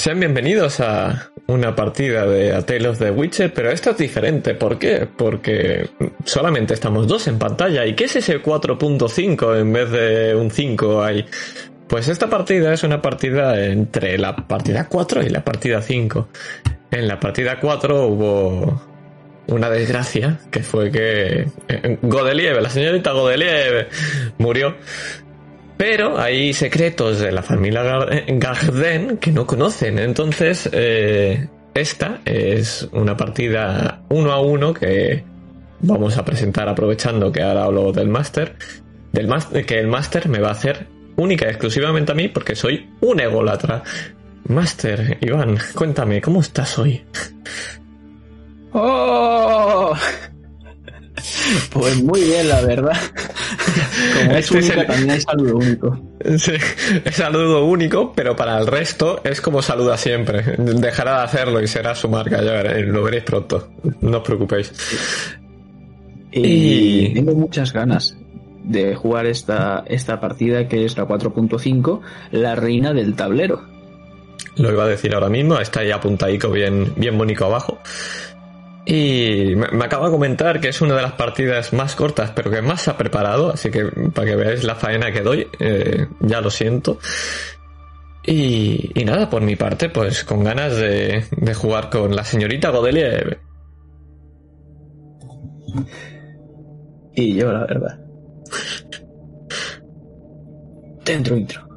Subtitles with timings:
[0.00, 4.54] Sean bienvenidos a una partida de A Tale of the Witcher, pero esto es diferente.
[4.54, 5.06] ¿Por qué?
[5.06, 5.90] Porque
[6.24, 7.84] solamente estamos dos en pantalla.
[7.84, 11.26] ¿Y qué es ese 4.5 en vez de un 5 ahí?
[11.86, 16.28] Pues esta partida es una partida entre la partida 4 y la partida 5.
[16.92, 18.80] En la partida 4 hubo
[19.48, 23.88] una desgracia, que fue que eh, Godelieve, la señorita Godelieve,
[24.38, 24.76] murió
[25.80, 27.82] pero hay secretos de la familia
[28.28, 29.98] Garden que no conocen.
[29.98, 35.24] Entonces, eh, esta es una partida uno a uno que
[35.80, 38.56] vamos a presentar aprovechando que ahora hablo del máster.
[39.10, 43.18] Que el máster me va a hacer única y exclusivamente a mí porque soy un
[43.18, 43.82] ególatra.
[44.48, 47.02] Máster, Iván, cuéntame, ¿cómo estás hoy?
[48.74, 49.94] ¡Oh!
[51.70, 52.96] Pues muy bien, la verdad.
[54.18, 56.00] Como es este única, también hay saludo único.
[56.38, 56.52] Sí,
[57.04, 60.42] es saludo único, pero para el resto es como saluda siempre.
[60.58, 63.70] Dejará de hacerlo y será su marca, ya veréis, lo veréis pronto.
[64.00, 64.72] No os preocupéis.
[66.32, 68.16] Y, tengo muchas ganas
[68.64, 72.00] de jugar esta, esta partida que es la 4.5,
[72.32, 73.62] la reina del tablero.
[74.56, 77.78] Lo iba a decir ahora mismo, está ahí apuntadico bien, bien bonito abajo.
[78.86, 82.62] Y me, acaba de comentar que es una de las partidas más cortas, pero que
[82.62, 86.40] más se ha preparado, así que para que veáis la faena que doy, eh, ya
[86.40, 86.98] lo siento.
[88.26, 93.38] Y, nada, por mi parte, pues con ganas de, jugar con la señorita Godelia.
[97.14, 97.98] Y yo, la verdad.
[101.04, 101.69] Dentro intro.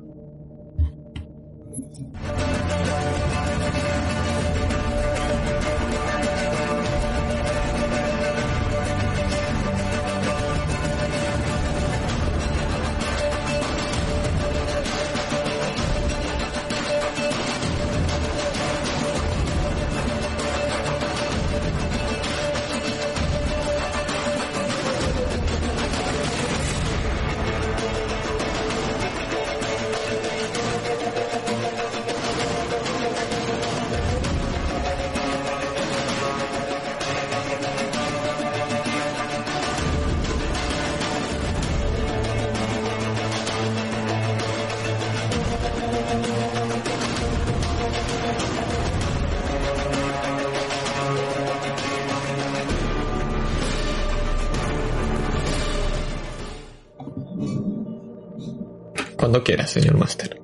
[59.43, 60.39] Quiera, señor Master.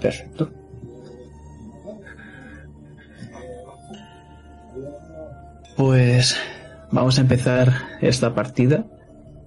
[0.00, 0.50] Perfecto.
[5.76, 6.36] Pues
[6.90, 8.86] vamos a empezar esta partida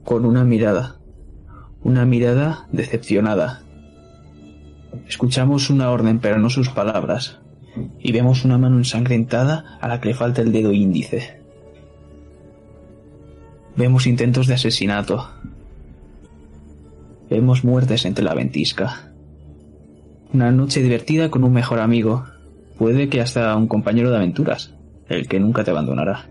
[0.04, 0.98] con una mirada.
[1.82, 3.64] Una mirada decepcionada.
[5.08, 7.40] Escuchamos una orden, pero no sus palabras.
[8.00, 11.45] Y vemos una mano ensangrentada a la que le falta el dedo índice.
[13.78, 15.28] Vemos intentos de asesinato.
[17.30, 19.12] Vemos muertes entre la ventisca.
[20.32, 22.24] Una noche divertida con un mejor amigo.
[22.78, 24.74] Puede que hasta un compañero de aventuras,
[25.10, 26.30] el que nunca te abandonará.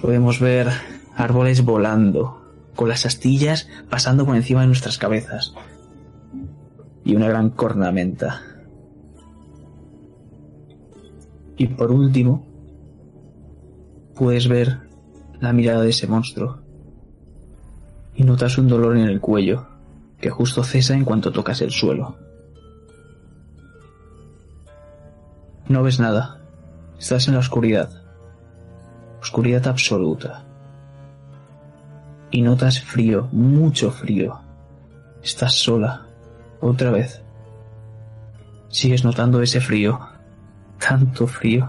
[0.00, 0.68] Podemos ver
[1.16, 2.42] árboles volando,
[2.76, 5.52] con las astillas pasando por encima de nuestras cabezas.
[7.04, 8.42] Y una gran cornamenta.
[11.56, 12.44] Y por último,
[14.14, 14.85] puedes ver
[15.40, 16.58] la mirada de ese monstruo.
[18.14, 19.66] Y notas un dolor en el cuello,
[20.20, 22.16] que justo cesa en cuanto tocas el suelo.
[25.68, 26.40] No ves nada.
[26.98, 27.90] Estás en la oscuridad.
[29.20, 30.44] Oscuridad absoluta.
[32.30, 34.40] Y notas frío, mucho frío.
[35.22, 36.06] Estás sola.
[36.60, 37.22] Otra vez.
[38.68, 39.98] Sigues notando ese frío.
[40.78, 41.68] Tanto frío.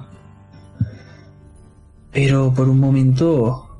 [2.19, 3.79] Pero por un momento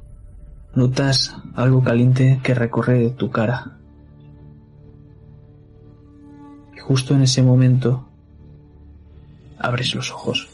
[0.76, 3.80] notas algo caliente que recorre tu cara.
[6.76, 8.08] Y justo en ese momento
[9.58, 10.48] abres los ojos.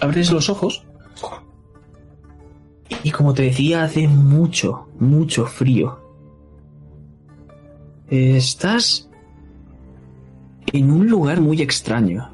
[0.00, 0.82] Abres los ojos
[3.04, 5.99] y como te decía, hace mucho, mucho frío.
[8.10, 9.08] Estás
[10.72, 12.28] en un lugar muy extraño.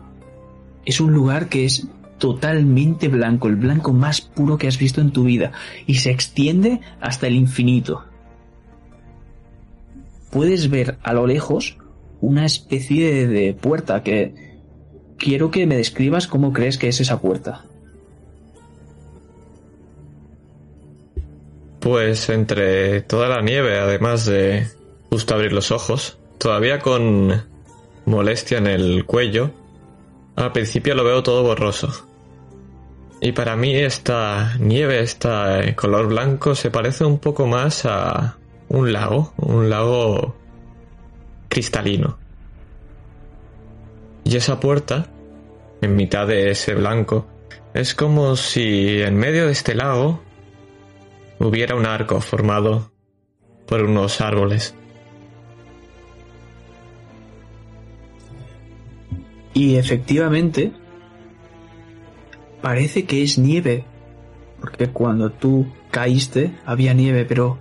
[0.86, 1.86] Es un lugar que es
[2.18, 5.52] totalmente blanco, el blanco más puro que has visto en tu vida,
[5.86, 8.04] y se extiende hasta el infinito.
[10.30, 11.76] Puedes ver a lo lejos
[12.22, 14.62] una especie de puerta que
[15.18, 17.66] quiero que me describas cómo crees que es esa puerta.
[21.80, 24.66] Pues entre toda la nieve, además de
[25.10, 27.44] justo abrir los ojos, todavía con
[28.04, 29.50] molestia en el cuello,
[30.36, 32.06] al principio lo veo todo borroso.
[33.20, 38.36] Y para mí esta nieve, este color blanco, se parece un poco más a
[38.68, 40.36] un lago, un lago
[41.48, 42.18] cristalino.
[44.24, 45.06] Y esa puerta,
[45.80, 47.26] en mitad de ese blanco,
[47.72, 50.20] es como si en medio de este lago
[51.38, 52.90] hubiera un arco formado
[53.66, 54.74] por unos árboles.
[59.56, 60.70] Y efectivamente,
[62.60, 63.86] parece que es nieve,
[64.60, 67.58] porque cuando tú caíste había nieve, pero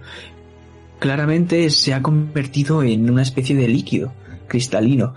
[1.00, 4.12] claramente se ha convertido en una especie de líquido
[4.50, 5.14] cristalino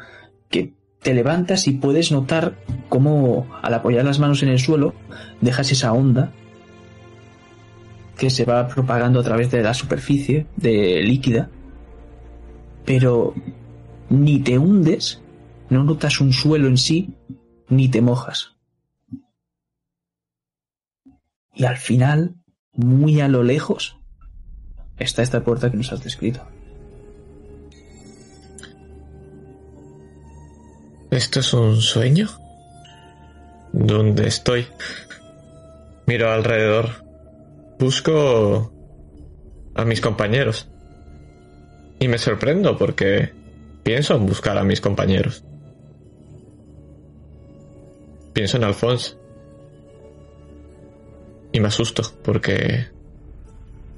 [0.50, 0.72] que
[1.02, 2.54] te levantas y puedes notar
[2.88, 4.94] cómo al apoyar las manos en el suelo
[5.40, 6.30] dejas esa onda
[8.16, 11.50] que se va propagando a través de la superficie de líquida,
[12.84, 13.34] pero
[14.10, 15.22] ni te hundes,
[15.70, 17.14] no notas un suelo en sí,
[17.68, 18.56] ni te mojas.
[21.54, 22.36] Y al final,
[22.72, 23.98] muy a lo lejos,
[24.98, 26.46] está esta puerta que nos has descrito.
[31.10, 32.28] ¿Esto es un sueño?
[33.72, 34.66] ¿Dónde estoy?
[36.06, 37.04] Miro alrededor.
[37.78, 38.72] Busco
[39.74, 40.68] a mis compañeros.
[41.98, 43.32] Y me sorprendo porque
[43.82, 45.44] pienso en buscar a mis compañeros.
[48.32, 49.16] Pienso en Alphonse.
[51.52, 52.86] Y me asusto porque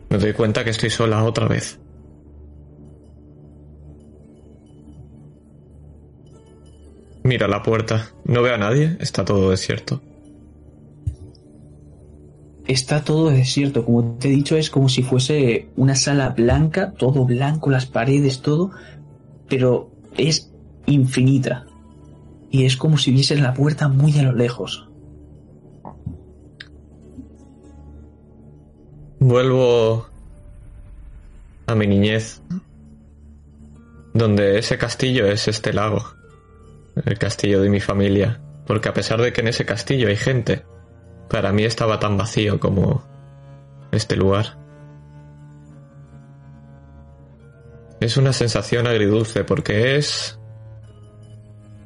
[0.09, 1.79] me doy cuenta que estoy sola otra vez.
[7.23, 8.11] Mira la puerta.
[8.25, 8.97] No veo a nadie.
[9.00, 10.00] Está todo desierto.
[12.67, 13.85] Está todo desierto.
[13.85, 18.43] Como te he dicho, es como si fuese una sala blanca, todo blanco, las paredes,
[18.43, 18.71] todo.
[19.49, 20.53] Pero es
[20.87, 21.67] infinita.
[22.50, 24.88] Y es como si viese la puerta muy a lo lejos.
[29.20, 30.06] Vuelvo
[31.67, 32.43] a mi niñez,
[34.14, 36.05] donde ese castillo es este lago,
[37.05, 40.64] el castillo de mi familia, porque a pesar de que en ese castillo hay gente,
[41.29, 43.05] para mí estaba tan vacío como
[43.93, 44.58] este lugar.
[48.00, 50.39] Es una sensación agridulce porque es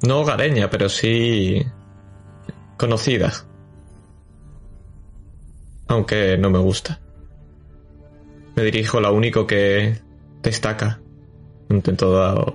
[0.07, 1.65] no hogareña, pero sí
[2.77, 3.33] conocida.
[5.89, 7.01] Aunque no me gusta.
[8.57, 10.01] Me dirijo a lo único que
[10.43, 11.01] destaca
[11.69, 12.55] ante toda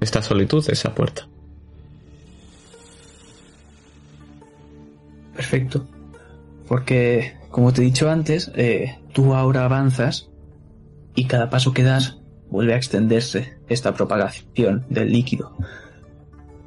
[0.00, 1.28] esta solitud, esa puerta.
[5.34, 5.86] Perfecto.
[6.68, 10.30] Porque, como te he dicho antes, eh, tú ahora avanzas
[11.14, 12.18] y cada paso que das
[12.48, 15.56] vuelve a extenderse esta propagación del líquido.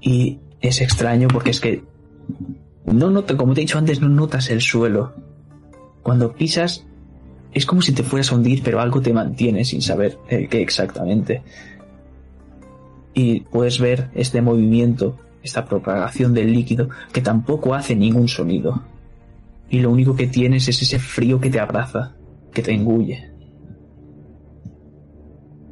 [0.08, 1.84] Y es extraño porque es que
[2.86, 5.14] no nota, como te he dicho antes, no notas el suelo.
[6.02, 6.86] Cuando pisas
[7.54, 10.62] es como si te fueras a hundir, pero algo te mantiene sin saber el qué
[10.62, 11.44] exactamente.
[13.14, 18.84] Y puedes ver este movimiento, esta propagación del líquido, que tampoco hace ningún sonido.
[19.70, 22.16] Y lo único que tienes es ese frío que te abraza,
[22.54, 23.30] que te engulle.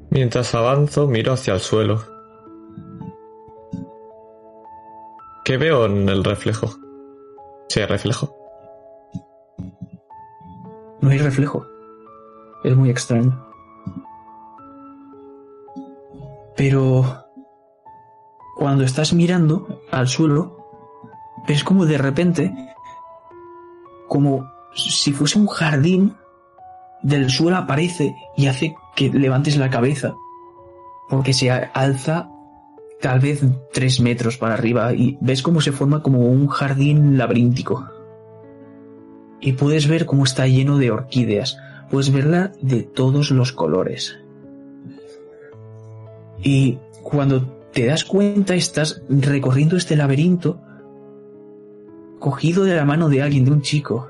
[0.10, 2.15] Mientras avanzo, miro hacia el suelo.
[5.46, 6.72] ¿Qué veo en el reflejo?
[7.70, 8.36] ¿Sí hay reflejo?
[11.02, 11.64] No hay reflejo.
[12.64, 13.46] Es muy extraño.
[16.58, 17.28] Pero
[18.58, 20.66] cuando estás mirando al suelo,
[21.48, 22.52] ves como de repente,
[24.08, 26.16] como si fuese un jardín,
[27.04, 30.16] del suelo aparece y hace que levantes la cabeza,
[31.08, 32.32] porque se alza
[33.00, 37.90] tal vez tres metros para arriba y ves cómo se forma como un jardín laberíntico.
[39.42, 41.58] Y puedes ver cómo está lleno de orquídeas,
[41.90, 44.18] puedes verla de todos los colores.
[46.42, 47.42] Y cuando
[47.74, 50.62] te das cuenta estás recorriendo este laberinto
[52.20, 54.10] cogido de la mano de alguien, de un chico.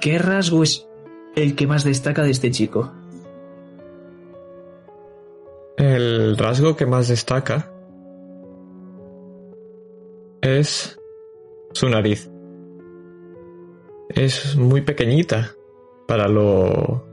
[0.00, 0.86] ¿Qué rasgo es
[1.36, 2.92] el que más destaca de este chico?
[5.82, 7.68] El rasgo que más destaca
[10.40, 10.96] es
[11.72, 12.30] su nariz.
[14.08, 15.56] Es muy pequeñita
[16.06, 17.04] para lo...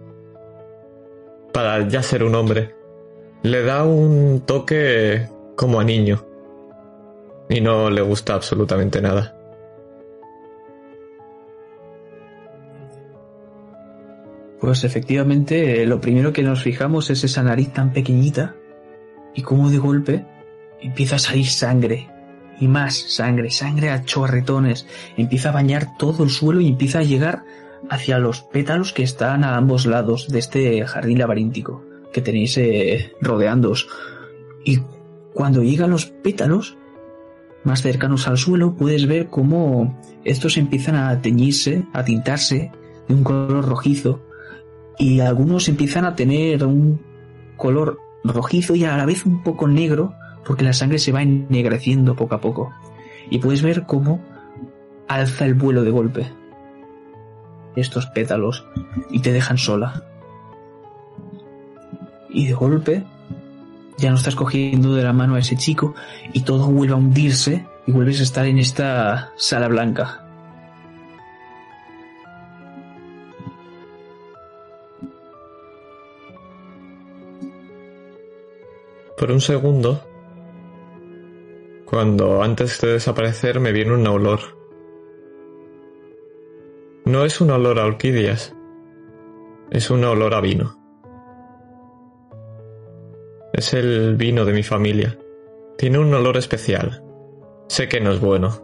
[1.51, 2.75] para ya ser un hombre.
[3.41, 6.23] le da un toque como a niño.
[7.49, 9.35] Y no le gusta absolutamente nada.
[14.61, 18.57] Pues efectivamente, lo primero que nos fijamos es esa nariz tan pequeñita
[19.33, 20.25] y cómo de golpe
[20.81, 22.09] empieza a salir sangre
[22.59, 24.86] y más sangre, sangre a chorretones,
[25.17, 27.43] empieza a bañar todo el suelo y empieza a llegar
[27.89, 33.13] hacia los pétalos que están a ambos lados de este jardín laberíntico que tenéis eh.
[34.65, 34.79] Y
[35.33, 36.77] cuando llegan los pétalos
[37.63, 42.71] más cercanos al suelo, puedes ver cómo estos empiezan a teñirse, a tintarse
[43.07, 44.21] de un color rojizo
[44.98, 47.00] y algunos empiezan a tener un
[47.55, 50.13] color rojizo y a la vez un poco negro
[50.45, 52.73] porque la sangre se va ennegreciendo poco a poco.
[53.29, 54.21] Y puedes ver cómo
[55.07, 56.39] alza el vuelo de golpe
[57.75, 58.65] estos pétalos
[59.09, 60.03] y te dejan sola.
[62.29, 63.03] Y de golpe
[63.97, 65.93] ya no estás cogiendo de la mano a ese chico
[66.33, 70.28] y todo vuelve a hundirse y vuelves a estar en esta sala blanca.
[79.19, 79.99] Por un segundo,
[81.83, 84.39] cuando antes de desaparecer me viene un olor.
[87.03, 88.55] No es un olor a orquídeas,
[89.71, 90.79] es un olor a vino.
[93.51, 95.19] Es el vino de mi familia.
[95.77, 97.03] Tiene un olor especial.
[97.67, 98.63] Sé que no es bueno.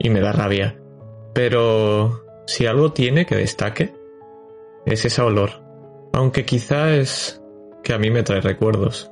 [0.00, 0.76] Y me da rabia.
[1.34, 3.94] Pero si algo tiene que destaque,
[4.86, 5.50] es ese olor.
[6.12, 7.40] Aunque quizá es
[7.82, 9.10] que a mí me trae recuerdos.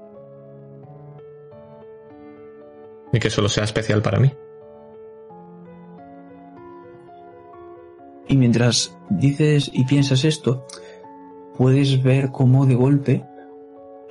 [3.13, 4.33] Y que solo sea especial para mí.
[8.29, 10.67] Y mientras dices y piensas esto,
[11.57, 13.25] puedes ver cómo de golpe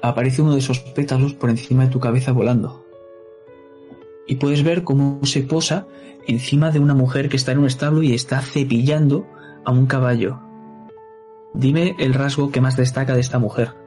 [0.02, 2.86] aparece uno de esos pétalos por encima de tu cabeza volando.
[4.28, 5.88] Y puedes ver cómo se posa
[6.28, 9.28] encima de una mujer que está en un establo y está cepillando
[9.66, 10.40] a un caballo.
[11.54, 13.85] Dime el rasgo que más destaca de esta mujer.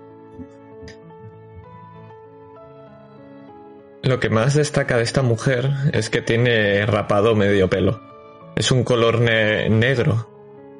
[4.09, 8.01] Lo que más destaca de esta mujer es que tiene rapado medio pelo.
[8.57, 10.31] Es un color negro.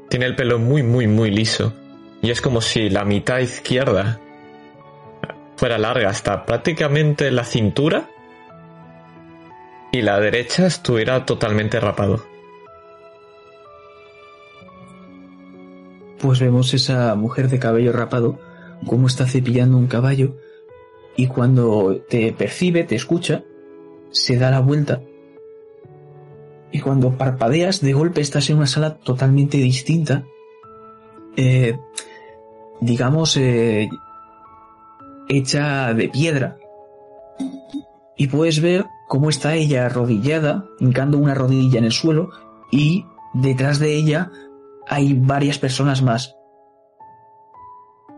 [0.09, 1.75] Tiene el pelo muy, muy, muy liso.
[2.23, 4.19] Y es como si la mitad izquierda
[5.57, 8.09] fuera larga hasta prácticamente la cintura
[9.93, 12.25] y la derecha estuviera totalmente rapado.
[16.19, 18.39] Pues vemos esa mujer de cabello rapado,
[18.87, 20.35] cómo está cepillando un caballo
[21.19, 23.43] y cuando te percibe, te escucha,
[24.13, 25.03] se da la vuelta
[26.71, 30.25] y cuando parpadeas de golpe estás en una sala totalmente distinta,
[31.37, 31.77] eh,
[32.81, 33.89] digamos, eh,
[35.29, 36.59] hecha de piedra.
[38.17, 42.31] Y puedes ver cómo está ella arrodillada, hincando una rodilla en el suelo,
[42.71, 44.31] y detrás de ella
[44.87, 46.37] hay varias personas más.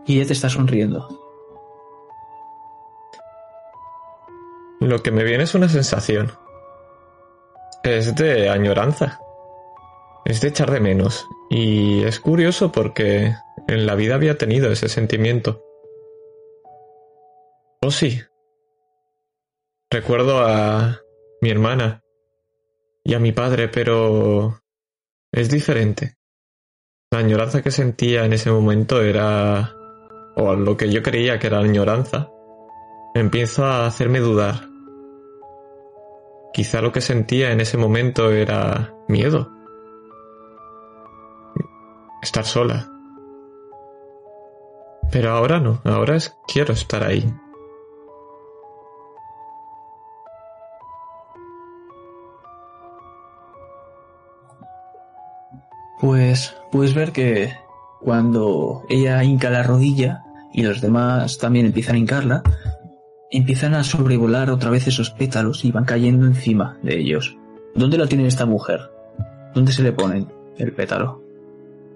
[0.05, 1.20] Y ella te está sonriendo.
[4.81, 6.31] Lo que me viene es una sensación.
[7.83, 9.19] Es de añoranza.
[10.25, 11.27] Es de echar de menos.
[11.51, 13.35] Y es curioso porque
[13.67, 15.63] en la vida había tenido ese sentimiento.
[17.83, 18.21] Oh, sí.
[19.91, 20.99] Recuerdo a
[21.41, 22.01] mi hermana
[23.03, 24.63] y a mi padre, pero
[25.31, 26.15] es diferente.
[27.11, 29.75] La añoranza que sentía en ese momento era,
[30.35, 32.31] o lo que yo creía que era añoranza,
[33.13, 34.70] empiezo a hacerme dudar.
[36.53, 39.49] Quizá lo que sentía en ese momento era miedo.
[42.21, 42.89] Estar sola.
[45.11, 47.33] Pero ahora no, ahora es quiero estar ahí.
[55.99, 57.53] Pues puedes ver que
[58.01, 62.43] cuando ella hinca la rodilla y los demás también empiezan a hincarla,
[63.31, 67.37] empiezan a sobrevolar otra vez esos pétalos y van cayendo encima de ellos.
[67.73, 68.91] ¿Dónde lo tiene esta mujer?
[69.55, 71.23] ¿Dónde se le pone el pétalo?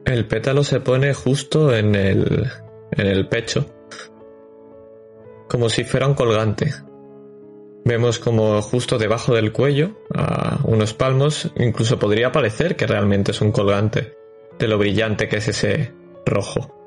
[0.06, 2.48] El pétalo se pone justo en el,
[2.92, 3.66] en el pecho,
[5.50, 6.72] como si fuera un colgante.
[7.84, 13.42] Vemos como justo debajo del cuello, a unos palmos, incluso podría parecer que realmente es
[13.42, 14.16] un colgante,
[14.58, 15.92] de lo brillante que es ese
[16.26, 16.85] rojo.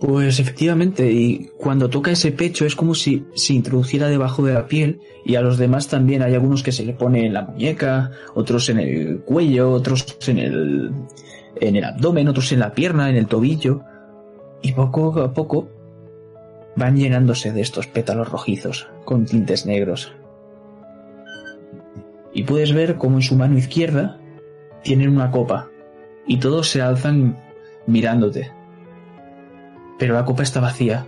[0.00, 4.66] Pues efectivamente, y cuando toca ese pecho es como si se introduciera debajo de la
[4.66, 6.22] piel y a los demás también.
[6.22, 10.38] Hay algunos que se le pone en la muñeca, otros en el cuello, otros en
[10.38, 10.90] el,
[11.56, 13.82] en el abdomen, otros en la pierna, en el tobillo.
[14.62, 15.68] Y poco a poco
[16.76, 20.14] van llenándose de estos pétalos rojizos con tintes negros.
[22.32, 24.18] Y puedes ver como en su mano izquierda
[24.82, 25.68] tienen una copa
[26.26, 27.38] y todos se alzan
[27.86, 28.59] mirándote
[30.00, 31.06] pero la copa está vacía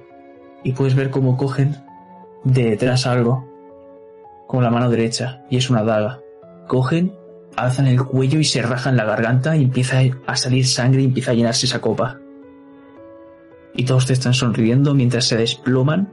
[0.62, 1.76] y puedes ver cómo cogen
[2.44, 3.48] de detrás algo
[4.46, 6.20] con la mano derecha y es una daga.
[6.68, 7.16] Cogen,
[7.56, 11.30] alzan el cuello y se rajan la garganta y empieza a salir sangre y empieza
[11.30, 12.20] a llenarse esa copa.
[13.74, 16.12] Y todos te están sonriendo mientras se desploman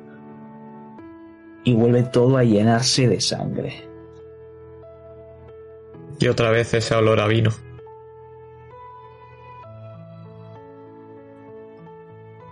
[1.65, 3.89] y vuelve todo a llenarse de sangre.
[6.17, 7.51] Y otra vez ese olor a vino.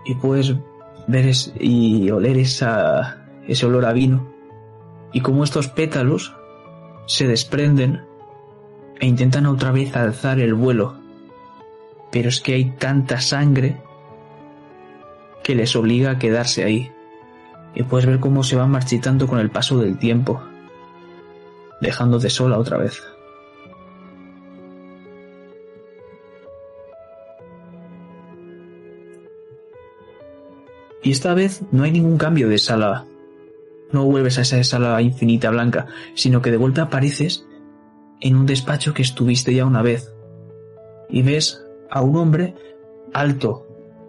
[0.08, 0.56] Y puedes
[1.08, 4.28] ver y oler esa, ese olor a vino
[5.12, 6.34] y cómo estos pétalos
[7.06, 8.04] se desprenden
[9.00, 10.96] e intentan otra vez alzar el vuelo.
[12.12, 13.78] Pero es que hay tanta sangre
[15.44, 16.92] que les obliga a quedarse ahí.
[17.76, 20.42] Y puedes ver cómo se van marchitando con el paso del tiempo,
[21.82, 23.04] dejándote sola otra vez.
[31.08, 33.06] Y esta vez no hay ningún cambio de sala.
[33.94, 35.86] No vuelves a esa sala infinita blanca,
[36.16, 37.46] sino que de vuelta apareces
[38.20, 40.14] en un despacho que estuviste ya una vez.
[41.10, 42.56] Y ves a un hombre
[43.14, 43.66] alto,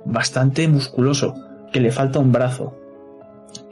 [0.06, 1.36] bastante musculoso,
[1.72, 2.76] que le falta un brazo.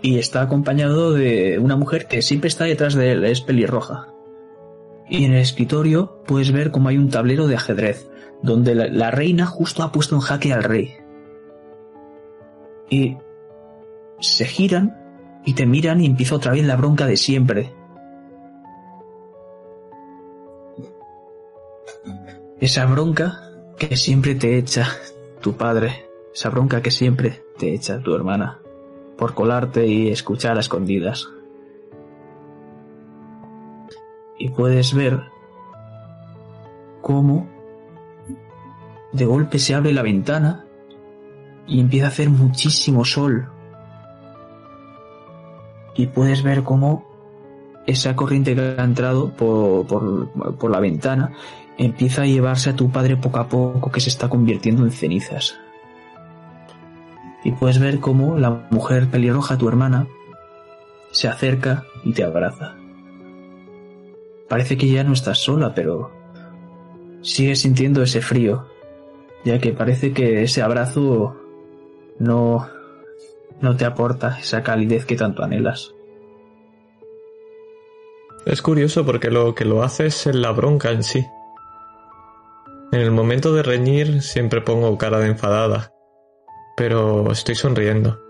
[0.03, 4.07] Y está acompañado de una mujer que siempre está detrás de él, es pelirroja.
[5.11, 8.09] Y en el escritorio puedes ver cómo hay un tablero de ajedrez,
[8.45, 10.95] donde la, reina justo ha puesto en jaque al rey
[12.89, 13.17] y
[14.21, 14.97] se giran
[15.45, 17.73] y te miran y empieza otra vez la bronca de siempre.
[22.59, 23.41] Esa bronca
[23.79, 24.89] que siempre te echa
[25.41, 28.59] tu padre, esa bronca que siempre te echa tu hermana,
[29.17, 31.29] por colarte y escuchar a escondidas.
[34.39, 35.21] Y puedes ver
[37.03, 37.49] cómo
[39.13, 40.66] de golpe se abre la ventana
[41.67, 43.49] y empieza a hacer muchísimo sol.
[45.95, 47.07] Y puedes ver cómo
[47.87, 51.33] esa corriente que ha entrado por, por, la ventana
[51.79, 55.57] empieza a llevarse a tu padre poco a poco que se está convirtiendo en cenizas.
[57.45, 60.09] Y puedes ver cómo la mujer pelirroja, tu hermana,
[61.13, 62.75] se acerca y te abraza.
[64.49, 66.11] Parece que ya no estás sola, pero
[67.23, 68.67] sigues sintiendo ese frío,
[69.45, 71.37] ya que parece que ese abrazo
[72.19, 72.69] no,
[73.61, 75.93] no te aporta esa calidez que tanto anhelas.
[78.47, 81.27] Es curioso porque lo que lo hace es la bronca en sí.
[82.93, 85.93] En el momento de reñir siempre pongo cara de enfadada,
[86.77, 88.21] pero estoy sonriendo.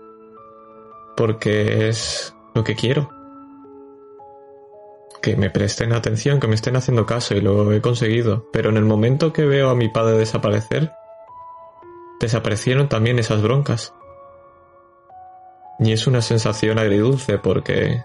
[1.15, 3.11] Porque es lo que quiero.
[5.21, 8.49] Que me presten atención, que me estén haciendo caso y lo he conseguido.
[8.51, 10.91] Pero en el momento que veo a mi padre desaparecer,
[12.19, 13.93] desaparecieron también esas broncas.
[15.79, 18.03] Y es una sensación agridulce porque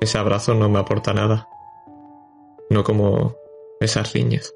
[0.00, 1.48] ese abrazo no me aporta nada.
[2.68, 3.36] No como
[3.80, 4.54] esas riñas.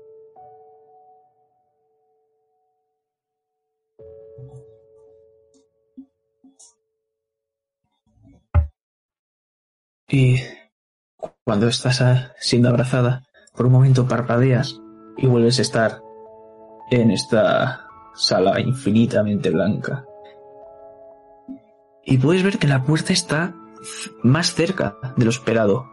[10.09, 10.37] Y
[11.45, 12.03] cuando estás
[12.39, 13.25] siendo abrazada,
[13.57, 14.81] por un momento parpadeas
[15.17, 16.03] y vuelves a estar
[16.91, 17.84] en esta
[18.15, 20.05] sala infinitamente blanca.
[22.05, 23.55] Y puedes ver que la puerta está
[24.23, 25.89] más cerca de lo esperado.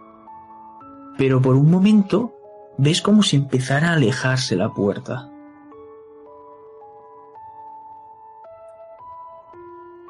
[1.17, 2.33] Pero por un momento
[2.77, 5.29] ves como si empezara a alejarse la puerta.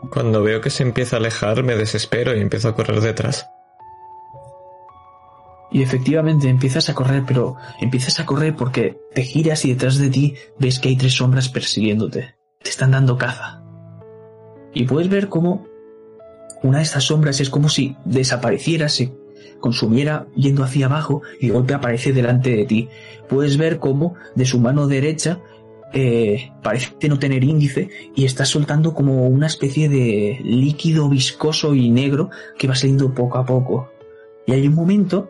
[0.09, 3.47] Cuando veo que se empieza a alejar me desespero y empiezo a correr detrás.
[5.71, 10.09] Y efectivamente empiezas a correr, pero empiezas a correr porque te giras y detrás de
[10.09, 12.35] ti ves que hay tres sombras persiguiéndote.
[12.61, 13.63] Te están dando caza.
[14.73, 15.65] Y puedes ver cómo
[16.61, 19.13] una de estas sombras es como si desapareciera, se
[19.59, 22.89] consumiera yendo hacia abajo y de golpe aparece delante de ti.
[23.29, 25.39] Puedes ver cómo de su mano derecha
[25.93, 31.89] eh, parece no tener índice y está soltando como una especie de líquido viscoso y
[31.89, 33.89] negro que va saliendo poco a poco.
[34.45, 35.29] Y hay un momento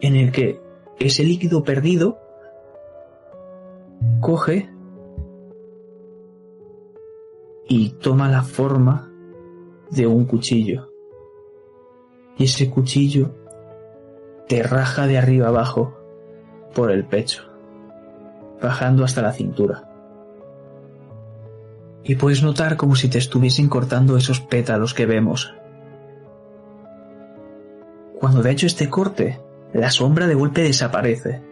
[0.00, 0.60] en el que
[0.98, 2.18] ese líquido perdido
[4.20, 4.70] coge
[7.68, 9.10] y toma la forma
[9.90, 10.90] de un cuchillo.
[12.36, 13.34] Y ese cuchillo
[14.48, 15.96] te raja de arriba abajo
[16.74, 17.44] por el pecho,
[18.60, 19.90] bajando hasta la cintura.
[22.02, 25.54] Y puedes notar como si te estuviesen cortando esos pétalos que vemos.
[28.20, 29.40] Cuando ha hecho este corte,
[29.74, 31.42] la sombra de golpe desaparece.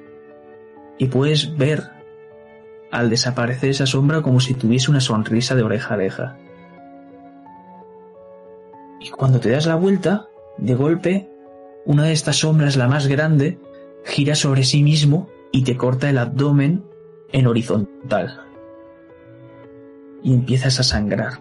[0.96, 1.82] Y puedes ver
[2.92, 6.36] al desaparecer esa sombra como si tuviese una sonrisa de oreja a oreja.
[9.00, 11.28] Y cuando te das la vuelta, de golpe,
[11.84, 13.58] una de estas sombras, la más grande,
[14.04, 16.84] gira sobre sí mismo y te corta el abdomen
[17.32, 18.40] en horizontal.
[20.22, 21.40] Y empiezas a sangrar.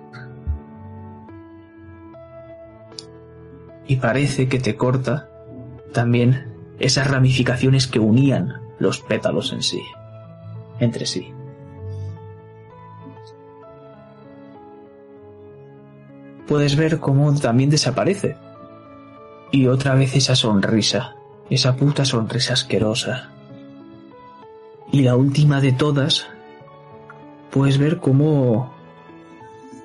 [3.86, 5.30] Y parece que te corta
[5.94, 6.51] también
[6.82, 9.82] esas ramificaciones que unían los pétalos en sí,
[10.80, 11.34] entre sí.
[16.48, 18.36] Puedes ver cómo también desaparece.
[19.52, 21.16] Y otra vez esa sonrisa,
[21.50, 23.30] esa puta sonrisa asquerosa.
[24.92, 26.28] Y la última de todas,
[27.52, 28.74] puedes ver cómo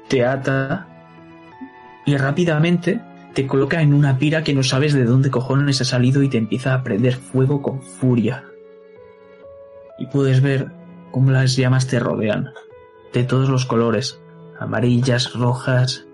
[0.08, 0.88] te ata
[2.04, 3.00] y rápidamente
[3.36, 6.38] te coloca en una pira que no sabes de dónde cojones ha salido y te
[6.38, 8.46] empieza a prender fuego con furia.
[9.98, 10.72] Y puedes ver
[11.10, 12.48] cómo las llamas te rodean,
[13.12, 14.22] de todos los colores,
[14.58, 16.06] amarillas, rojas,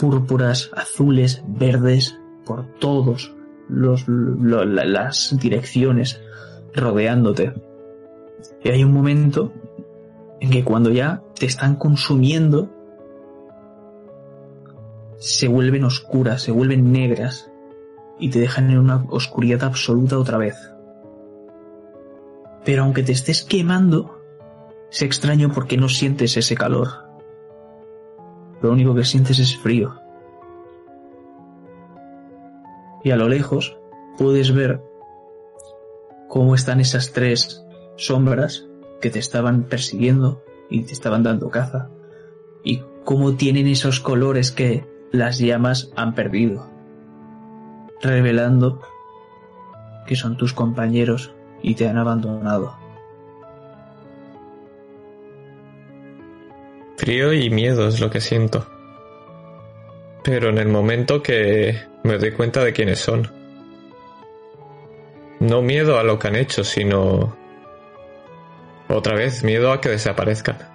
[0.00, 3.32] púrpuras, azules, verdes, por todos
[3.68, 6.20] los, las direcciones
[6.74, 7.54] rodeándote.
[8.64, 9.52] Y hay un momento
[10.40, 12.68] en que cuando ya te están consumiendo,
[15.18, 17.50] se vuelven oscuras, se vuelven negras
[18.18, 20.56] y te dejan en una oscuridad absoluta otra vez.
[22.64, 24.20] Pero aunque te estés quemando,
[24.90, 26.88] es extraño porque no sientes ese calor.
[28.62, 30.00] Lo único que sientes es frío.
[33.04, 33.76] Y a lo lejos
[34.18, 34.82] puedes ver
[36.28, 37.64] cómo están esas tres
[37.96, 38.66] sombras
[39.00, 41.90] que te estaban persiguiendo y te estaban dando caza.
[42.64, 46.70] Y cómo tienen esos colores que las llamas han perdido,
[48.02, 48.80] revelando
[50.06, 52.76] que son tus compañeros y te han abandonado.
[56.96, 58.66] Frío y miedo es lo que siento.
[60.24, 63.30] Pero en el momento que me doy cuenta de quiénes son.
[65.40, 67.36] No miedo a lo que han hecho, sino...
[68.88, 70.67] Otra vez, miedo a que desaparezcan.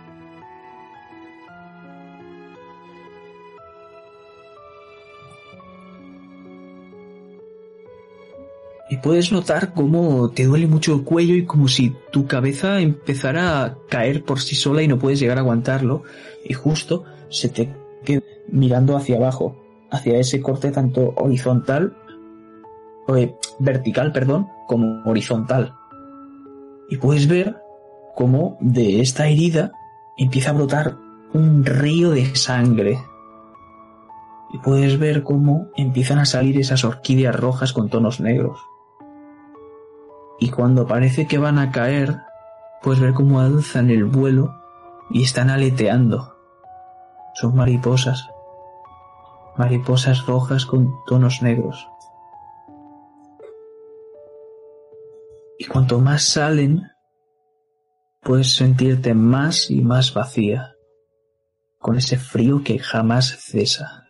[9.03, 13.77] Puedes notar cómo te duele mucho el cuello y como si tu cabeza empezara a
[13.89, 16.03] caer por sí sola y no puedes llegar a aguantarlo
[16.45, 19.57] y justo se te queda mirando hacia abajo,
[19.91, 21.97] hacia ese corte tanto horizontal,
[23.09, 25.73] eh, vertical, perdón, como horizontal.
[26.89, 27.57] Y puedes ver
[28.15, 29.73] cómo de esta herida
[30.17, 30.97] empieza a brotar
[31.33, 32.99] un río de sangre.
[34.53, 38.59] Y puedes ver cómo empiezan a salir esas orquídeas rojas con tonos negros
[40.39, 42.21] y cuando parece que van a caer,
[42.81, 44.53] puedes ver cómo alzan el vuelo
[45.09, 46.35] y están aleteando.
[47.35, 48.27] Son mariposas,
[49.57, 51.87] mariposas rojas con tonos negros.
[55.57, 56.91] Y cuanto más salen,
[58.21, 60.75] puedes sentirte más y más vacía,
[61.79, 64.07] con ese frío que jamás cesa.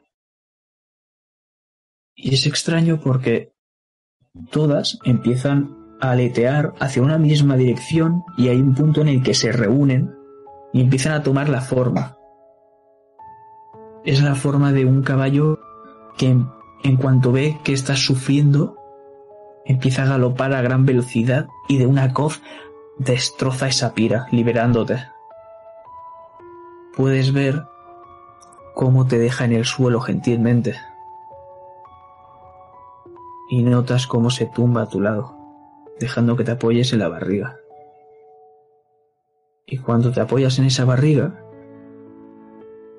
[2.16, 3.54] Y es extraño porque
[4.52, 9.52] todas empiezan aletear hacia una misma dirección y hay un punto en el que se
[9.52, 10.14] reúnen
[10.74, 12.18] y empiezan a tomar la forma.
[14.04, 15.60] Es la forma de un caballo
[16.18, 16.36] que
[16.84, 18.76] en, cuanto ve que estás sufriendo,
[19.66, 22.42] empieza a galopar a gran velocidad y de una coz
[22.98, 25.06] destroza esa pira, liberándote.
[26.98, 27.64] Puedes ver
[28.76, 30.76] cómo te deja en el suelo gentilmente.
[33.50, 35.43] Y notas cómo se tumba a tu lado
[36.04, 37.60] dejando que te apoyes en la barriga.
[39.66, 41.40] Y cuando te apoyas en esa barriga,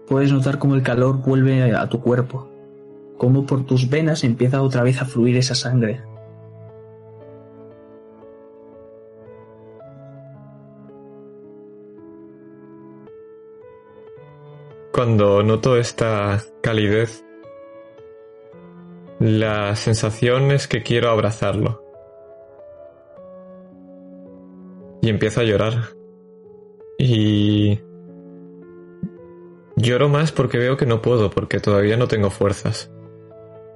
[0.09, 2.49] puedes notar cómo el calor vuelve a tu cuerpo,
[3.19, 6.01] cómo por tus venas empieza otra vez a fluir esa sangre.
[14.95, 17.23] Cuando noto esta calidez,
[19.19, 21.84] la sensación es que quiero abrazarlo.
[25.05, 25.91] Y empiezo a llorar.
[26.97, 27.79] Y
[29.77, 32.91] Lloro más porque veo que no puedo, porque todavía no tengo fuerzas.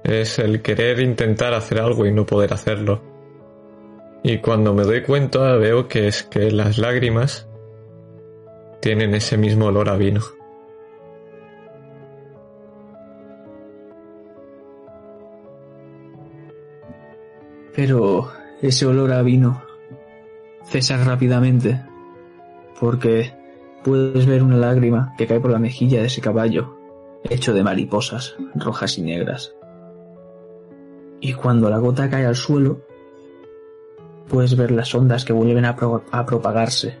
[0.03, 3.03] Es el querer intentar hacer algo y no poder hacerlo.
[4.23, 7.47] Y cuando me doy cuenta veo que es que las lágrimas
[8.79, 10.21] tienen ese mismo olor a vino.
[17.75, 18.31] Pero
[18.63, 19.68] ese olor a vino
[20.69, 21.81] cesa rápidamente
[22.79, 23.33] porque
[23.83, 26.77] puedes ver una lágrima que cae por la mejilla de ese caballo,
[27.23, 29.55] hecho de mariposas rojas y negras.
[31.19, 32.81] Y cuando la gota cae al suelo,
[34.29, 35.75] puedes ver las ondas que vuelven a,
[36.11, 36.97] a propagarse.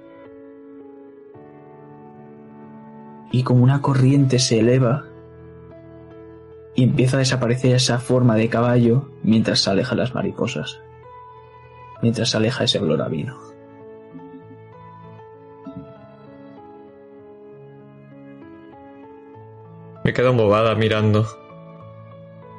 [3.31, 5.05] Y como una corriente se eleva
[6.73, 10.81] y empieza a desaparecer esa forma de caballo mientras se alejan las mariposas,
[12.01, 13.48] mientras se aleja ese olor a vino.
[20.09, 21.27] Me quedo embobada mirando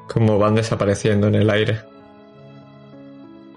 [0.07, 1.81] cómo van desapareciendo en el aire.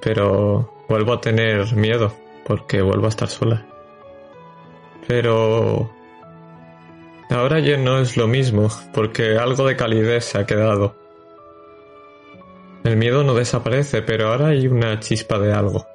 [0.02, 2.12] Pero vuelvo a tener miedo
[2.44, 3.68] porque vuelvo a estar sola.
[5.08, 5.92] Pero
[7.30, 10.96] ahora ya no es lo mismo porque algo de calidez se ha quedado.
[12.84, 15.86] El miedo no desaparece, pero ahora hay una chispa de algo.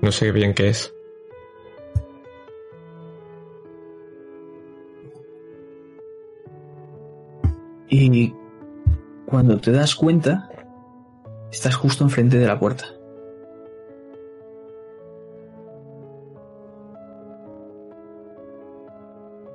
[0.00, 0.92] No sé bien qué es.
[8.02, 8.34] Y
[9.26, 10.50] cuando te das cuenta,
[11.52, 12.86] estás justo enfrente de la puerta.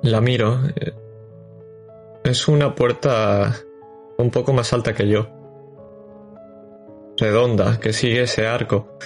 [0.02, 0.60] La miro.
[2.24, 3.54] Es una puerta
[4.16, 5.28] un poco más alta que yo.
[7.18, 8.96] Redonda, que sigue ese arco.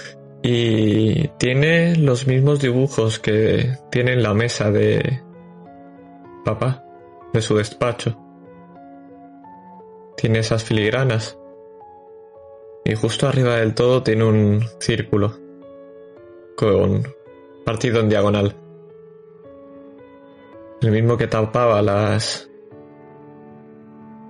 [0.41, 5.21] Y tiene los mismos dibujos que tiene en la mesa de
[6.45, 6.85] papá,
[7.33, 8.22] de su despacho.
[10.23, 11.37] Tiene esas filigranas.
[12.85, 15.37] Y justo arriba del todo tiene un círculo.
[16.55, 17.03] Con
[17.65, 18.55] partido en diagonal.
[20.81, 22.49] El mismo que tapaba las...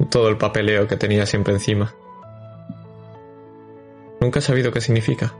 [0.09, 1.93] todo el papeleo que tenía siempre encima.
[4.19, 5.35] Nunca he sabido qué significa.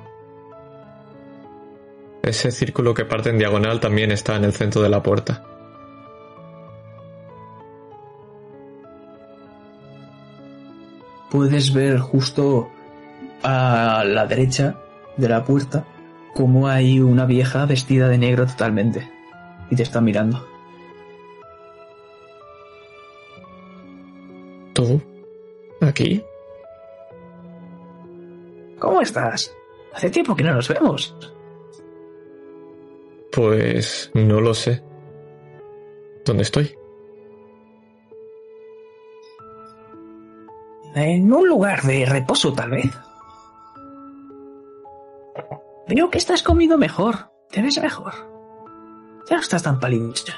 [2.21, 5.52] Ese círculo que parte en diagonal también está en el centro de la puerta.
[11.33, 12.69] Puedes ver justo
[13.41, 14.79] a la derecha
[15.17, 15.83] de la puerta
[16.35, 19.09] como hay una vieja vestida de negro totalmente
[19.71, 20.47] y te está mirando.
[24.73, 25.01] ¿Tú?
[25.81, 26.23] ¿Aquí?
[28.77, 29.51] ¿Cómo estás?
[29.91, 31.15] Hace tiempo que no nos vemos.
[33.31, 34.83] Pues no lo sé.
[36.25, 36.75] ¿Dónde estoy?
[40.95, 42.91] En un lugar de reposo, tal vez.
[45.87, 47.31] Veo que estás comido mejor.
[47.49, 48.13] Te ves mejor.
[49.29, 50.33] Ya no estás tan palincha.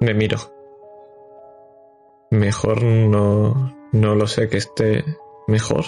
[0.00, 0.38] Me miro.
[2.30, 3.72] Mejor no...
[3.92, 5.04] No lo sé que esté
[5.46, 5.84] mejor.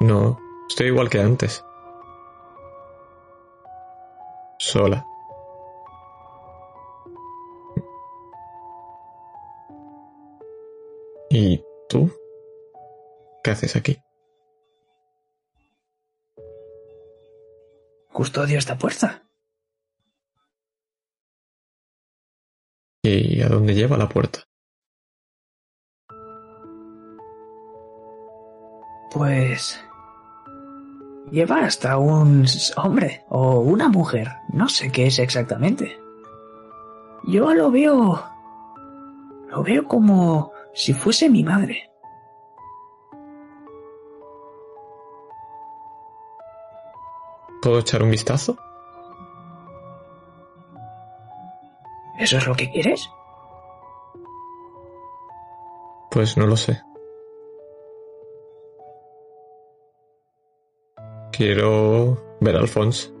[0.00, 0.38] No,
[0.70, 1.62] estoy igual que antes.
[4.58, 5.04] Sola.
[11.90, 12.10] Tú?
[13.42, 13.98] ¿Qué haces aquí?
[18.12, 19.22] Custodio esta puerta.
[23.02, 24.44] ¿Y a dónde lleva la puerta?
[29.12, 29.80] Pues...
[31.30, 34.28] Lleva hasta un hombre o una mujer.
[34.52, 35.98] No sé qué es exactamente.
[37.24, 38.22] Yo lo veo...
[39.48, 41.90] Lo veo como si fuese mi madre.
[47.62, 48.56] ¿Puedo echar un vistazo?
[52.18, 53.08] ¿Eso es lo que quieres?
[56.10, 56.82] Pues no lo sé.
[61.32, 63.12] Quiero ver a Alphonse.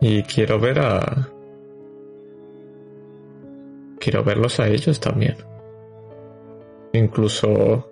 [0.00, 1.28] Y quiero ver a...
[4.02, 5.36] Quiero verlos a ellos también.
[6.92, 7.88] Incluso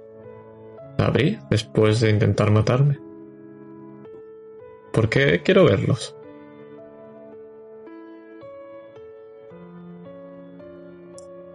[0.98, 2.98] abrí después de intentar matarme.
[4.92, 6.16] ¿Por qué quiero verlos?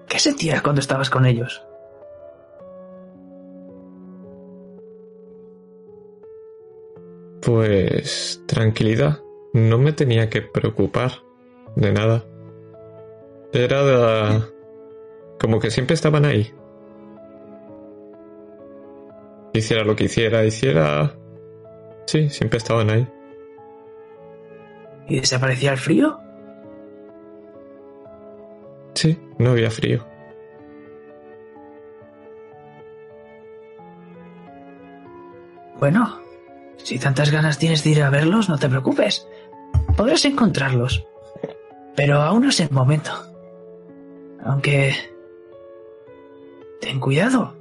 [0.07, 1.61] ¿Qué sentías cuando estabas con ellos?
[7.41, 9.19] Pues tranquilidad.
[9.51, 11.11] No me tenía que preocupar.
[11.75, 12.23] de nada.
[13.55, 14.49] Era
[15.39, 16.53] como que siempre estaban ahí.
[19.53, 21.15] Hiciera lo que hiciera, hiciera...
[22.05, 23.07] Sí, siempre estaban ahí.
[25.07, 26.19] ¿Y desaparecía el frío?
[28.93, 30.05] Sí, no había frío.
[35.79, 36.19] Bueno,
[36.77, 39.25] si tantas ganas tienes de ir a verlos, no te preocupes.
[39.95, 41.07] Podrás encontrarlos.
[41.95, 43.34] Pero aún no es el momento.
[44.45, 44.93] Aunque...
[46.79, 47.55] Ten cuidado.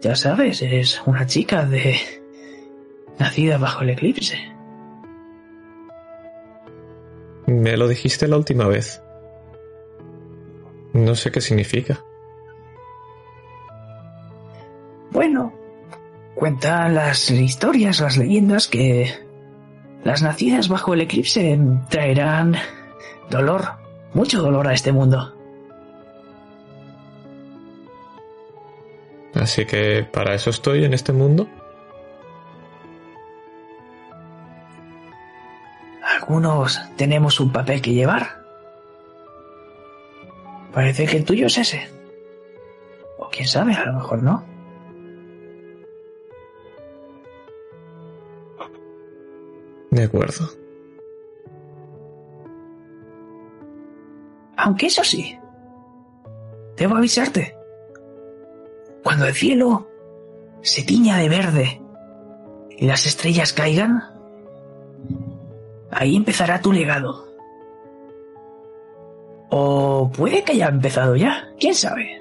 [0.00, 1.96] Ya sabes, eres una chica de...
[3.18, 4.38] nacida bajo el eclipse.
[7.46, 9.02] Me lo dijiste la última vez.
[10.92, 12.02] No sé qué significa.
[15.10, 15.52] Bueno,
[16.34, 19.12] cuentan las historias, las leyendas que
[20.02, 21.58] las nacidas bajo el eclipse
[21.90, 22.56] traerán
[23.28, 23.64] dolor,
[24.14, 25.39] mucho dolor a este mundo.
[29.40, 31.48] Así que para eso estoy en este mundo.
[36.04, 38.44] Algunos tenemos un papel que llevar.
[40.74, 41.88] Parece que el tuyo es ese.
[43.16, 44.44] O quién sabe, a lo mejor no.
[49.90, 50.50] De acuerdo.
[54.58, 55.38] Aunque eso sí,
[56.76, 57.59] debo avisarte.
[59.02, 59.88] Cuando el cielo
[60.62, 61.82] se tiña de verde
[62.70, 64.02] y las estrellas caigan,
[65.90, 67.28] ahí empezará tu legado.
[69.50, 72.20] O puede que haya empezado ya, quién sabe.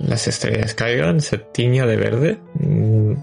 [0.00, 2.38] Las estrellas caigan, se tiña de verde.
[2.54, 3.14] Mm.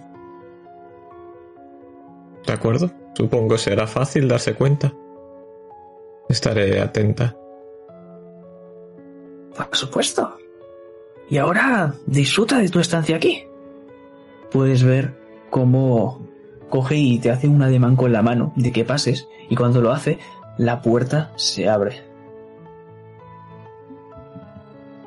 [2.46, 4.94] De acuerdo, supongo será fácil darse cuenta.
[6.30, 7.36] Estaré atenta.
[9.56, 10.38] Por supuesto.
[11.30, 13.44] Y ahora disfruta de tu estancia aquí.
[14.52, 15.18] Puedes ver
[15.50, 16.28] cómo
[16.70, 19.92] coge y te hace un ademán con la mano de que pases y cuando lo
[19.92, 20.20] hace,
[20.58, 22.04] la puerta se abre.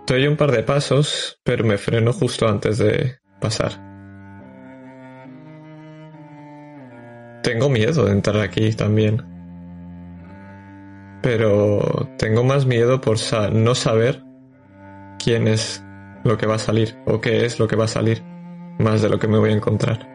[0.07, 3.73] Doy un par de pasos, pero me freno justo antes de pasar.
[7.43, 9.23] Tengo miedo de entrar aquí también.
[11.23, 14.23] Pero tengo más miedo por sa- no saber
[15.25, 15.83] quién es
[16.25, 18.23] lo que va a salir o qué es lo que va a salir,
[18.79, 20.09] más de lo que me voy a encontrar.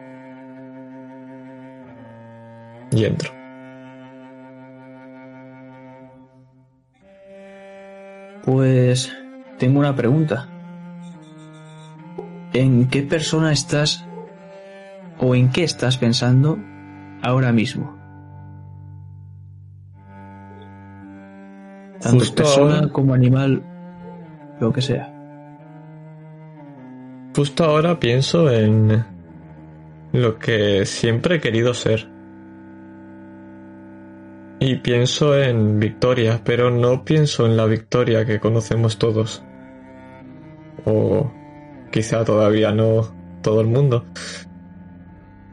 [2.92, 3.30] Y entro.
[8.44, 9.12] Pues
[9.58, 10.48] tengo una pregunta.
[12.52, 14.04] ¿En qué persona estás
[15.18, 16.58] o en qué estás pensando
[17.22, 17.96] ahora mismo?
[22.00, 23.62] Tanto Justo persona ahora- como animal,
[24.60, 25.12] lo que sea.
[27.34, 29.04] Justo ahora pienso en
[30.12, 32.08] lo que siempre he querido ser.
[34.58, 39.42] Y pienso en Victoria, pero no pienso en la Victoria que conocemos todos.
[40.84, 41.32] O
[41.90, 44.04] quizá todavía no todo el mundo.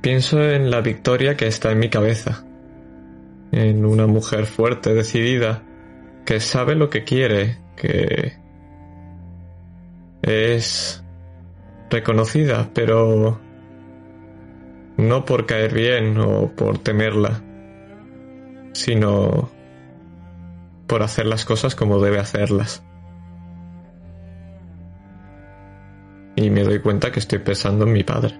[0.01, 2.43] Pienso en la Victoria que está en mi cabeza.
[3.51, 5.63] En una mujer fuerte, decidida,
[6.25, 8.33] que sabe lo que quiere, que
[10.27, 11.03] es
[11.89, 13.39] reconocida, pero
[14.97, 17.41] no por caer bien o por temerla,
[18.73, 19.49] sino
[20.87, 22.83] por hacer las cosas como debe hacerlas.
[26.35, 28.39] Y me doy cuenta que estoy pensando en mi padre.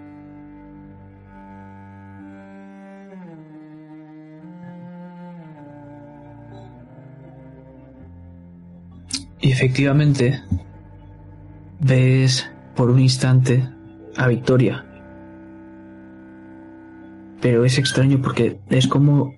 [9.40, 10.42] Y efectivamente,
[11.88, 13.68] ves por un instante
[14.18, 14.86] a Victoria.
[17.42, 19.36] Pero es extraño porque es como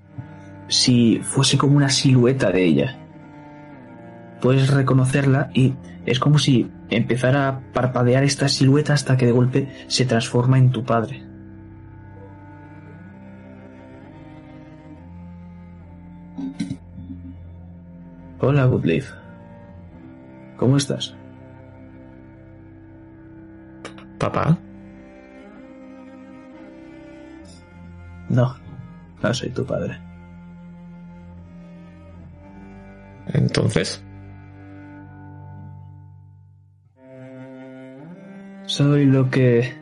[0.68, 2.98] si fuese como una silueta de ella.
[4.42, 9.70] Puedes reconocerla y es como si empezara a parpadear esta silueta hasta que de golpe
[9.88, 11.24] se transforma en tu padre.
[18.40, 19.12] Hola, Goodleaf.
[20.56, 21.19] ¿Cómo estás?
[24.20, 24.58] Papá,
[28.30, 28.56] No,
[29.24, 30.00] no soy tu padre.
[33.34, 34.04] entonces,
[38.66, 39.74] Soy lo que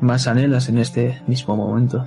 [0.00, 2.06] más anhelas en este mismo momento.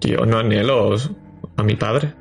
[0.00, 0.94] Yo no anhelo
[1.56, 2.14] a mi padre.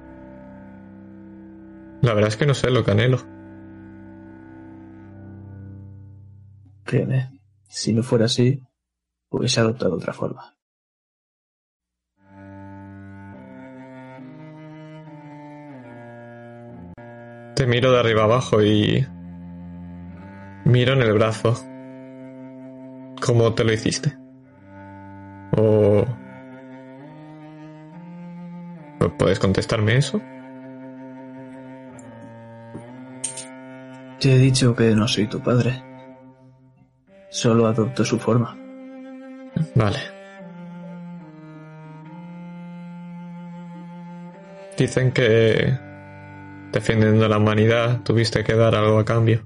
[2.01, 3.36] La verdad es que no sé lo que anhelo.
[6.87, 8.63] Créeme, si no fuera así,
[9.29, 10.55] hubiese adoptado otra forma.
[17.55, 19.05] Te miro de arriba abajo y
[20.65, 21.53] miro en el brazo.
[23.21, 24.17] ¿Cómo te lo hiciste?
[25.57, 26.05] ¿O
[29.17, 30.21] ¿Puedes contestarme eso?
[34.19, 35.86] Te he dicho que no soy tu padre.
[37.29, 38.57] Solo adopto su forma.
[39.75, 39.99] Vale.
[44.77, 45.77] Dicen que
[46.71, 49.43] defendiendo la humanidad, tuviste que dar algo a cambio.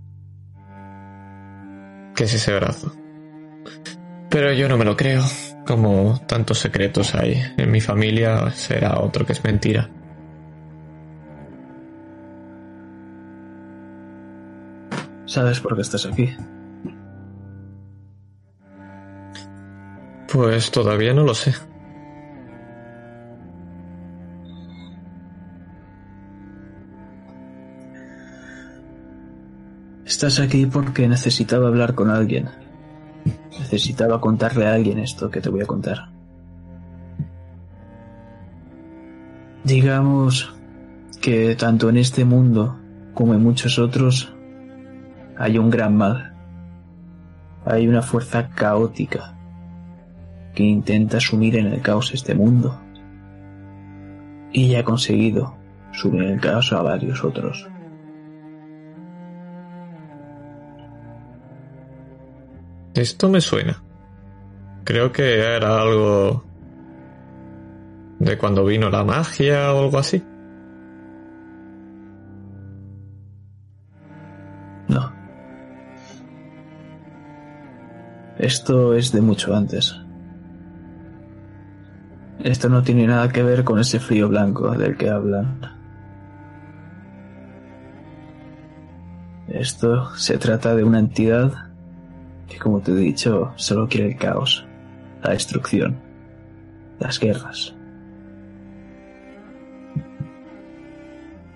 [2.15, 2.93] ¿Qué es ese brazo?
[4.29, 5.23] Pero yo no me lo creo.
[5.65, 9.89] Como tantos secretos hay en mi familia, será otro que es mentira.
[15.25, 16.35] ¿Sabes por qué estás aquí?
[20.31, 21.53] Pues todavía no lo sé.
[30.05, 32.49] Estás aquí porque necesitaba hablar con alguien.
[33.59, 36.09] Necesitaba contarle a alguien esto que te voy a contar.
[39.65, 40.55] Digamos
[41.21, 42.79] que tanto en este mundo
[43.13, 44.33] como en muchos otros
[45.37, 46.33] hay un gran mal.
[47.65, 49.40] Hay una fuerza caótica
[50.53, 52.79] que intenta sumir en el caos este mundo.
[54.51, 55.55] Y ya ha conseguido
[55.91, 57.67] sumir en el caos a varios otros.
[62.93, 63.81] Esto me suena.
[64.83, 66.43] Creo que era algo
[68.19, 70.21] de cuando vino la magia o algo así.
[74.87, 75.11] No.
[78.37, 79.95] Esto es de mucho antes.
[82.43, 85.59] Esto no tiene nada que ver con ese frío blanco del que hablan.
[89.47, 91.71] Esto se trata de una entidad
[92.49, 94.65] que como te he dicho, solo quiere el caos,
[95.23, 95.99] la destrucción,
[96.99, 97.75] las guerras.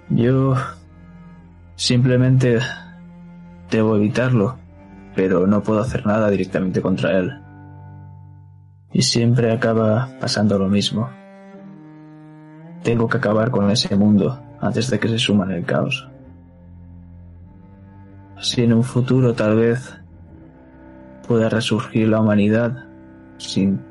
[0.09, 0.55] Yo
[1.75, 2.59] simplemente
[3.71, 4.57] debo evitarlo,
[5.15, 7.44] pero no puedo hacer nada directamente contra él.
[8.95, 11.09] Y siempre acaba pasando lo mismo.
[12.81, 16.07] Tengo que acabar con ese mundo antes de que se suma en el caos.
[18.39, 19.99] Si en un futuro tal vez
[21.27, 22.85] pueda resurgir la humanidad
[23.35, 23.83] sin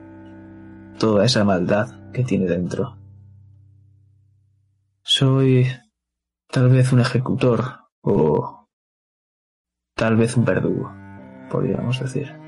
[0.98, 2.96] toda esa maldad que tiene dentro.
[5.02, 5.66] Soy
[6.50, 8.70] tal vez un ejecutor o
[9.94, 10.90] tal vez un verdugo,
[11.50, 12.43] podríamos decir.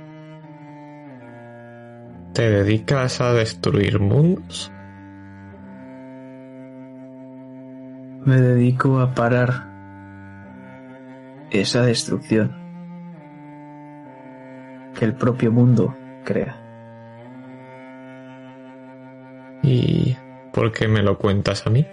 [2.36, 4.70] ¿Te dedicas a destruir mundos?
[8.26, 9.64] Me dedico a parar
[11.50, 12.54] esa destrucción
[14.98, 16.60] que el propio mundo crea.
[19.62, 20.14] ¿Y
[20.52, 21.86] por qué me lo cuentas a mí?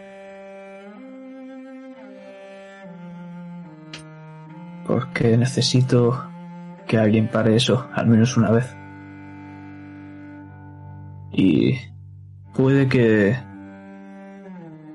[4.85, 6.29] Porque necesito
[6.85, 8.82] que alguien pare eso, al menos una vez.
[11.33, 11.79] Y
[12.55, 13.35] puede que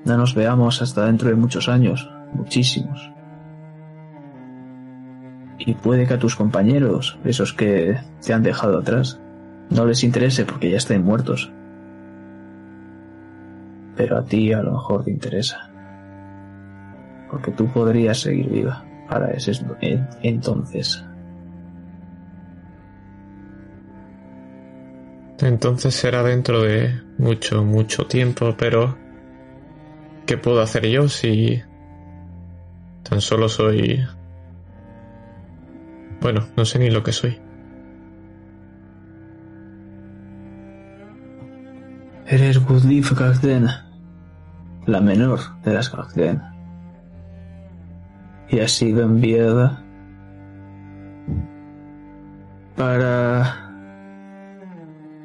[0.05, 3.11] no nos veamos hasta dentro de muchos años, muchísimos.
[5.57, 9.19] Y puede que a tus compañeros, esos que te han dejado atrás,
[9.69, 11.51] no les interese porque ya estén muertos.
[13.97, 15.69] Pero a ti a lo mejor te interesa.
[17.29, 19.51] Porque tú podrías seguir viva para ese
[20.21, 21.05] entonces.
[25.41, 28.97] Entonces será dentro de mucho, mucho tiempo, pero
[30.25, 31.61] ¿qué puedo hacer yo si
[33.03, 34.05] tan solo soy
[36.21, 37.39] bueno, no sé ni lo que soy.
[42.27, 43.67] Eres Gudlif Gagden,
[44.85, 46.41] la menor de las Gagden.
[48.49, 49.83] Y has sido enviada
[52.75, 53.68] para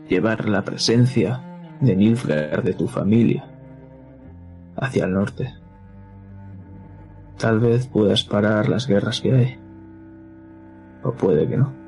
[0.08, 1.42] llevar la presencia
[1.80, 3.46] de Nilfgaard de tu familia
[4.76, 5.54] hacia el norte.
[7.38, 9.58] Tal vez puedas parar las guerras que hay.
[11.02, 11.84] O puede que no.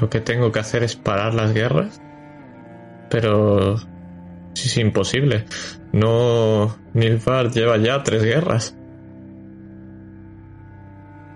[0.00, 2.00] lo que tengo que hacer es parar las guerras.
[3.10, 3.76] Pero
[4.54, 5.44] es imposible.
[5.92, 8.76] No, Nilfgaard lleva ya tres guerras.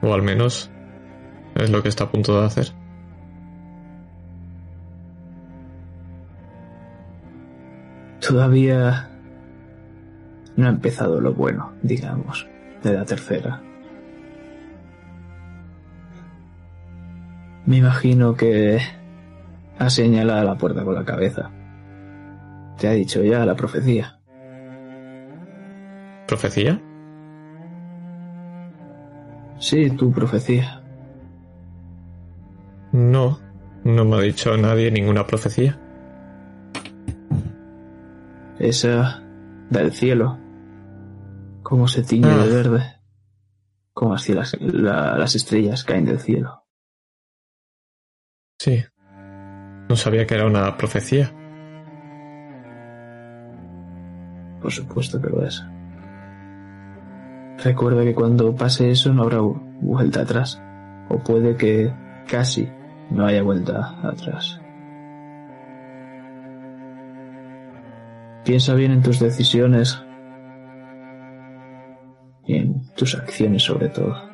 [0.02, 0.70] O al menos
[1.54, 2.72] es lo que está a punto de hacer.
[8.20, 9.10] Todavía
[10.56, 12.46] no ha empezado lo bueno, digamos,
[12.82, 13.60] de la tercera.
[17.66, 18.78] Me imagino que
[19.78, 21.50] ha señalado la puerta con la cabeza.
[22.78, 24.18] Te ha dicho ya la profecía.
[26.26, 26.80] ¿Profecía?
[29.58, 30.81] Sí, tu profecía.
[32.92, 33.40] No,
[33.84, 35.78] no me ha dicho nadie ninguna profecía.
[38.58, 39.22] Esa
[39.70, 40.38] del cielo.
[41.62, 42.44] Cómo se tiñe Ah.
[42.44, 42.82] de verde.
[43.94, 46.64] Como así las, la- las estrellas caen del cielo.
[48.58, 48.84] Sí.
[49.88, 51.30] No sabía que era una profecía.
[54.60, 55.62] Por supuesto que lo es.
[57.64, 60.62] Recuerda que cuando pase eso no habrá vu- vuelta atrás.
[61.08, 61.92] O puede que
[62.28, 62.70] casi
[63.12, 64.60] no haya vuelta atrás.
[68.44, 70.02] Piensa bien en tus decisiones
[72.44, 74.32] y en tus acciones sobre todo.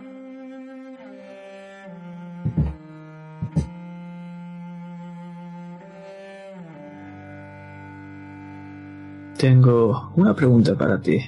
[9.39, 11.21] Tengo una pregunta para ti.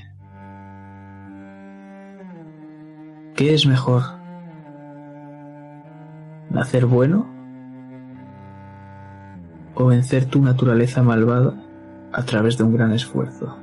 [3.36, 4.02] ¿Qué es mejor?
[6.50, 7.29] ¿Nacer bueno?
[9.80, 11.54] ¿O vencer tu naturaleza malvada
[12.12, 13.56] a través de un gran esfuerzo?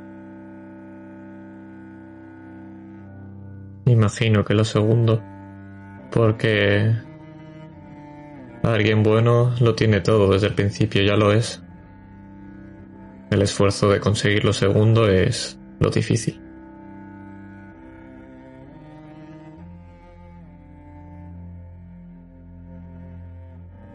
[3.86, 5.22] Imagino que lo segundo.
[6.12, 6.92] Porque
[8.64, 11.64] alguien bueno lo tiene todo desde el principio, ya lo es.
[13.30, 16.42] El esfuerzo de conseguir lo segundo es lo difícil.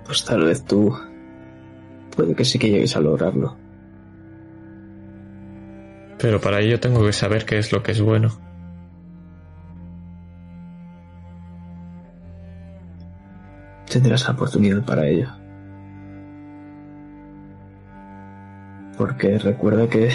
[0.04, 0.94] Pues tal vez tú
[2.14, 3.56] puede que sí que llegues a lograrlo.
[6.18, 8.28] Pero para ello tengo que saber qué es lo que es bueno.
[13.90, 15.28] Tendrás la oportunidad para ello.
[18.96, 20.10] Porque recuerda que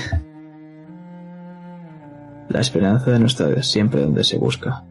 [2.49, 4.85] la esperanza no está siempre donde se busca.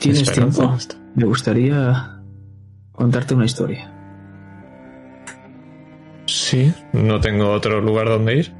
[0.00, 1.00] ¿Tienes Esperanza tiempo?
[1.14, 2.20] Me gustaría
[2.92, 3.92] contarte una historia.
[6.26, 8.52] Sí, no tengo otro lugar donde ir.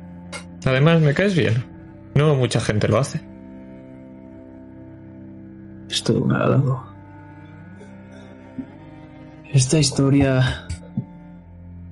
[0.66, 1.64] Además, me caes bien.
[2.14, 3.22] No mucha gente lo hace.
[5.88, 6.84] Es todo un halago.
[9.52, 10.68] Esta historia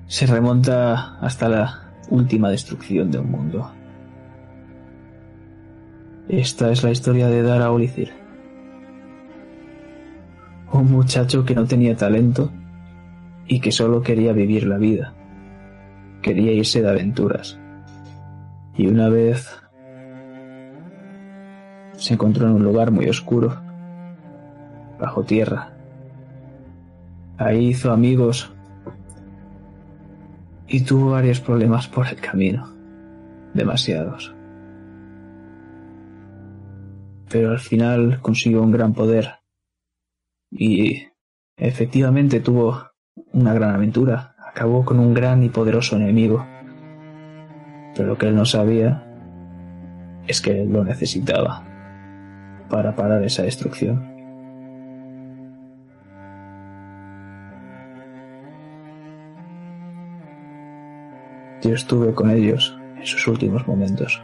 [0.07, 3.71] se remonta hasta la última destrucción de un mundo.
[6.27, 8.28] Esta es la historia de Dara Olicir.
[10.79, 12.53] Un muchacho que no tenía talento
[13.45, 15.13] y que solo quería vivir la vida.
[16.21, 17.59] Quería irse de aventuras.
[18.77, 19.61] Y una vez
[21.97, 23.61] se encontró en un lugar muy oscuro,
[24.97, 25.73] bajo tierra.
[27.37, 28.49] Ahí hizo amigos
[30.65, 32.69] y tuvo varios problemas por el camino,
[33.53, 34.33] demasiados.
[37.29, 39.38] Pero al final consiguió un gran poder
[40.51, 41.07] y
[41.57, 42.91] efectivamente tuvo
[43.33, 44.35] una gran aventura.
[44.47, 46.45] Acabó con un gran y poderoso enemigo.
[47.95, 49.05] Pero lo que él no sabía
[50.27, 51.65] es que lo necesitaba
[52.69, 54.07] para parar esa destrucción.
[61.61, 64.21] Yo estuve con ellos en sus últimos momentos.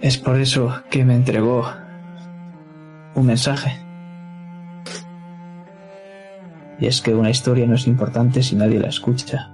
[0.00, 1.66] Es por eso que me entregó
[3.16, 3.72] un mensaje.
[6.78, 9.50] Y es que una historia no es importante si nadie la escucha.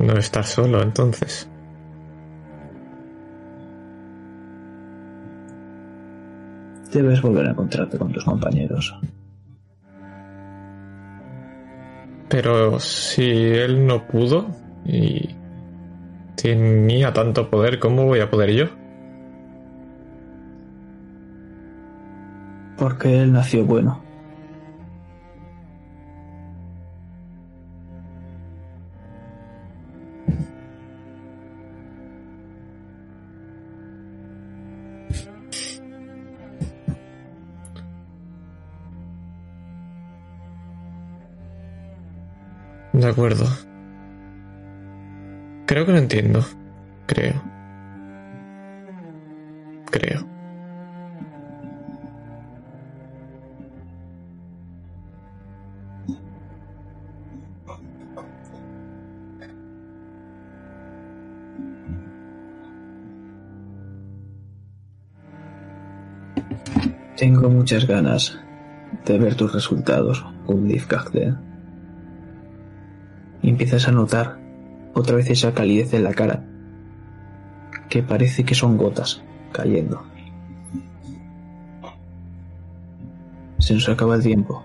[0.00, 1.48] No estás solo, entonces.
[6.92, 8.98] Debes volver a encontrarte con tus compañeros.
[12.32, 14.46] Pero si él no pudo
[14.86, 15.36] y
[16.34, 18.64] tenía tanto poder, ¿cómo voy a poder yo?
[22.78, 24.02] Porque él nació bueno.
[43.02, 43.46] De acuerdo.
[45.66, 46.46] Creo que lo entiendo.
[47.06, 47.42] Creo.
[49.90, 50.24] Creo.
[67.16, 68.38] Tengo muchas ganas
[69.04, 71.51] de ver tus resultados, Ulrich Kagden.
[73.52, 74.38] Empiezas a notar
[74.94, 76.42] otra vez esa calidez en la cara,
[77.90, 79.22] que parece que son gotas
[79.52, 80.02] cayendo.
[83.58, 84.64] Se nos acaba el tiempo.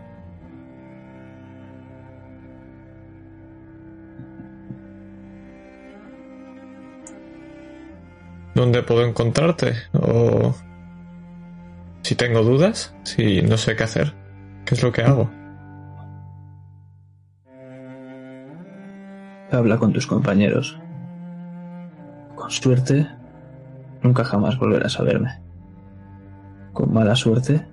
[8.56, 9.74] ¿Dónde puedo encontrarte?
[9.92, 10.56] O
[12.04, 14.14] si tengo dudas, si no sé qué hacer,
[14.64, 15.37] ¿qué es lo que hago?
[19.58, 20.78] Habla con tus compañeros.
[22.36, 23.08] Con suerte,
[24.04, 25.42] nunca jamás volverás a verme.
[26.74, 27.66] Con mala suerte,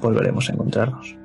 [0.00, 1.19] volveremos a encontrarnos.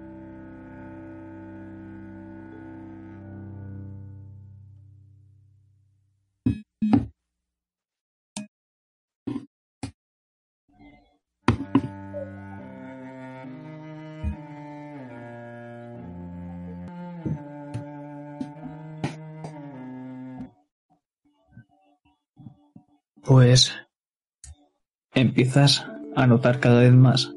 [25.56, 25.88] Empiezas
[26.18, 27.34] a notar cada vez más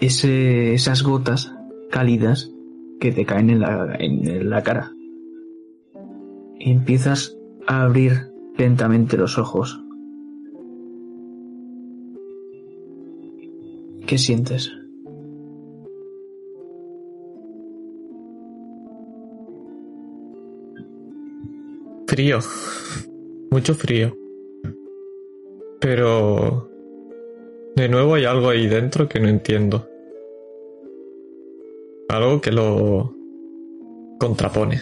[0.00, 1.52] esas gotas
[1.90, 2.52] cálidas
[3.00, 4.92] que te caen en la, en la cara.
[6.60, 9.82] Y empiezas a abrir lentamente los ojos.
[14.06, 14.70] ¿Qué sientes?
[22.06, 22.38] Frío.
[23.50, 24.19] Mucho frío.
[25.80, 26.68] Pero...
[27.76, 29.88] De nuevo hay algo ahí dentro que no entiendo.
[32.08, 33.14] Algo que lo
[34.18, 34.80] contrapone.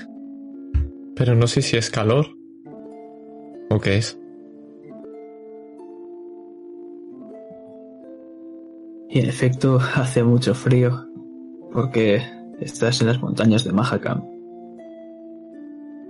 [1.14, 2.26] Pero no sé si es calor
[3.70, 4.18] o qué es.
[9.10, 11.06] Y en efecto hace mucho frío
[11.72, 12.22] porque
[12.60, 14.24] estás en las montañas de Mahakam.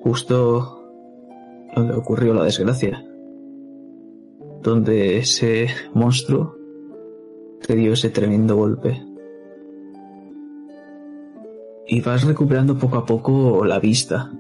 [0.01, 0.75] Justo
[1.75, 3.05] donde ocurrió la desgracia.
[4.63, 6.57] Donde ese monstruo
[7.67, 9.03] te dio ese tremendo golpe.
[11.87, 14.33] Y vas recuperando poco a poco la vista.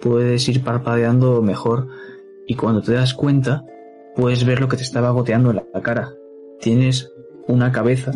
[0.00, 1.88] Puedes ir parpadeando mejor
[2.46, 3.64] y cuando te das cuenta
[4.14, 6.12] puedes ver lo que te estaba goteando en la cara.
[6.60, 7.12] Tienes
[7.48, 8.12] una cabeza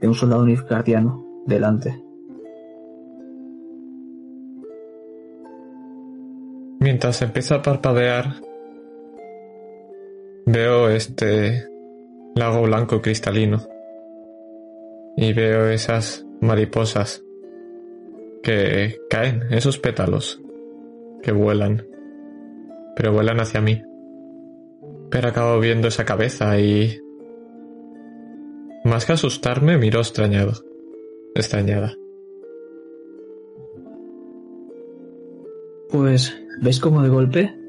[0.00, 2.04] de un soldado nifgardiano delante.
[6.80, 8.34] Mientras empieza a parpadear,
[10.46, 11.68] veo este
[12.34, 13.66] lago blanco cristalino
[15.16, 17.22] y veo esas mariposas
[18.42, 20.42] que caen, esos pétalos
[21.22, 21.86] que vuelan,
[22.96, 23.82] pero vuelan hacia mí.
[25.10, 27.00] Pero acabo viendo esa cabeza y...
[28.84, 30.52] Más que asustarme, miro extrañado.
[31.34, 31.94] Extrañada.
[35.88, 37.63] Pues ves como de golpe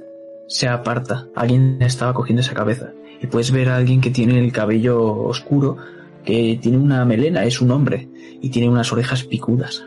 [0.47, 1.27] se aparta.
[1.35, 2.91] Alguien estaba cogiendo esa cabeza.
[3.21, 5.77] Y puedes ver a alguien que tiene el cabello oscuro,
[6.23, 8.09] que tiene una melena, es un hombre,
[8.41, 9.85] y tiene unas orejas picudas.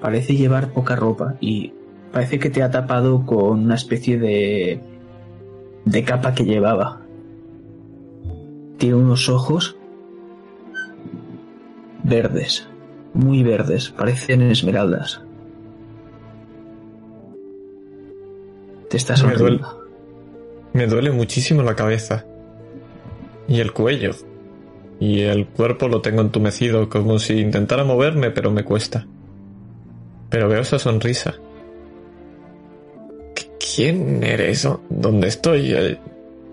[0.00, 1.72] Parece llevar poca ropa y
[2.12, 4.80] parece que te ha tapado con una especie de.
[5.84, 7.00] de capa que llevaba.
[8.78, 9.76] Tiene unos ojos
[12.02, 12.68] verdes,
[13.14, 15.22] muy verdes, parecen esmeraldas.
[18.90, 19.84] Te está Me duele, sonriendo.
[20.72, 22.24] me duele muchísimo la cabeza.
[23.48, 24.10] Y el cuello.
[25.00, 29.06] Y el cuerpo lo tengo entumecido, como si intentara moverme, pero me cuesta.
[30.30, 31.34] Pero veo esa sonrisa.
[33.34, 34.66] ¿Qui- ¿Quién eres?
[34.88, 35.72] ¿Dónde estoy?
[35.74, 35.98] Eh,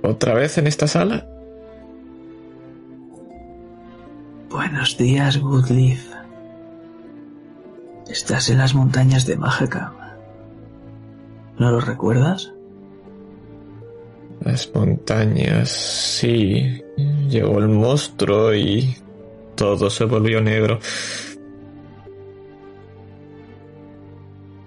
[0.02, 1.28] ¿Otra vez en esta sala?
[4.50, 6.02] Buenos días, Goodleaf.
[8.10, 9.94] Estás en las montañas de Mahakam.
[11.62, 12.52] ¿No lo recuerdas?
[14.44, 16.82] Las montañas, sí.
[17.30, 18.96] Llegó el monstruo y
[19.54, 20.80] todo se volvió negro.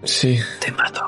[0.04, 0.38] Sí.
[0.60, 1.00] Te mato.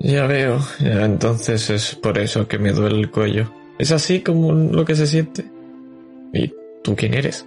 [0.00, 3.52] Ya veo, ya entonces es por eso que me duele el cuello.
[3.78, 5.44] ¿Es así como lo que se siente?
[6.32, 7.44] ¿Y tú quién eres?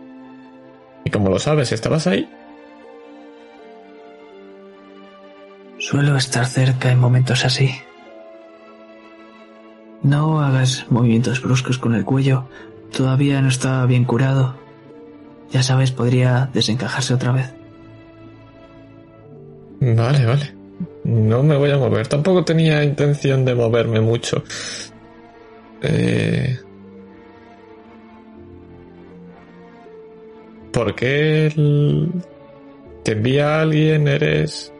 [1.04, 1.72] ¿Y cómo lo sabes?
[1.72, 2.30] ¿Estabas ahí?
[5.88, 7.70] Suelo estar cerca en momentos así.
[10.02, 12.46] No hagas movimientos bruscos con el cuello.
[12.92, 14.56] Todavía no está bien curado.
[15.52, 17.54] Ya sabes, podría desencajarse otra vez.
[19.80, 20.56] Vale, vale.
[21.04, 22.08] No me voy a mover.
[22.08, 24.44] Tampoco tenía intención de moverme mucho.
[25.84, 26.58] Eh...
[30.72, 31.54] ¿Por qué
[33.04, 34.08] te envía alguien?
[34.08, 34.72] ¿Eres...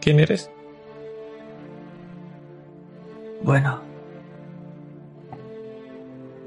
[0.00, 0.50] ¿Quién eres?
[3.42, 3.80] Bueno.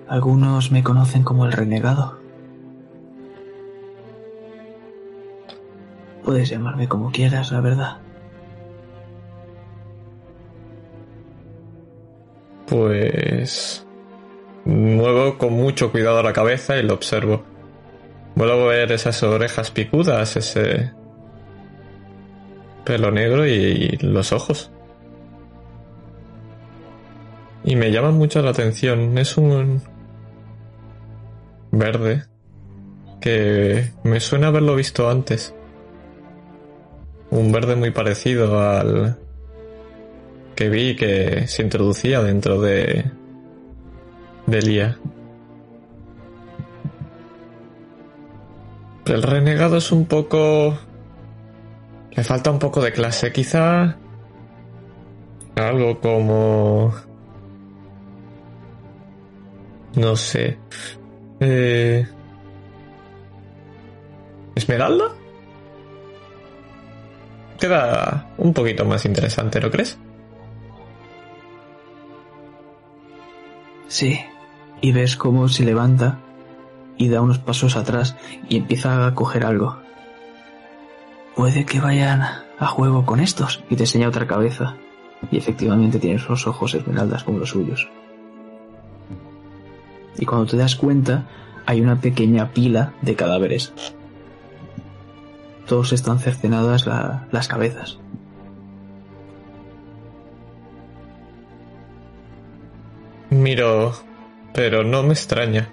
[0.07, 2.19] Algunos me conocen como el renegado.
[6.23, 7.97] Puedes llamarme como quieras, la verdad.
[12.67, 13.85] Pues...
[14.65, 17.43] Muevo con mucho cuidado la cabeza y lo observo.
[18.35, 20.93] Vuelvo a ver esas orejas picudas, ese
[22.85, 24.71] pelo negro y los ojos.
[27.63, 29.17] Y me llama mucho la atención.
[29.17, 29.81] Es un
[31.71, 32.23] verde
[33.21, 35.55] que me suena haberlo visto antes.
[37.31, 39.17] Un verde muy parecido al
[40.55, 43.05] que vi que se introducía dentro de
[44.45, 44.97] de Lía.
[49.05, 50.77] El renegado es un poco
[52.15, 53.97] le falta un poco de clase, quizá
[55.55, 56.93] algo como...
[59.95, 60.57] No sé.
[61.39, 62.07] Eh...
[64.55, 65.05] ¿Esmeralda?
[67.59, 69.97] Queda un poquito más interesante, ¿no crees?
[73.87, 74.19] Sí.
[74.81, 76.19] Y ves cómo se levanta
[76.97, 78.15] y da unos pasos atrás
[78.49, 79.79] y empieza a coger algo.
[81.35, 84.75] Puede que vayan a juego con estos y te enseña otra cabeza.
[85.31, 87.89] Y efectivamente tienes los ojos esmeraldas como los suyos.
[90.17, 91.25] Y cuando te das cuenta,
[91.65, 93.73] hay una pequeña pila de cadáveres.
[95.67, 97.97] Todos están cercenadas la- las cabezas.
[103.29, 103.93] Miro,
[104.53, 105.69] pero no me extraña,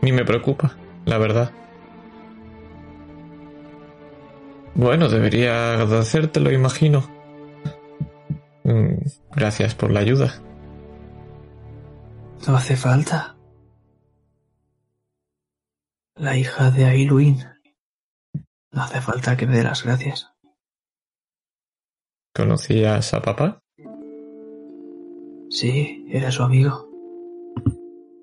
[0.00, 0.72] ni me preocupa,
[1.04, 1.50] la verdad.
[4.74, 7.02] Bueno, debería agradecértelo, imagino.
[8.64, 8.94] Mm,
[9.34, 10.40] Gracias por la ayuda.
[12.46, 13.36] No hace falta.
[16.16, 17.44] La hija de Ailuin.
[18.72, 20.32] No hace falta que me dé las gracias.
[22.34, 23.60] ¿Conocías a papá?
[25.50, 26.88] Sí, era su amigo.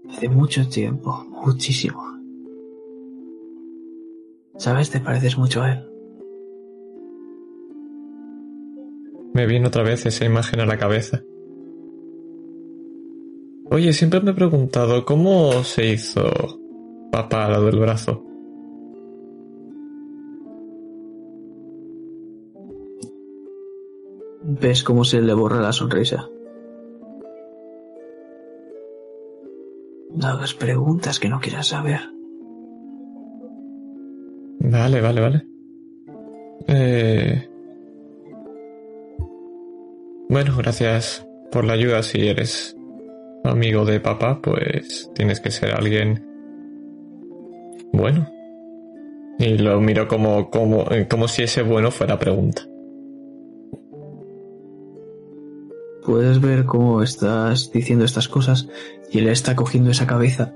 [0.09, 2.03] Hace mucho tiempo, muchísimo.
[4.57, 4.89] ¿Sabes?
[4.89, 5.88] Te pareces mucho a él.
[9.39, 11.23] Me vino otra vez esa imagen a la cabeza.
[13.71, 16.29] Oye, siempre me he preguntado cómo se hizo
[17.09, 18.21] papá lo del brazo.
[24.43, 26.27] Ves cómo se le borra la sonrisa.
[30.15, 32.01] No hagas preguntas que no quieras saber.
[34.59, 35.47] Vale, vale, vale.
[36.67, 37.49] Eh...
[40.29, 42.03] Bueno, gracias por la ayuda.
[42.03, 42.77] Si eres
[43.43, 46.23] amigo de papá, pues tienes que ser alguien
[47.91, 48.29] bueno.
[49.39, 52.61] Y lo miro como, como, eh, como si ese bueno fuera pregunta.
[56.05, 58.67] Puedes ver cómo estás diciendo estas cosas
[59.11, 60.53] y él está cogiendo esa cabeza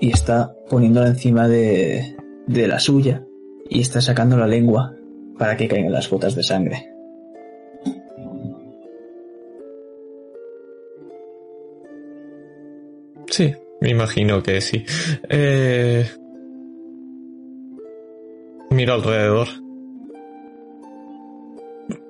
[0.00, 2.16] y está poniéndola encima de,
[2.46, 3.24] de la suya
[3.68, 4.94] y está sacando la lengua
[5.38, 6.97] para que caigan las gotas de sangre.
[13.38, 14.84] Sí, me imagino que sí.
[15.28, 16.04] Eh...
[18.70, 19.46] Miro alrededor.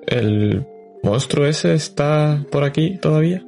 [0.07, 0.65] ¿El
[1.03, 3.45] monstruo ese está por aquí todavía?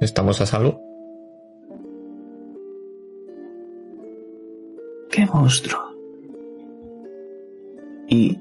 [0.00, 0.80] ¿Estamos a salvo?
[5.10, 5.82] ¡Qué monstruo!
[8.08, 8.34] Y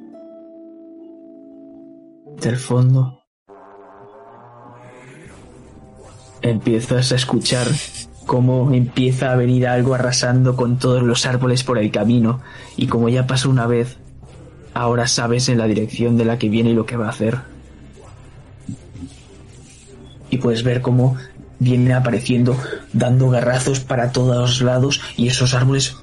[2.42, 3.27] del fondo
[6.42, 7.68] empiezas a escuchar
[8.26, 12.42] cómo empieza a venir algo arrasando con todos los árboles por el camino
[12.76, 13.98] y como ya pasó una vez,
[14.74, 17.40] ahora sabes en la dirección de la que viene y lo que va a hacer.
[20.30, 21.18] Y puedes ver cómo
[21.60, 22.56] viene apareciendo,
[22.94, 25.96] dando garrazos para todos lados y esos árboles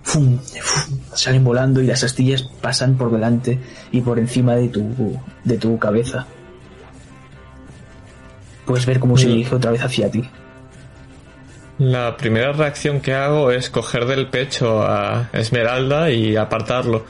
[1.14, 3.61] salen volando y las astillas pasan por delante
[3.93, 6.26] y por encima de tu, de tu cabeza.
[8.67, 10.25] Puedes ver cómo se dirige otra vez hacia ti.
[11.79, 17.05] La primera reacción que hago es coger del pecho a Esmeralda y apartarlo.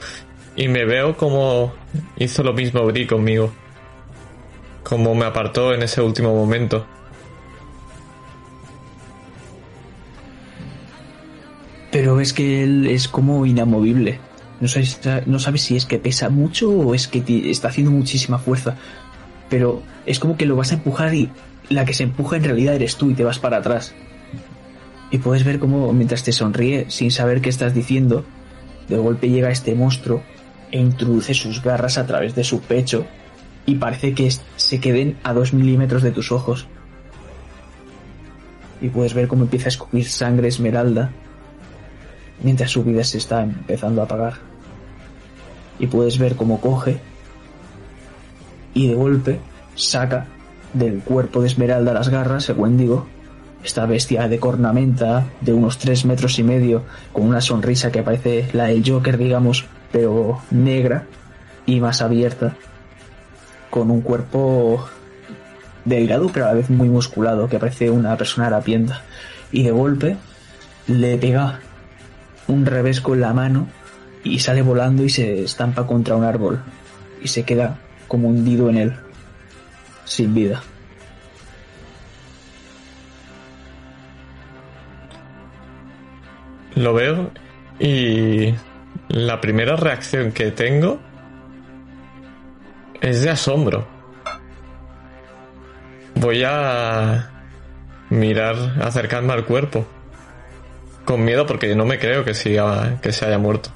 [0.55, 1.73] Y me veo como
[2.17, 3.53] hizo lo mismo Bri conmigo.
[4.83, 6.85] Como me apartó en ese último momento.
[11.91, 14.19] Pero es que él es como inamovible.
[14.59, 18.39] No sabes, no sabes si es que pesa mucho o es que está haciendo muchísima
[18.39, 18.75] fuerza.
[19.49, 21.29] Pero es como que lo vas a empujar y
[21.69, 23.93] la que se empuja en realidad eres tú y te vas para atrás
[25.11, 28.25] y puedes ver cómo mientras te sonríe sin saber qué estás diciendo,
[28.89, 30.21] de golpe llega este monstruo
[30.71, 33.05] e introduce sus garras a través de su pecho
[33.65, 36.67] y parece que se queden a dos milímetros de tus ojos.
[38.81, 41.11] Y puedes ver cómo empieza a escupir sangre esmeralda
[42.43, 44.33] mientras su vida se está empezando a apagar.
[45.79, 46.99] Y puedes ver cómo coge
[48.73, 49.39] y de golpe
[49.75, 50.27] saca
[50.75, 53.07] del cuerpo de esmeralda las garras, según digo,
[53.63, 58.47] esta bestia de cornamenta de unos tres metros y medio, con una sonrisa que parece
[58.53, 61.05] la del Joker, digamos, pero negra
[61.65, 62.55] y más abierta,
[63.69, 64.85] con un cuerpo
[65.85, 69.01] delgado pero a la vez muy musculado, que parece una persona harapienta.
[69.51, 70.17] Y de golpe
[70.87, 71.59] le pega
[72.47, 73.67] un revés con la mano
[74.23, 76.61] y sale volando y se estampa contra un árbol.
[77.23, 78.93] Y se queda como hundido en él,
[80.05, 80.63] sin vida.
[86.75, 87.31] Lo veo
[87.79, 88.53] y
[89.09, 90.99] la primera reacción que tengo
[93.01, 93.87] es de asombro.
[96.15, 97.29] Voy a
[98.09, 99.85] mirar, acercarme al cuerpo.
[101.05, 103.69] Con miedo porque no me creo que, siga, que se haya muerto.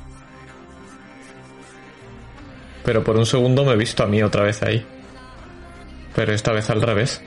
[2.84, 4.86] Pero por un segundo me he visto a mí otra vez ahí.
[6.20, 7.22] Pero esta vez al revés.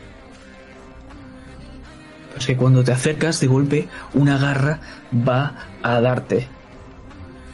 [2.36, 4.80] Es que cuando te acercas, de golpe, una garra
[5.26, 6.47] va a darte.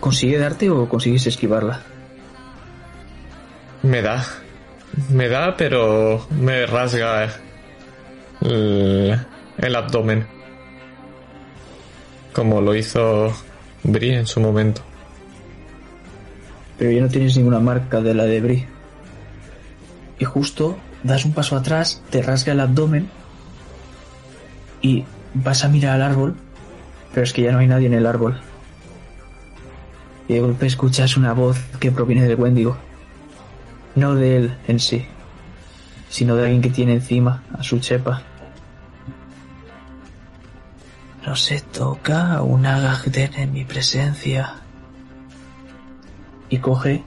[0.01, 1.83] ¿Consigue darte o consigues esquivarla?
[3.85, 4.25] Me da.
[5.11, 7.31] Me da, pero me rasga
[8.41, 9.21] el,
[9.59, 10.27] el abdomen.
[12.33, 13.33] Como lo hizo
[13.85, 14.83] Bri en su momento.
[16.79, 18.67] Pero ya no tienes ninguna marca de la de Bri.
[20.19, 20.77] Y justo
[21.09, 23.09] das un paso atrás, te rasga el abdomen
[24.81, 25.05] y
[25.35, 26.37] vas a mirar al árbol,
[27.13, 28.41] pero es que ya no hay nadie en el árbol.
[30.29, 32.77] Y de golpe escuchas una voz que proviene del Wendigo.
[33.95, 35.07] No de él en sí,
[36.09, 38.23] sino de alguien que tiene encima a su chepa.
[41.27, 44.55] No se toca una Gagden en mi presencia.
[46.51, 47.05] Y coge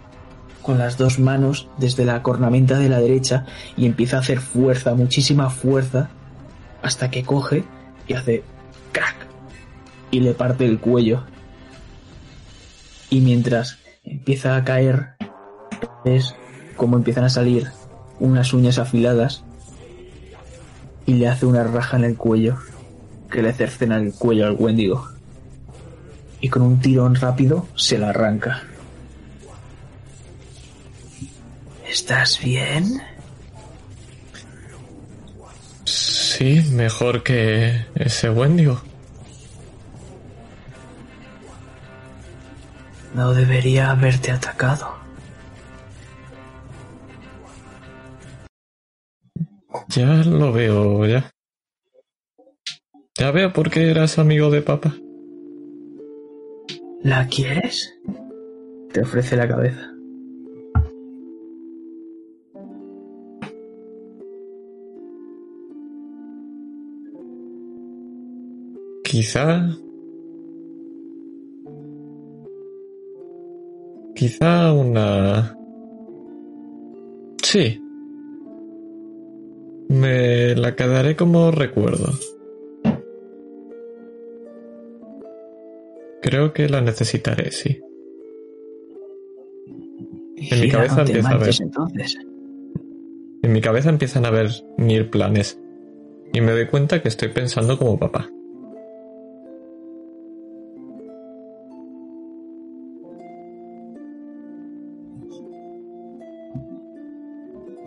[0.61, 3.45] con las dos manos desde la cornamenta de la derecha
[3.77, 6.09] y empieza a hacer fuerza, muchísima fuerza,
[6.81, 7.63] hasta que coge
[8.07, 8.43] y hace
[8.91, 9.27] crack
[10.11, 11.23] y le parte el cuello.
[13.09, 15.15] Y mientras empieza a caer,
[16.05, 16.35] ves
[16.77, 17.67] como empiezan a salir
[18.19, 19.43] unas uñas afiladas
[21.05, 22.57] y le hace una raja en el cuello
[23.29, 25.07] que le cercena el cuello al Wendigo.
[26.39, 28.63] Y con un tirón rápido se la arranca.
[31.91, 33.01] ¿Estás bien?
[35.83, 38.81] Sí, mejor que ese Wendigo.
[43.13, 44.95] No debería haberte atacado.
[49.89, 51.29] Ya lo veo, ya.
[53.15, 54.93] Ya veo por qué eras amigo de papá.
[57.03, 57.93] ¿La quieres?
[58.93, 59.90] Te ofrece la cabeza.
[69.11, 69.67] Quizá...
[74.15, 75.57] Quizá una...
[77.43, 77.77] Sí.
[79.89, 82.13] Me la quedaré como recuerdo.
[86.21, 87.81] Creo que la necesitaré, sí.
[90.37, 91.53] En mi cabeza empieza a ver.
[91.59, 92.17] Entonces.
[93.43, 95.59] En mi cabeza empiezan a venir planes
[96.31, 98.29] y me doy cuenta que estoy pensando como papá.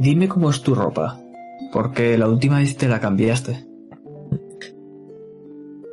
[0.04, 1.18] Dime cómo es tu ropa,
[1.72, 3.64] porque la última vez te la cambiaste.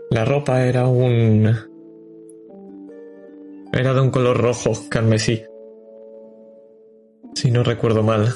[0.10, 1.56] La ropa era un...
[3.72, 5.44] Era de un color rojo, carmesí.
[7.36, 8.34] Si no recuerdo mal.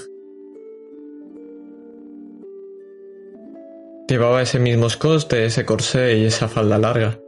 [4.07, 7.19] Llevaba ese mismo escote, ese corsé y esa falda larga.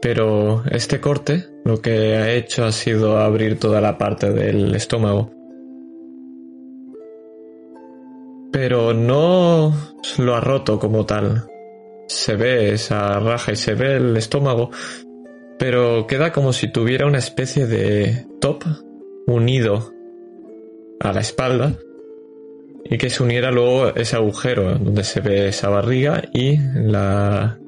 [0.00, 5.37] Pero este corte lo que ha hecho ha sido abrir toda la parte del estómago.
[8.60, 9.72] Pero no
[10.18, 11.48] lo ha roto como tal.
[12.08, 14.72] Se ve esa raja y se ve el estómago,
[15.60, 18.64] pero queda como si tuviera una especie de top
[19.28, 19.92] unido
[20.98, 21.78] a la espalda
[22.84, 27.60] y que se uniera luego ese agujero donde se ve esa barriga y la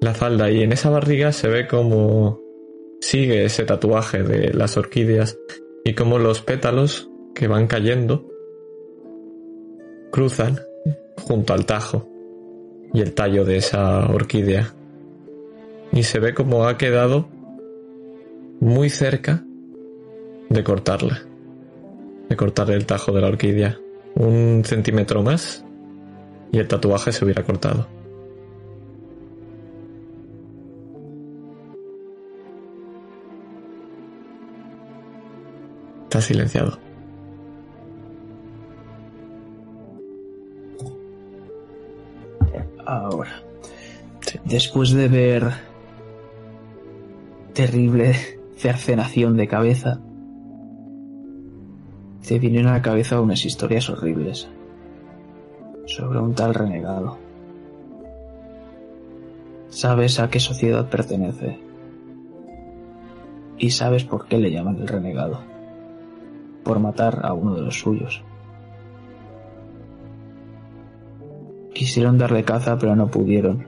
[0.00, 2.40] la falda y en esa barriga se ve como
[3.02, 5.38] sigue ese tatuaje de las orquídeas
[5.84, 8.31] y como los pétalos que van cayendo
[10.12, 10.60] cruzan
[11.16, 12.08] junto al tajo
[12.94, 14.72] y el tallo de esa orquídea
[15.90, 17.28] y se ve como ha quedado
[18.60, 19.42] muy cerca
[20.48, 21.22] de cortarla
[22.32, 23.78] de cortar el tajo de la orquídea.
[24.14, 25.62] Un centímetro más
[26.50, 27.86] y el tatuaje se hubiera cortado.
[36.04, 36.91] Está silenciado.
[42.92, 43.42] Ahora,
[44.44, 45.50] después de ver
[47.54, 48.14] terrible
[48.56, 49.98] cercenación de cabeza,
[52.26, 54.46] te vienen a la cabeza unas historias horribles
[55.86, 57.16] sobre un tal renegado.
[59.70, 61.58] Sabes a qué sociedad pertenece
[63.56, 65.40] y sabes por qué le llaman el renegado.
[66.62, 68.22] Por matar a uno de los suyos.
[71.74, 73.66] Quisieron darle caza pero no pudieron.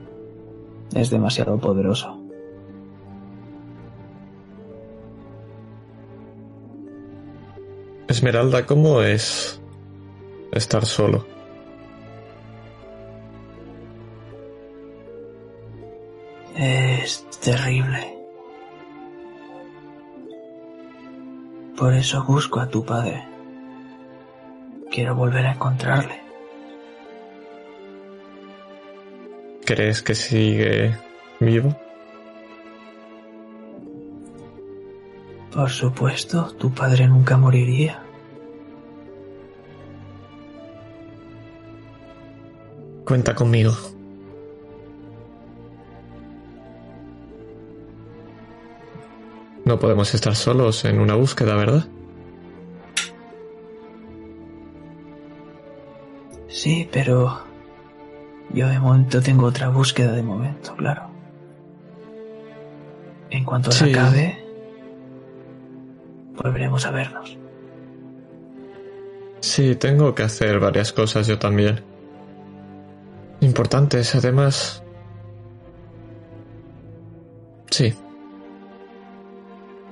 [0.93, 2.21] Es demasiado poderoso.
[8.07, 9.59] Esmeralda, ¿cómo es
[10.51, 11.25] estar solo?
[16.55, 18.15] Es terrible.
[21.75, 23.21] Por eso busco a tu padre.
[24.89, 26.24] Quiero volver a encontrarle.
[29.65, 30.95] ¿Crees que sigue
[31.39, 31.75] vivo?
[35.51, 38.03] Por supuesto, tu padre nunca moriría.
[43.05, 43.71] Cuenta conmigo.
[49.63, 51.87] No podemos estar solos en una búsqueda, ¿verdad?
[56.47, 57.44] Sí, pero
[58.53, 61.09] yo de momento tengo otra búsqueda de momento, claro.
[63.29, 64.43] En cuanto se acabe,
[66.35, 67.37] volveremos a vernos.
[69.41, 71.83] Sí, tengo que hacer varias cosas yo también.
[73.41, 74.83] Importantes, además.
[77.69, 77.93] Sí.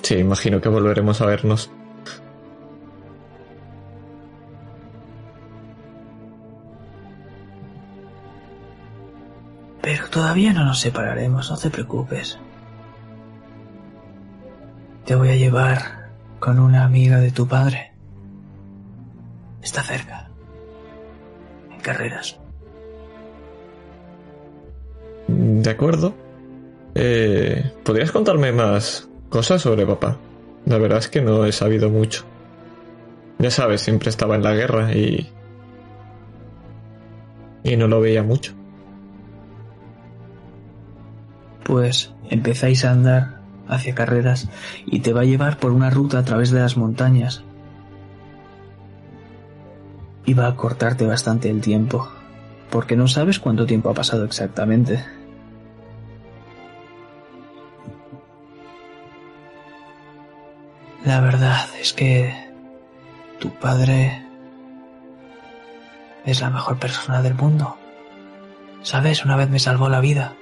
[0.02, 1.70] Sí, imagino que volveremos a vernos.
[9.84, 12.40] Pero todavía no nos separaremos, no te preocupes.
[15.04, 17.92] Te voy a llevar con una amiga de tu padre.
[19.62, 20.30] Está cerca.
[21.70, 22.40] En carreras.
[25.28, 26.16] De acuerdo.
[26.96, 30.18] Eh, ¿Podrías contarme más cosas sobre papá?
[30.66, 32.24] La verdad es que no he sabido mucho.
[33.38, 35.30] Ya sabes, siempre estaba en la guerra y...
[37.66, 38.63] Y no lo veía mucho.
[41.64, 44.50] Pues empezáis a andar hacia carreras
[44.86, 47.44] y te va a llevar por una ruta a través de las montañas.
[50.26, 52.10] Y va a cortarte bastante el tiempo,
[52.70, 55.04] porque no sabes cuánto tiempo ha pasado exactamente.
[61.06, 62.34] La verdad es que
[63.40, 64.24] tu padre
[66.26, 67.76] es la mejor persona del mundo.
[68.84, 70.36] Sabes, una vez me salvó la vida.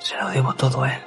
[0.00, 1.00] Se lo debo todo a él.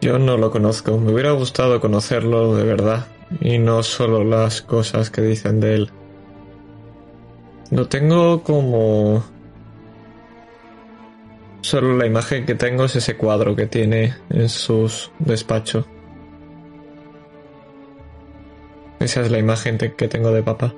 [0.00, 0.98] Yo no lo conozco.
[0.98, 3.06] Me hubiera gustado conocerlo de verdad.
[3.40, 5.90] Y no solo las cosas que dicen de él.
[7.70, 9.24] Lo tengo como...
[11.62, 15.84] Solo la imagen que tengo es ese cuadro que tiene en sus despachos.
[19.00, 20.72] Esa es la imagen que tengo de papá.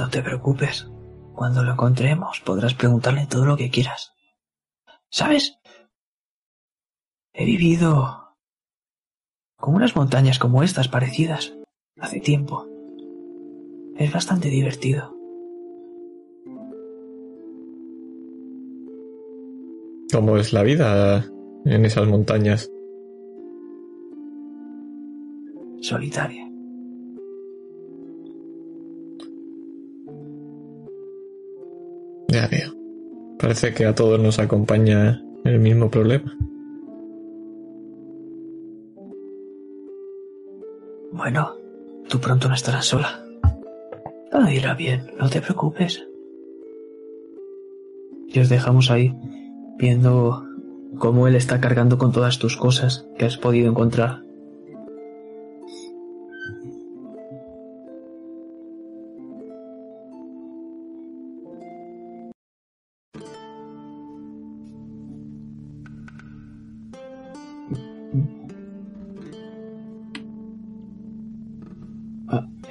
[0.00, 0.88] No te preocupes.
[1.34, 4.14] Cuando lo encontremos podrás preguntarle todo lo que quieras.
[5.10, 5.58] ¿Sabes?
[7.34, 8.34] He vivido
[9.56, 11.52] con unas montañas como estas parecidas
[11.98, 12.66] hace tiempo.
[13.98, 15.14] Es bastante divertido.
[20.10, 21.26] ¿Cómo es la vida
[21.66, 22.70] en esas montañas?
[25.82, 26.49] Solitaria.
[32.30, 32.72] Ya veo.
[33.40, 36.36] Parece que a todos nos acompaña el mismo problema.
[41.12, 41.56] Bueno,
[42.08, 43.24] tú pronto no estarás sola.
[44.30, 46.06] Todo irá bien, no te preocupes.
[48.28, 49.12] Y os dejamos ahí,
[49.76, 50.46] viendo
[50.98, 54.22] cómo él está cargando con todas tus cosas que has podido encontrar.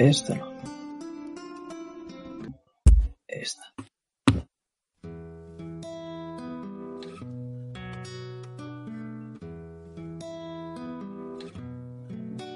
[0.10, 0.52] Esta no.
[3.28, 3.62] Esta.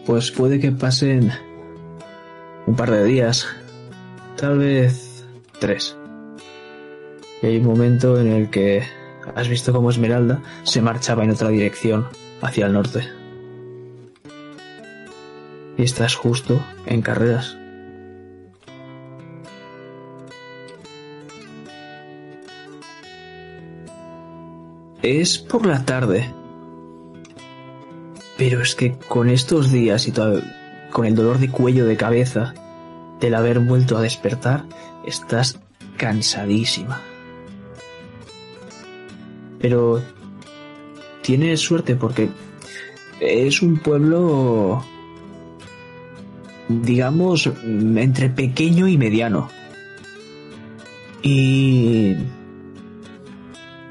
[0.07, 1.31] Pues puede que pasen
[2.65, 3.45] un par de días,
[4.35, 5.23] tal vez
[5.59, 5.95] tres.
[7.43, 8.81] Y hay un momento en el que
[9.35, 12.07] has visto como Esmeralda se marchaba en otra dirección,
[12.41, 13.22] hacia el norte
[15.83, 17.57] estás justo en carreras.
[25.01, 26.31] Es por la tarde.
[28.37, 30.41] Pero es que con estos días y todo,
[30.91, 32.53] con el dolor de cuello de cabeza
[33.19, 34.65] del haber vuelto a despertar,
[35.05, 35.59] estás
[35.97, 37.01] cansadísima.
[39.59, 40.01] Pero
[41.21, 42.29] tienes suerte porque
[43.19, 44.83] es un pueblo
[46.67, 49.49] digamos, entre pequeño y mediano.
[51.21, 52.15] Y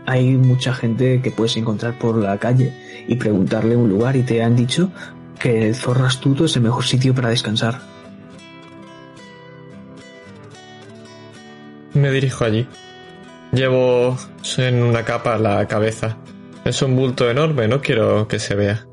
[0.07, 2.73] hay mucha gente que puedes encontrar por la calle
[3.07, 4.91] y preguntarle un lugar y te han dicho
[5.39, 7.81] que el zorro astuto es el mejor sitio para descansar.
[11.95, 12.67] Me dirijo allí.
[13.53, 14.17] Llevo
[14.57, 16.17] en una capa la cabeza.
[16.65, 18.87] Es un bulto enorme, no quiero que se vea.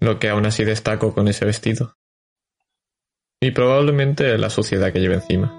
[0.00, 1.97] Lo que aún así destaco con ese vestido.
[3.40, 5.54] Y probablemente la suciedad que lleve encima.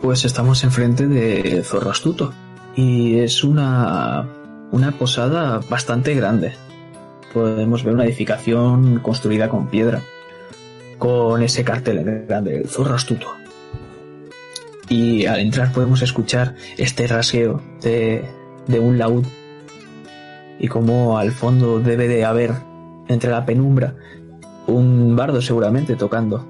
[0.00, 2.32] Pues estamos enfrente de Zorro Astuto.
[2.76, 4.28] Y es una,
[4.70, 6.52] una posada bastante grande.
[7.34, 10.02] Podemos ver una edificación construida con piedra.
[10.98, 13.34] Con ese cartel grande, Zorro Astuto.
[14.88, 18.24] Y al entrar podemos escuchar este rasgueo de,
[18.68, 19.26] de un laúd
[20.60, 22.52] y como al fondo debe de haber,
[23.08, 23.94] entre la penumbra,
[24.66, 26.46] un bardo seguramente tocando.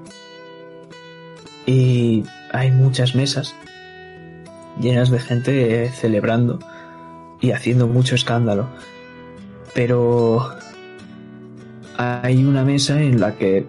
[1.65, 3.55] Y hay muchas mesas
[4.79, 6.59] llenas de gente celebrando
[7.39, 8.67] y haciendo mucho escándalo.
[9.73, 10.49] Pero
[11.97, 13.65] hay una mesa en la que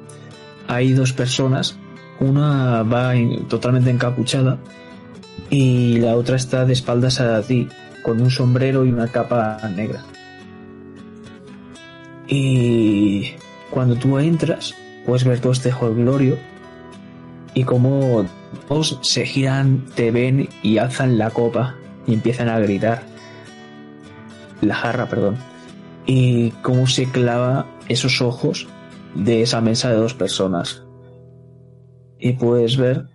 [0.66, 1.76] hay dos personas,
[2.18, 3.12] una va
[3.48, 4.58] totalmente encapuchada
[5.50, 7.68] y la otra está de espaldas a ti,
[8.02, 10.02] con un sombrero y una capa negra.
[12.34, 13.34] Y
[13.68, 16.38] cuando tú entras, puedes ver todo este glorio
[17.52, 18.24] y como
[18.68, 21.74] todos se giran, te ven y alzan la copa
[22.06, 23.02] y empiezan a gritar.
[24.62, 25.36] La jarra, perdón.
[26.06, 28.66] Y cómo se clava esos ojos
[29.14, 30.84] de esa mesa de dos personas.
[32.18, 33.08] Y puedes ver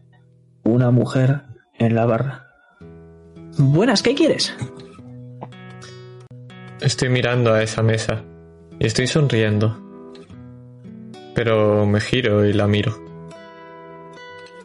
[0.63, 1.41] una mujer
[1.73, 2.49] en la barra.
[3.57, 4.53] Buenas, ¿qué quieres?
[6.81, 8.23] Estoy mirando a esa mesa.
[8.79, 9.75] Estoy sonriendo.
[11.33, 12.95] Pero me giro y la miro.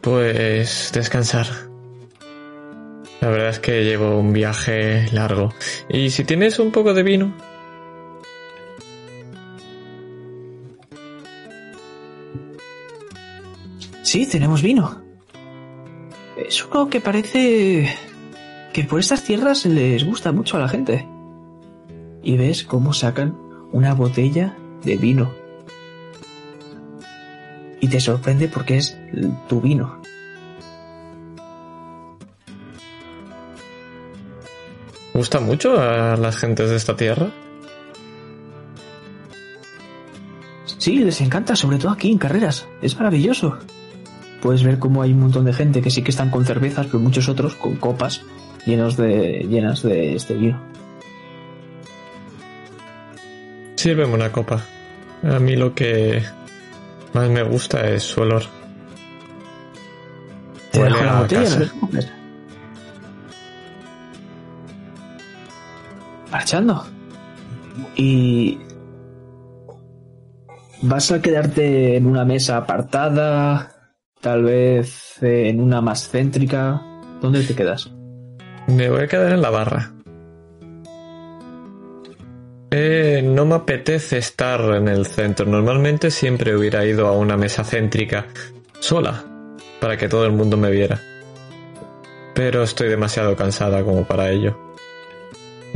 [0.01, 1.47] Pues descansar.
[3.21, 5.53] La verdad es que llevo un viaje largo.
[5.89, 7.33] Y si tienes un poco de vino.
[14.03, 15.01] Sí, tenemos vino.
[16.37, 17.95] Es uno que parece
[18.73, 21.07] que por estas tierras les gusta mucho a la gente.
[22.21, 23.42] Y ves cómo sacan
[23.73, 25.33] una botella de vino.
[27.81, 28.97] Y te sorprende porque es
[29.49, 30.01] tu vino.
[35.13, 37.29] ¿Gusta mucho a las gentes de esta tierra?
[40.65, 42.67] Sí, les encanta, sobre todo aquí en carreras.
[42.81, 43.57] Es maravilloso.
[44.41, 46.99] Puedes ver cómo hay un montón de gente que sí que están con cervezas, pero
[46.99, 48.21] muchos otros con copas
[48.65, 50.59] llenos de, llenas de este vino.
[53.83, 54.63] Sírveme una copa.
[55.23, 56.23] A mí lo que
[57.11, 58.43] más me gusta es su olor.
[60.71, 61.73] Te Huele a botella, casa.
[66.31, 66.85] Marchando.
[67.97, 68.57] Y
[70.83, 76.81] vas a quedarte en una mesa apartada, tal vez eh, en una más céntrica.
[77.19, 77.91] ¿Dónde te quedas?
[78.67, 79.92] Me voy a quedar en la barra.
[82.75, 85.45] Eh, no me apetece estar en el centro.
[85.45, 88.25] Normalmente siempre hubiera ido a una mesa céntrica
[88.79, 89.23] sola
[89.79, 90.99] para que todo el mundo me viera.
[92.33, 94.57] Pero estoy demasiado cansada como para ello.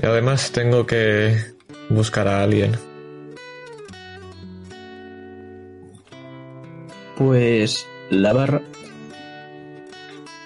[0.02, 1.38] Y además tengo que
[1.90, 2.72] buscar a alguien.
[7.16, 8.64] Pues la barra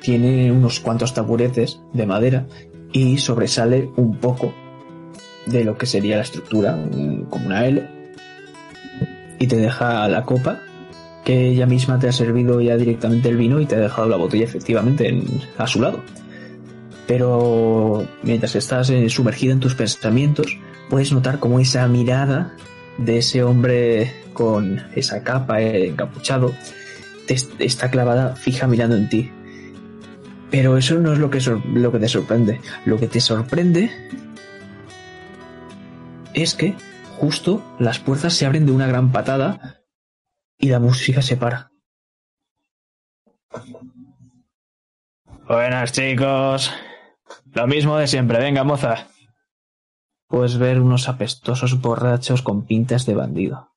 [0.01, 2.45] tiene unos cuantos taburetes de madera
[2.91, 4.53] y sobresale un poco
[5.45, 6.77] de lo que sería la estructura,
[7.29, 7.87] como una L.
[9.39, 10.59] Y te deja la copa,
[11.25, 14.17] que ella misma te ha servido ya directamente el vino y te ha dejado la
[14.17, 15.23] botella efectivamente en-
[15.57, 16.03] a su lado.
[17.07, 20.57] Pero mientras estás eh, sumergida en tus pensamientos,
[20.89, 22.53] puedes notar como esa mirada
[22.97, 26.53] de ese hombre con esa capa eh, encapuchado
[27.27, 29.29] te est- está clavada fija mirando en ti.
[30.51, 31.39] Pero eso no es lo que,
[31.73, 32.59] lo que te sorprende.
[32.85, 33.89] Lo que te sorprende
[36.33, 36.75] es que
[37.17, 39.81] justo las puertas se abren de una gran patada
[40.57, 41.71] y la música se para.
[45.47, 46.71] Buenas chicos.
[47.53, 48.39] Lo mismo de siempre.
[48.39, 49.07] Venga, moza.
[50.27, 53.71] Puedes ver unos apestosos borrachos con pintas de bandido.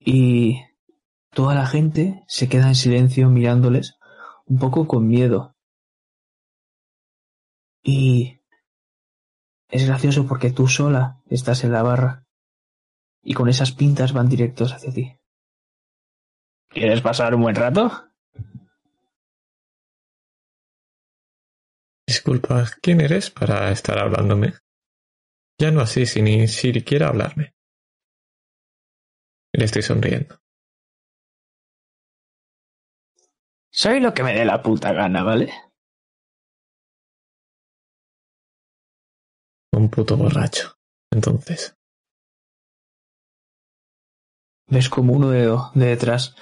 [0.00, 0.60] Y
[1.30, 3.96] toda la gente se queda en silencio mirándoles,
[4.46, 5.53] un poco con miedo.
[7.84, 8.40] Y
[9.68, 12.26] es gracioso porque tú sola estás en la barra
[13.22, 15.20] y con esas pintas van directos hacia ti.
[16.70, 18.10] ¿Quieres pasar un buen rato?
[22.06, 24.54] Disculpa, ¿quién eres para estar hablándome?
[25.58, 27.54] Ya no así, si ni siquiera hablarme.
[29.52, 30.40] Le estoy sonriendo.
[33.70, 35.52] Soy lo que me dé la puta gana, ¿vale?
[39.74, 40.76] Un puto borracho.
[41.10, 41.76] Entonces,
[44.66, 46.34] Ves como uno de, de detrás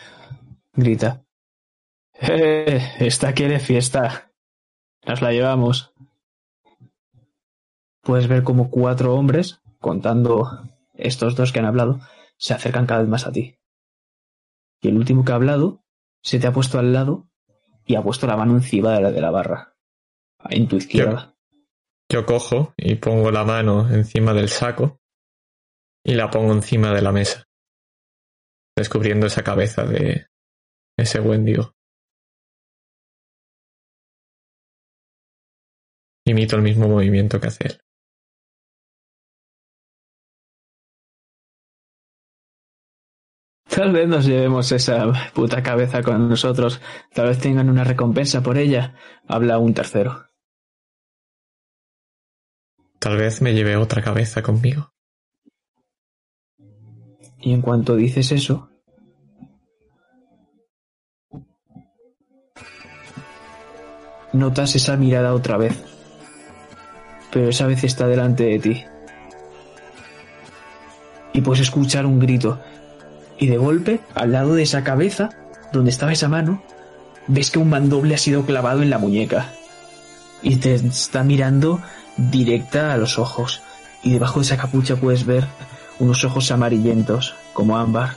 [0.73, 1.25] grita.
[2.21, 2.81] ¡Eh!
[3.01, 4.33] Esta quiere fiesta.
[5.07, 5.93] Nos la llevamos.
[8.01, 10.49] Puedes ver como cuatro hombres, contando
[10.95, 12.01] estos dos que han hablado,
[12.37, 13.59] se acercan cada vez más a ti.
[14.81, 15.85] Y el último que ha hablado
[16.23, 17.29] se te ha puesto al lado
[17.85, 19.75] y ha puesto la mano encima de la, de la barra.
[20.49, 21.32] En tu izquierda.
[22.13, 25.01] Yo cojo y pongo la mano encima del saco
[26.05, 27.45] y la pongo encima de la mesa,
[28.77, 30.27] descubriendo esa cabeza de
[30.99, 31.73] ese Wendigo.
[36.27, 37.81] Imito el mismo movimiento que hace él.
[43.71, 46.79] Tal vez nos llevemos esa puta cabeza con nosotros.
[47.15, 48.95] Tal vez tengan una recompensa por ella.
[49.27, 50.32] Habla un tercero.
[53.03, 54.93] Tal vez me lleve otra cabeza conmigo.
[57.41, 58.71] Y en cuanto dices eso,
[64.33, 65.83] notas esa mirada otra vez.
[67.33, 68.85] Pero esa vez está delante de ti.
[71.33, 72.61] Y puedes escuchar un grito.
[73.37, 75.31] Y de golpe, al lado de esa cabeza,
[75.73, 76.63] donde estaba esa mano,
[77.27, 79.53] ves que un mandoble ha sido clavado en la muñeca.
[80.41, 81.83] Y te está mirando
[82.17, 83.63] directa a los ojos.
[84.03, 85.47] Y debajo de esa capucha puedes ver
[85.99, 88.17] unos ojos amarillentos, como ámbar,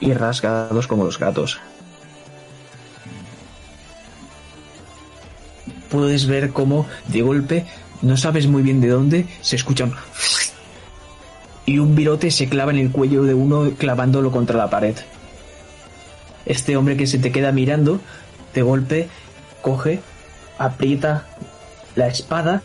[0.00, 1.60] y rasgados como los gatos.
[5.88, 7.66] Puedes ver cómo, de golpe,
[8.00, 9.92] no sabes muy bien de dónde, se escuchan...
[11.64, 14.96] Y un virote se clava en el cuello de uno clavándolo contra la pared.
[16.44, 18.00] Este hombre que se te queda mirando,
[18.52, 19.08] de golpe,
[19.62, 20.00] coge,
[20.58, 21.28] aprieta
[21.94, 22.64] la espada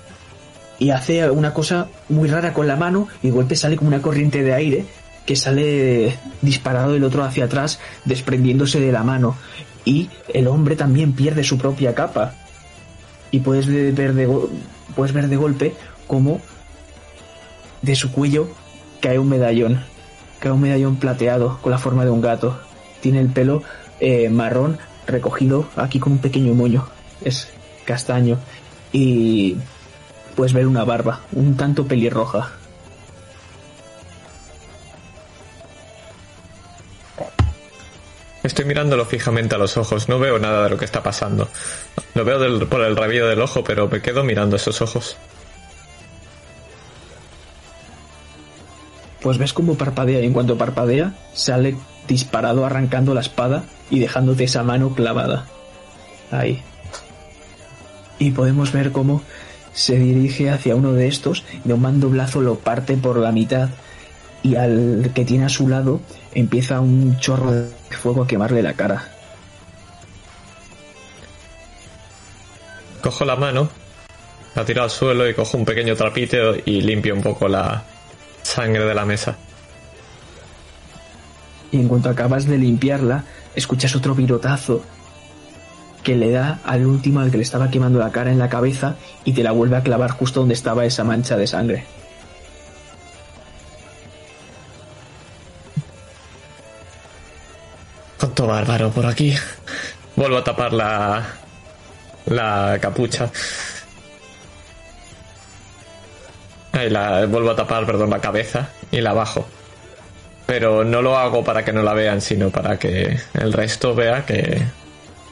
[0.80, 4.44] y hace una cosa muy rara con la mano y golpe sale como una corriente
[4.44, 4.86] de aire
[5.26, 9.36] que sale disparado del otro hacia atrás, desprendiéndose de la mano.
[9.84, 12.34] Y el hombre también pierde su propia capa.
[13.30, 14.48] Y puedes ver de,
[14.96, 15.74] puedes ver de golpe
[16.08, 16.40] como
[17.82, 18.48] de su cuello
[19.02, 19.84] cae un medallón.
[20.40, 22.60] Cae un medallón plateado con la forma de un gato.
[23.02, 23.64] Tiene el pelo
[24.00, 24.78] eh, marrón
[25.08, 26.88] recogido aquí con un pequeño moño.
[27.22, 27.50] Es
[27.86, 28.38] castaño.
[28.94, 29.58] Y
[30.38, 32.52] puedes ver una barba, un tanto pelirroja.
[38.44, 41.50] Estoy mirándolo fijamente a los ojos, no veo nada de lo que está pasando.
[42.14, 45.18] Lo veo por el rabillo del ojo, pero me quedo mirando esos ojos.
[49.20, 51.76] Pues ves cómo parpadea y en cuanto parpadea sale
[52.08, 55.48] disparado arrancando la espada y dejándote esa mano clavada.
[56.30, 56.62] Ahí.
[58.20, 59.24] Y podemos ver cómo
[59.78, 63.70] se dirige hacia uno de estos y un mandoblazo lo parte por la mitad
[64.42, 66.02] y al que tiene a su lado
[66.34, 69.08] empieza un chorro de fuego a quemarle la cara.
[73.04, 73.70] Cojo la mano,
[74.56, 77.84] la tiro al suelo y cojo un pequeño trapito y limpio un poco la
[78.42, 79.38] sangre de la mesa.
[81.72, 84.84] Y en cuanto acabas de limpiarla, escuchas otro virotazo
[86.08, 88.96] que le da al último al que le estaba quemando la cara en la cabeza
[89.26, 91.84] y te la vuelve a clavar justo donde estaba esa mancha de sangre.
[98.18, 99.36] Cuánto bárbaro por aquí.
[100.16, 101.26] Vuelvo a tapar la,
[102.28, 103.30] la capucha.
[106.72, 109.46] Ahí la, vuelvo a tapar, perdón, la cabeza y la bajo.
[110.46, 114.26] Pero no lo hago para que no la vean, sino para que el resto vea
[114.26, 114.64] que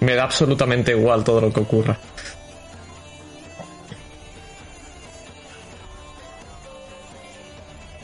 [0.06, 1.98] me da absolutamente igual todo lo que ocurra.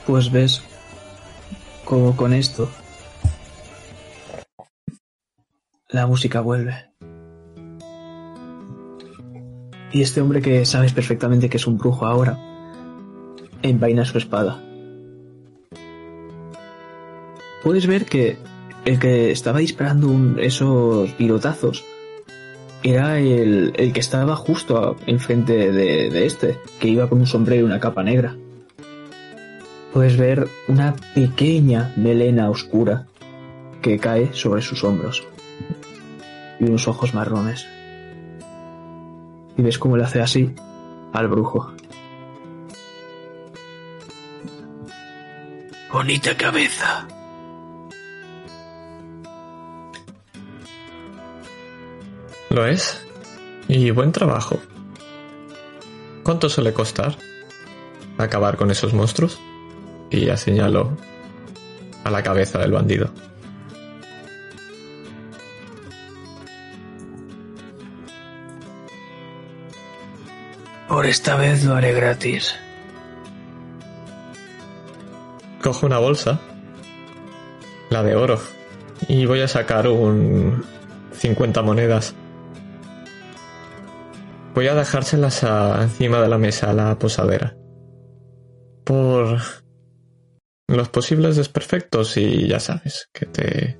[0.05, 0.61] Pues ves
[1.85, 2.69] como con esto
[5.89, 6.89] la música vuelve.
[9.91, 12.39] Y este hombre que sabes perfectamente que es un brujo ahora,
[13.61, 14.61] envaina su espada.
[17.63, 18.37] Puedes ver que
[18.85, 21.85] el que estaba disparando esos pilotazos
[22.83, 27.65] era el, que estaba justo enfrente de, de este, que iba con un sombrero y
[27.65, 28.35] una capa negra.
[29.93, 33.07] Puedes ver una pequeña melena oscura
[33.81, 35.27] que cae sobre sus hombros
[36.59, 37.67] y unos ojos marrones.
[39.57, 40.53] Y ves cómo le hace así
[41.11, 41.73] al brujo.
[45.91, 47.05] Bonita cabeza.
[52.51, 53.01] Lo es.
[53.69, 54.59] Y buen trabajo.
[56.21, 57.15] ¿Cuánto suele costar
[58.17, 59.39] acabar con esos monstruos?
[60.09, 60.97] Y ya señaló
[62.03, 63.09] a la cabeza del bandido.
[70.89, 72.53] Por esta vez lo haré gratis.
[75.63, 76.41] Cojo una bolsa,
[77.89, 78.41] la de oro,
[79.07, 80.65] y voy a sacar un
[81.13, 82.13] 50 monedas.
[84.53, 87.55] Voy a dejárselas encima de la mesa a la posadera.
[88.83, 89.39] Por
[90.67, 93.77] los posibles desperfectos y ya sabes, que te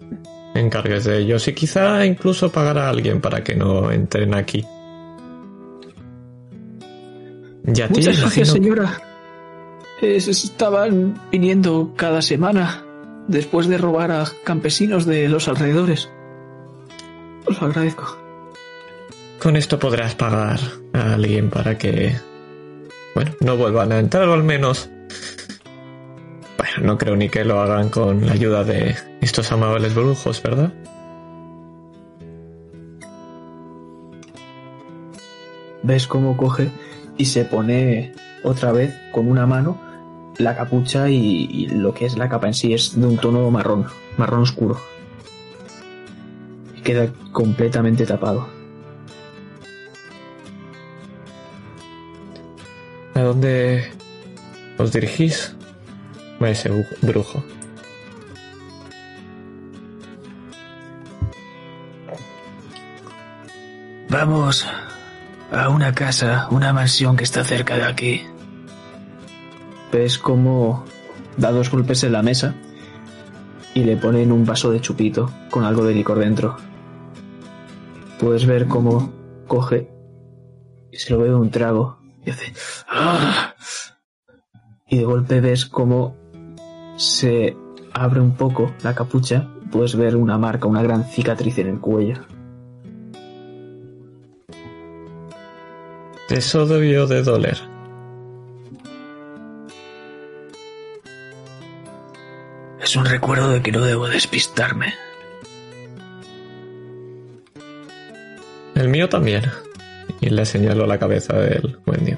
[0.55, 4.65] encargues de ellos y quizá incluso pagar a alguien para que no entren aquí.
[7.63, 9.01] Muchas gracias, señora.
[10.01, 12.83] estaban viniendo cada semana
[13.27, 16.09] después de robar a campesinos de los alrededores.
[17.45, 18.20] Os lo agradezco.
[19.41, 20.59] Con esto podrás pagar
[20.93, 22.15] a alguien para que,
[23.15, 24.87] bueno, no vuelvan a entrar o al menos...
[26.59, 30.71] Bueno, no creo ni que lo hagan con la ayuda de estos amables brujos, ¿verdad?
[35.81, 36.69] ¿Ves cómo coge
[37.17, 38.13] y se pone
[38.43, 39.81] otra vez con una mano
[40.37, 43.87] la capucha y, lo que es la capa en sí es de un tono marrón,
[44.17, 44.79] marrón oscuro.
[46.77, 48.60] Y queda completamente tapado.
[53.21, 53.85] ¿A dónde
[54.79, 55.55] os dirigís?
[56.39, 56.71] A ese
[57.03, 57.43] brujo.
[64.09, 64.65] Vamos
[65.51, 68.25] a una casa, una mansión que está cerca de aquí.
[69.91, 70.83] Ves como
[71.37, 72.55] da dos golpes en la mesa
[73.75, 76.57] y le ponen un vaso de chupito con algo de licor dentro.
[78.17, 79.13] Puedes ver cómo
[79.45, 79.91] coge
[80.91, 82.51] y se lo bebe un trago y hace...
[82.91, 83.55] ¡Ah!
[84.87, 86.15] Y de golpe ves cómo
[86.97, 87.55] se
[87.93, 92.15] abre un poco la capucha puedes ver una marca, una gran cicatriz en el cuello.
[96.29, 97.57] Eso debió de doler.
[102.81, 104.93] Es un recuerdo de que no debo despistarme.
[108.75, 109.43] El mío también.
[110.19, 112.15] Y le señaló la cabeza del Wendy.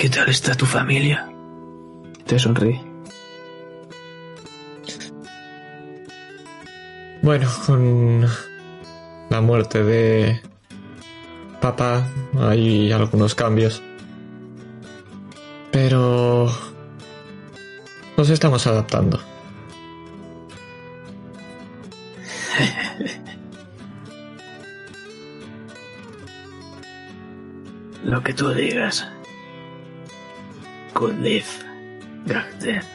[0.00, 1.28] ¿Qué tal está tu familia?
[2.24, 2.80] Te sonríe.
[7.20, 8.26] Bueno, con
[9.28, 10.40] la muerte de
[11.60, 12.08] papá
[12.38, 13.82] hay algunos cambios.
[15.70, 16.50] Pero
[18.16, 19.20] nos estamos adaptando.
[28.04, 29.06] Lo que tú digas.
[31.08, 31.44] Live.
[32.26, 32.86] Gracias.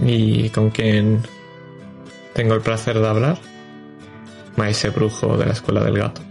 [0.00, 1.22] ¿Y con quién
[2.34, 3.38] tengo el placer de hablar?
[4.56, 6.22] Maese brujo de la escuela del gato.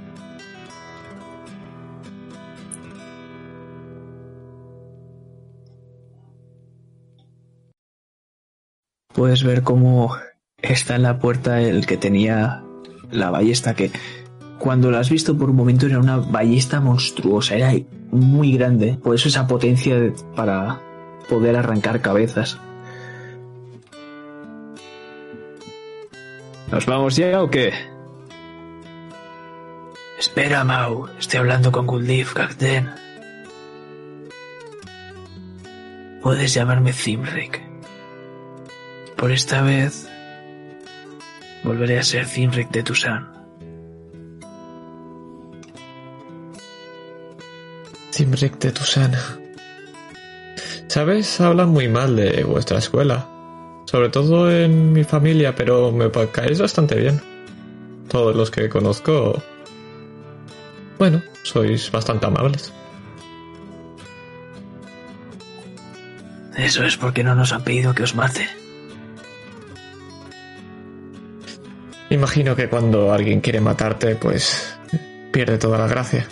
[9.13, 10.15] Puedes ver cómo
[10.61, 12.63] está en la puerta el que tenía
[13.11, 13.91] la ballesta que
[14.59, 17.73] cuando la has visto por un momento era una ballesta monstruosa, era
[18.11, 20.79] muy grande, por eso esa potencia para
[21.29, 22.57] poder arrancar cabezas.
[26.71, 27.73] ¿Nos vamos ya o qué?
[30.19, 31.07] Espera, Mau.
[31.17, 32.89] Estoy hablando con live, Gagden.
[36.21, 37.61] Puedes llamarme Zimric.
[39.15, 40.09] Por esta vez
[41.63, 43.36] volveré a ser Zimric de Tucson.
[48.18, 49.22] Timric de Tusana.
[50.88, 51.39] ¿Sabes?
[51.39, 53.30] Hablan muy mal de vuestra escuela.
[53.85, 57.22] Sobre todo en mi familia, pero me caéis bastante bien.
[58.10, 59.39] Todos los que conozco...
[60.98, 62.73] Bueno, sois bastante amables.
[66.57, 68.49] Eso es porque no nos han pedido que os mate.
[72.10, 74.76] Imagino que cuando alguien quiere matarte, pues
[75.31, 76.27] pierde toda la gracia.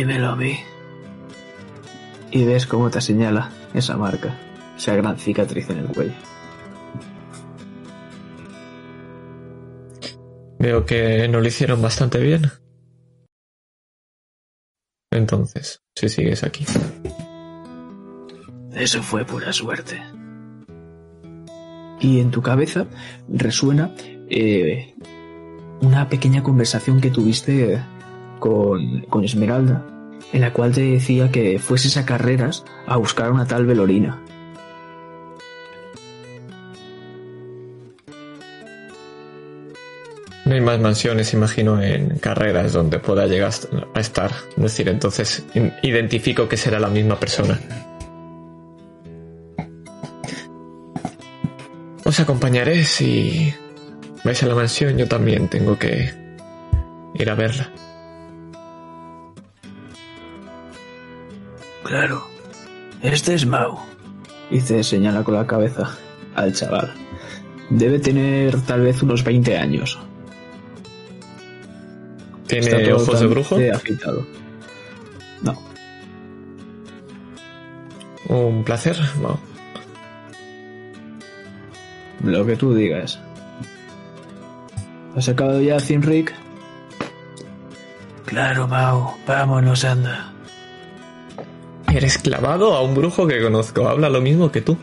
[0.00, 0.58] Dímelo a mí.
[2.30, 4.34] Y ves cómo te señala esa marca,
[4.74, 6.14] esa gran cicatriz en el cuello.
[10.58, 12.50] Veo que no lo hicieron bastante bien.
[15.10, 16.64] Entonces, si sigues aquí.
[18.72, 20.00] Eso fue pura suerte.
[22.00, 22.86] Y en tu cabeza
[23.28, 23.94] resuena
[24.30, 24.94] eh,
[25.82, 27.82] una pequeña conversación que tuviste
[28.40, 29.86] con, con Esmeralda,
[30.32, 34.20] en la cual te decía que fueses a carreras a buscar a una tal Velorina.
[40.50, 43.52] No hay más mansiones, imagino, en carreras donde pueda llegar
[43.94, 44.32] a estar.
[44.56, 45.44] Es decir, entonces
[45.82, 47.60] identifico que será la misma persona.
[52.04, 53.54] Os acompañaré si
[54.24, 54.98] vais a la mansión.
[54.98, 56.12] Yo también tengo que
[57.14, 57.70] ir a verla.
[61.90, 62.22] Claro.
[63.02, 63.76] Este es Mau.
[64.48, 65.90] Y te señala con la cabeza
[66.36, 66.94] al chaval.
[67.68, 69.98] Debe tener tal vez unos 20 años.
[72.46, 73.58] ¿Tiene ojos de brujo?
[75.42, 75.58] No,
[78.28, 78.96] Un placer.
[79.20, 79.40] Mao.
[82.22, 83.18] lo que tú digas.
[85.16, 86.32] ¿Has acabado ya, Zinric?
[88.26, 89.16] Claro, Mau.
[89.26, 90.30] Vámonos, anda.
[91.92, 93.88] Eres clavado a un brujo que conozco.
[93.88, 94.76] Habla lo mismo que tú.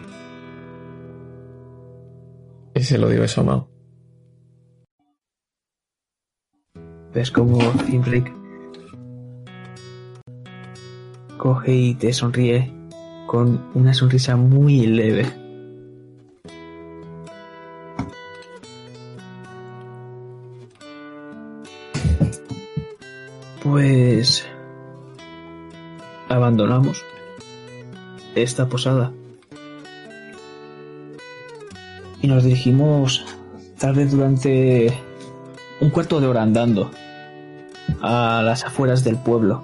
[2.76, 3.70] Y se lo digo eso a Mao.
[7.14, 8.38] Ves como Zinric
[11.38, 12.74] coge y te sonríe
[13.28, 15.26] con una sonrisa muy leve.
[23.64, 24.46] Pues
[26.30, 27.04] abandonamos
[28.36, 29.12] esta posada
[32.22, 33.26] y nos dirigimos
[33.80, 34.92] tal vez durante
[35.80, 36.92] un cuarto de hora andando
[38.02, 39.64] a las afueras del pueblo.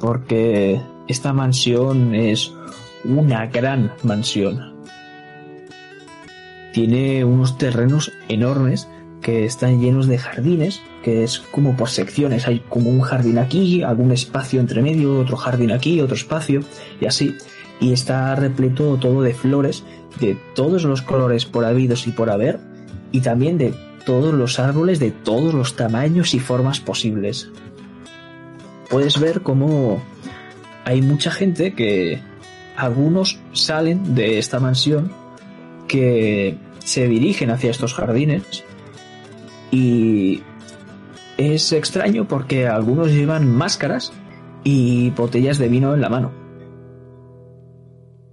[0.00, 2.52] Porque esta mansión es
[3.04, 4.72] una gran mansión.
[6.72, 8.88] Tiene unos terrenos enormes
[9.22, 12.46] que están llenos de jardines, que es como por secciones.
[12.46, 16.60] Hay como un jardín aquí, algún espacio entre medio, otro jardín aquí, otro espacio,
[17.00, 17.36] y así.
[17.80, 19.84] Y está repleto todo de flores
[20.20, 22.60] de todos los colores por habidos y por haber,
[23.12, 23.74] y también de
[24.04, 27.50] todos los árboles de todos los tamaños y formas posibles.
[28.90, 30.02] Puedes ver cómo
[30.84, 32.20] hay mucha gente que
[32.76, 35.12] algunos salen de esta mansión
[35.88, 38.64] que se dirigen hacia estos jardines
[39.72, 40.42] y
[41.38, 44.12] es extraño porque algunos llevan máscaras
[44.62, 46.30] y botellas de vino en la mano.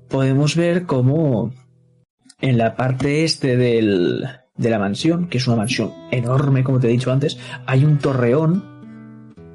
[0.09, 1.51] Podemos ver cómo
[2.41, 6.87] en la parte este del, de la mansión, que es una mansión enorme, como te
[6.87, 8.63] he dicho antes, hay un torreón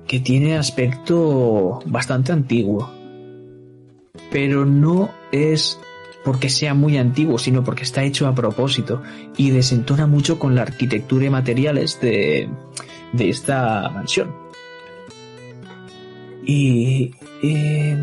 [0.06, 2.90] que tiene aspecto bastante antiguo.
[4.30, 5.78] Pero no es
[6.24, 9.02] porque sea muy antiguo, sino porque está hecho a propósito
[9.36, 12.48] y desentona mucho con la arquitectura y materiales de,
[13.12, 14.34] de esta mansión.
[16.44, 17.14] Y...
[17.42, 18.02] Em,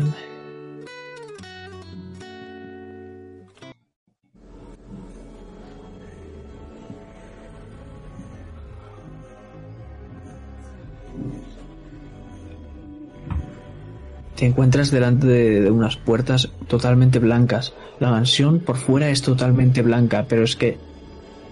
[14.42, 17.74] te encuentras delante de, unas puertas totalmente blancas.
[18.00, 20.78] La mansión por fuera es totalmente blanca, pero es que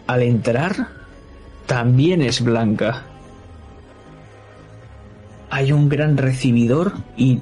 [0.08, 0.88] al entrar
[1.66, 3.04] también es blanca.
[5.50, 7.38] Hay un gran recibidor y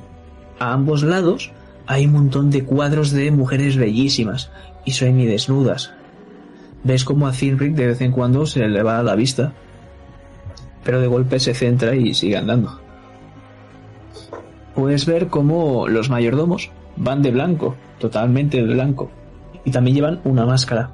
[0.58, 1.50] a ambos lados
[1.86, 4.50] hay un montón de cuadros de mujeres bellísimas
[4.84, 4.92] y
[5.24, 5.94] desnudas.
[6.84, 9.54] Ves como a Cinric de vez en cuando se le va a la vista,
[10.84, 12.86] pero de golpe se centra y sigue andando
[14.78, 19.10] puedes ver cómo los mayordomos van de blanco, totalmente de blanco,
[19.64, 20.90] y también llevan una máscara.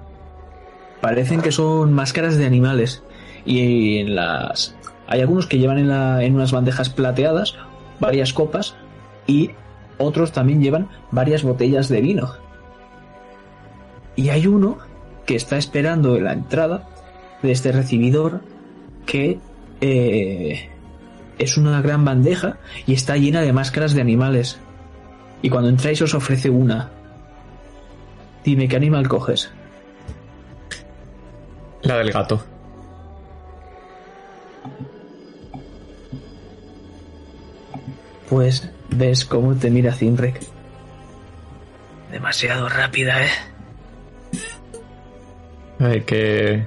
[1.02, 3.02] Parecen que son máscaras de animales
[3.44, 4.74] y en las
[5.06, 7.56] hay algunos que llevan en, unas bandejas plateadas
[8.00, 8.74] varias copas
[9.26, 9.50] y
[9.98, 12.32] otros también llevan varias botellas de vino.
[14.16, 14.78] Y hay uno
[15.26, 16.88] que está esperando la entrada
[17.42, 18.40] de este recibidor
[19.04, 19.40] que
[19.82, 20.70] eh,
[21.38, 24.58] es una gran bandeja y está llena de máscaras de animales.
[25.42, 26.90] Y cuando entráis os ofrece una.
[28.44, 29.50] Dime, ¿qué animal coges?
[31.82, 32.42] La del gato.
[38.28, 40.40] Pues ves cómo te mira Zinrek.
[42.10, 43.30] Demasiado rápida, ¿eh?
[45.80, 46.66] Hay que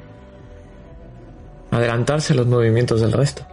[1.71, 3.45] adelantarse los movimientos del resto.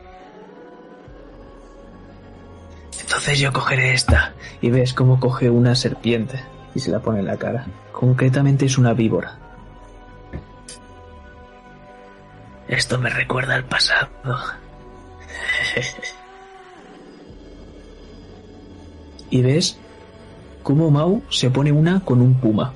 [3.05, 4.33] Entonces yo cogeré esta.
[4.63, 6.43] Y ves cómo coge una serpiente
[6.75, 7.67] y se la pone en la cara.
[7.93, 9.39] Concretamente es una víbora.
[12.67, 14.09] Esto me recuerda al pasado.
[19.31, 19.79] y ves
[20.63, 22.73] cómo Mau se pone una con un puma.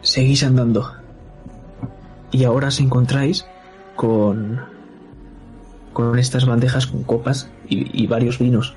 [0.00, 0.90] Seguís andando.
[2.30, 3.44] Y ahora os encontráis
[3.96, 4.60] con,
[5.92, 8.74] con estas bandejas con copas y, varios vinos.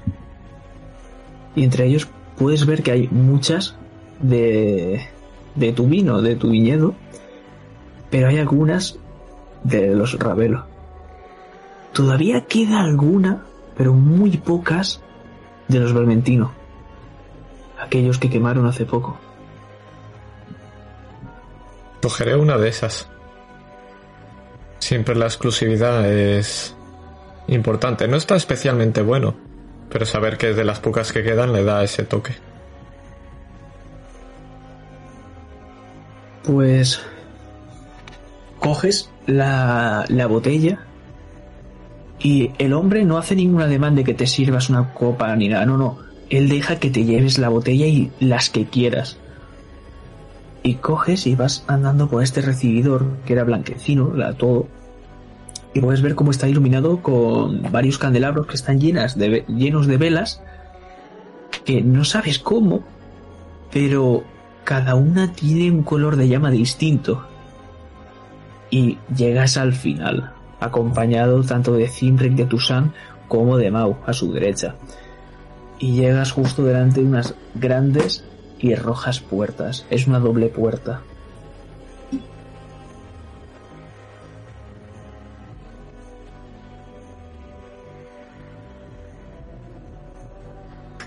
[1.56, 3.76] Y entre ellos puedes ver que hay muchas
[4.20, 5.08] de,
[5.56, 6.96] de tu vino, de tu viñedo,
[8.10, 8.98] pero hay algunas
[9.64, 10.66] de los Ravelo.
[11.94, 13.44] Todavía queda alguna,
[13.78, 15.02] pero muy pocas,
[15.68, 16.52] de los Vermentino,
[17.80, 19.18] aquellos que quemaron hace poco.
[22.02, 23.10] Cogeré una de esas.
[24.80, 26.76] Siempre la exclusividad es
[27.48, 28.08] importante.
[28.08, 29.36] No está especialmente bueno,
[29.90, 32.34] pero saber que es de las pocas que quedan le da ese toque.
[36.44, 37.02] Pues
[38.60, 40.80] coges la, la botella
[42.20, 45.66] y el hombre no hace ninguna demanda de que te sirvas una copa ni nada,
[45.66, 46.00] no, no.
[46.30, 49.18] Él deja que te lleves la botella y las que quieras.
[50.66, 54.68] Y coges y vas andando por este recibidor, que era blanquecino, la, todo,
[55.76, 60.42] y puedes ver cómo está iluminado con varios candelabros que están llenas llenos de velas,
[61.66, 62.82] que no sabes cómo,
[63.72, 64.24] pero
[64.64, 67.28] cada una tiene un color de llama distinto.
[68.72, 72.94] Y llegas al final, acompañado tanto de Zimric de Tusan
[73.28, 74.76] como de Mau a su derecha.
[75.78, 78.24] Y llegas justo delante de unas grandes
[78.60, 79.86] y rojas puertas.
[79.90, 81.02] Es una doble puerta.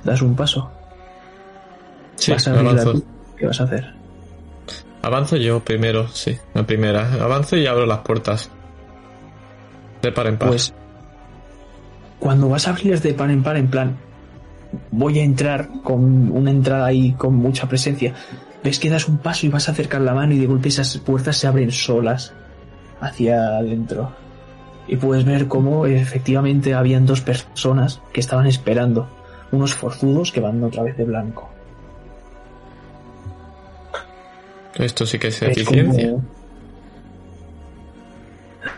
[0.04, 0.70] ¿Das un paso?
[2.16, 2.92] Sí, ¿Vas a avanzo.
[2.92, 3.04] tú?
[3.36, 3.92] ¿Qué vas a hacer?
[5.02, 7.12] Avanzo yo primero, sí, la primera.
[7.22, 8.50] Avanzo y abro las puertas.
[10.02, 10.48] De par en par.
[10.48, 10.74] Pues
[12.18, 13.96] cuando vas a abrirlas de par en par, en plan,
[14.90, 18.14] voy a entrar con una entrada ahí con mucha presencia,
[18.62, 20.98] ves que das un paso y vas a acercar la mano y de golpe esas
[20.98, 22.32] puertas se abren solas
[23.00, 24.12] hacia adentro.
[24.86, 29.08] Y puedes ver cómo efectivamente habían dos personas que estaban esperando,
[29.52, 31.48] unos forzudos que van otra vez de blanco.
[34.74, 36.10] Esto sí que es Es eficiencia.
[36.10, 36.24] como-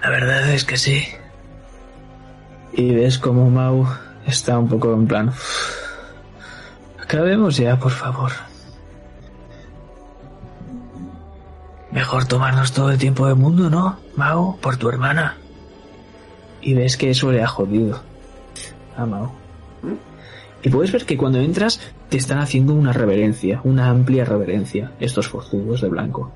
[0.02, 1.02] La verdad es que sí.
[2.72, 3.86] Y ves como Mau
[4.26, 5.32] está un poco en plan.
[7.10, 8.30] Acabemos ya, por favor.
[11.90, 14.56] Mejor tomarnos todo el tiempo del mundo, ¿no, Mau?
[14.60, 15.36] Por tu hermana.
[16.60, 18.00] Y ves que eso le ha jodido
[18.96, 19.32] a Mau.
[20.62, 25.26] Y puedes ver que cuando entras te están haciendo una reverencia, una amplia reverencia, estos
[25.26, 26.30] forzudos de blanco.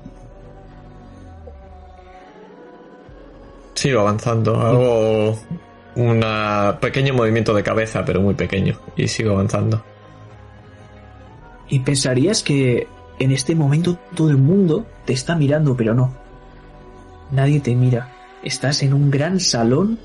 [3.75, 4.59] Sigo avanzando.
[4.59, 5.39] Hago
[5.95, 6.25] un
[6.81, 8.77] pequeño movimiento de cabeza, pero muy pequeño.
[8.97, 9.81] Y sigo avanzando.
[11.69, 12.87] Y pensarías que
[13.19, 16.13] en este momento todo el mundo te está mirando, pero no.
[17.31, 18.11] Nadie te mira.
[18.43, 19.99] Estás en un gran salón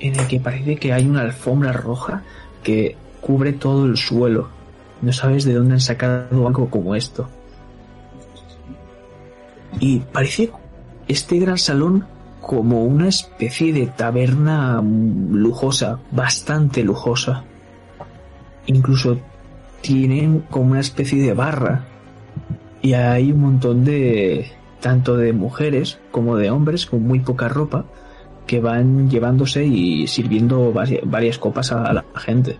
[0.00, 2.22] en el que parece que hay una alfombra roja
[2.62, 4.48] que cubre todo el suelo.
[5.00, 7.28] No sabes de dónde han sacado algo como esto.
[9.80, 10.50] Y parece
[11.08, 12.06] este gran salón
[12.40, 17.44] como una especie de taberna lujosa, bastante lujosa.
[18.66, 19.18] Incluso
[19.84, 21.84] tienen como una especie de barra
[22.80, 24.50] y hay un montón de
[24.80, 27.84] tanto de mujeres como de hombres con muy poca ropa
[28.46, 32.56] que van llevándose y sirviendo vari- varias copas a la gente.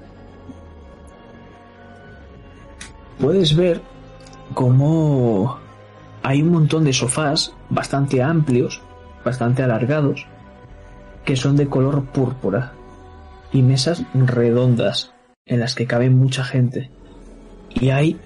[3.18, 3.80] Puedes ver
[4.52, 5.58] cómo
[6.22, 8.82] hay un montón de sofás bastante amplios,
[9.24, 10.26] bastante alargados,
[11.24, 12.72] que son de color púrpura
[13.50, 15.14] y mesas redondas
[15.46, 16.90] en las que cabe mucha gente.
[17.74, 18.18] Y hay...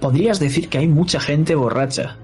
[0.00, 2.16] Podrías decir que hay mucha gente borracha,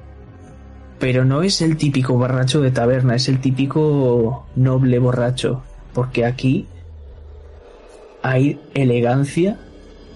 [0.99, 5.63] pero no es el típico borracho de taberna, es el típico noble borracho,
[5.95, 6.67] porque aquí
[8.23, 9.59] hay elegancia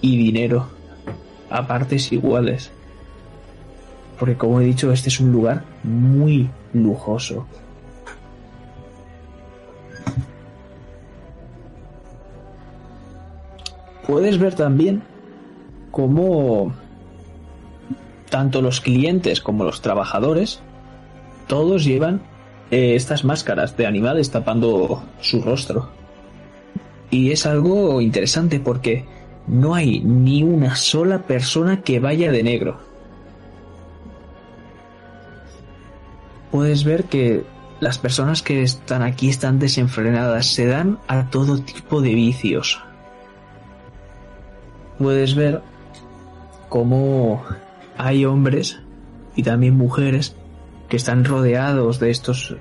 [0.01, 0.67] y dinero
[1.49, 2.71] a partes iguales.
[4.19, 7.47] Porque como he dicho, este es un lugar muy lujoso.
[14.05, 15.01] Puedes ver también
[15.95, 16.75] cómo
[18.29, 20.59] tanto los clientes como los trabajadores
[21.47, 22.21] todos llevan
[22.69, 25.89] eh, estas máscaras de animales tapando su rostro.
[27.11, 29.05] Y es algo interesante porque
[29.47, 32.77] no hay ni una sola persona que vaya de negro.
[36.51, 37.45] Puedes ver que
[37.79, 42.81] las personas que están aquí están desenfrenadas, se dan a todo tipo de vicios.
[44.97, 45.61] Puedes ver
[46.75, 47.41] cómo
[47.97, 48.81] hay hombres
[49.33, 50.35] y también mujeres
[50.89, 52.57] que están rodeados de estos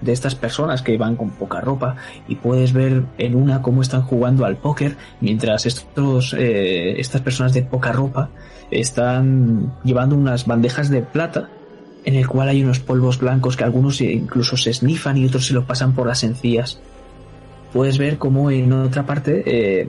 [0.00, 1.94] de estas personas que van con poca ropa
[2.26, 7.52] y puedes ver en una cómo están jugando al póker mientras estos eh, estas personas
[7.52, 8.30] de poca ropa
[8.72, 11.48] están llevando unas bandejas de plata
[12.04, 15.54] en el cual hay unos polvos blancos que algunos incluso se snifan y otros se
[15.54, 16.80] lo pasan por las encías.
[17.72, 19.88] Puedes ver cómo en otra parte eh,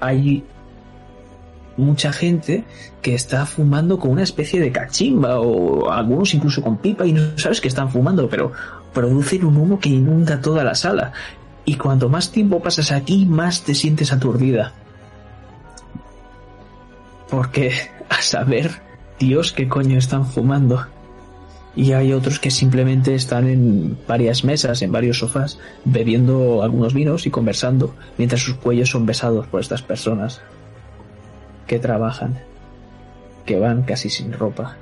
[0.00, 0.42] hay
[1.78, 2.64] mucha gente
[3.00, 7.38] que está fumando con una especie de cachimba o algunos incluso con pipa y no
[7.38, 8.52] sabes que están fumando, pero
[8.92, 11.12] producen un humo que inunda toda la sala.
[11.64, 14.72] Y cuanto más tiempo pasas aquí, más te sientes aturdida.
[17.30, 17.72] Porque
[18.08, 18.82] a saber,
[19.18, 20.86] Dios, qué coño están fumando.
[21.76, 27.26] Y hay otros que simplemente están en varias mesas, en varios sofás, bebiendo algunos vinos
[27.26, 30.40] y conversando, mientras sus cuellos son besados por estas personas
[31.68, 32.40] que trabajan,
[33.46, 34.76] que van casi sin ropa.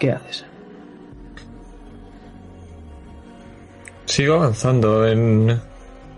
[0.00, 0.44] ¿Qué haces?
[4.06, 5.60] Sigo avanzando en...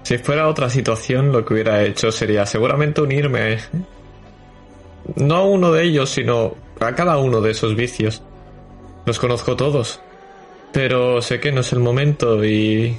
[0.03, 3.59] Si fuera otra situación, lo que hubiera hecho sería seguramente unirme.
[5.17, 8.23] No a uno de ellos, sino a cada uno de esos vicios.
[9.07, 10.01] Los conozco todos.
[10.73, 12.99] Pero sé que no es el momento y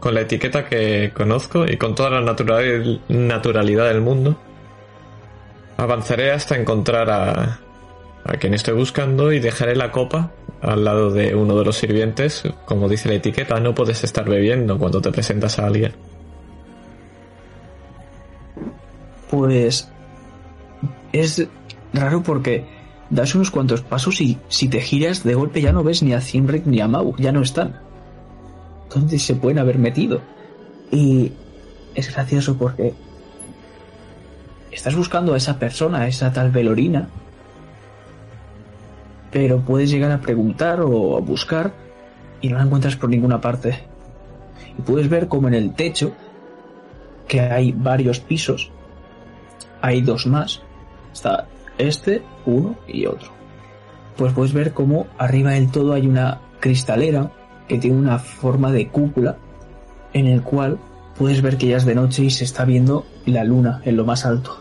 [0.00, 4.36] con la etiqueta que conozco y con toda la naturalidad del mundo,
[5.76, 7.60] avanzaré hasta encontrar a,
[8.38, 10.30] quien estoy buscando y dejaré la copa
[10.62, 12.42] al lado de uno de los sirvientes.
[12.64, 15.92] Como dice la etiqueta, no puedes estar bebiendo cuando te presentas a alguien.
[19.30, 19.90] Pues
[21.12, 21.48] es
[21.92, 22.66] raro porque
[23.10, 26.20] das unos cuantos pasos y si te giras de golpe ya no ves ni a
[26.20, 27.80] Zimrick ni a Mau, ya no están.
[28.92, 30.20] ¿Dónde se pueden haber metido?
[30.90, 31.32] Y
[31.94, 32.94] es gracioso porque
[34.70, 37.08] estás buscando a esa persona, a esa tal Velorina,
[39.30, 41.72] pero puedes llegar a preguntar o a buscar
[42.40, 43.78] y no la encuentras por ninguna parte.
[44.78, 46.12] Y puedes ver como en el techo,
[47.26, 48.70] que hay varios pisos,
[49.80, 50.62] hay dos más,
[51.12, 51.46] está
[51.78, 53.30] este, uno y otro.
[54.16, 57.30] Pues puedes ver como arriba del todo hay una cristalera
[57.68, 59.36] que tiene una forma de cúpula
[60.12, 60.78] en el cual
[61.16, 64.04] puedes ver que ya es de noche y se está viendo la luna en lo
[64.04, 64.58] más alto.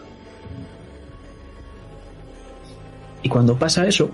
[3.21, 4.11] Y cuando pasa eso,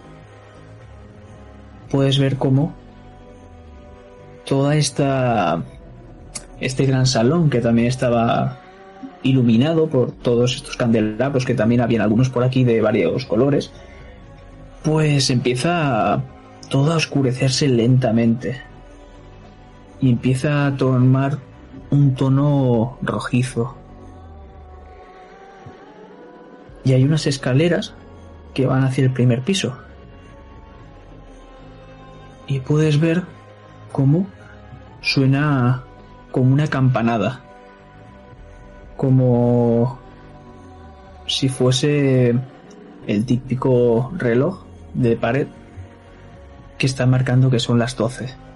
[1.90, 2.74] puedes ver cómo
[4.46, 5.64] toda esta
[6.60, 8.60] este gran salón que también estaba
[9.24, 13.72] iluminado por todos estos candelabros que también habían algunos por aquí de varios colores
[14.84, 16.22] pues empieza
[16.70, 18.69] todo a oscurecerse lentamente
[20.02, 21.40] y empieza a tomar
[21.92, 23.76] un tono rojizo.
[26.84, 27.94] Y hay unas escaleras
[28.54, 29.78] que van hacia el primer piso.
[32.48, 33.24] Y puedes ver
[33.92, 34.26] cómo
[35.02, 35.84] suena
[36.32, 37.42] como una campanada,
[38.98, 40.00] como
[41.28, 42.36] si fuese
[43.08, 44.64] el típico reloj
[44.94, 45.48] de pared
[46.78, 48.49] que está marcando que son las 12.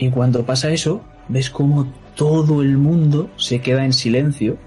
[0.00, 1.86] Y cuando pasa eso, ves como
[2.16, 4.58] todo el mundo se queda en silencio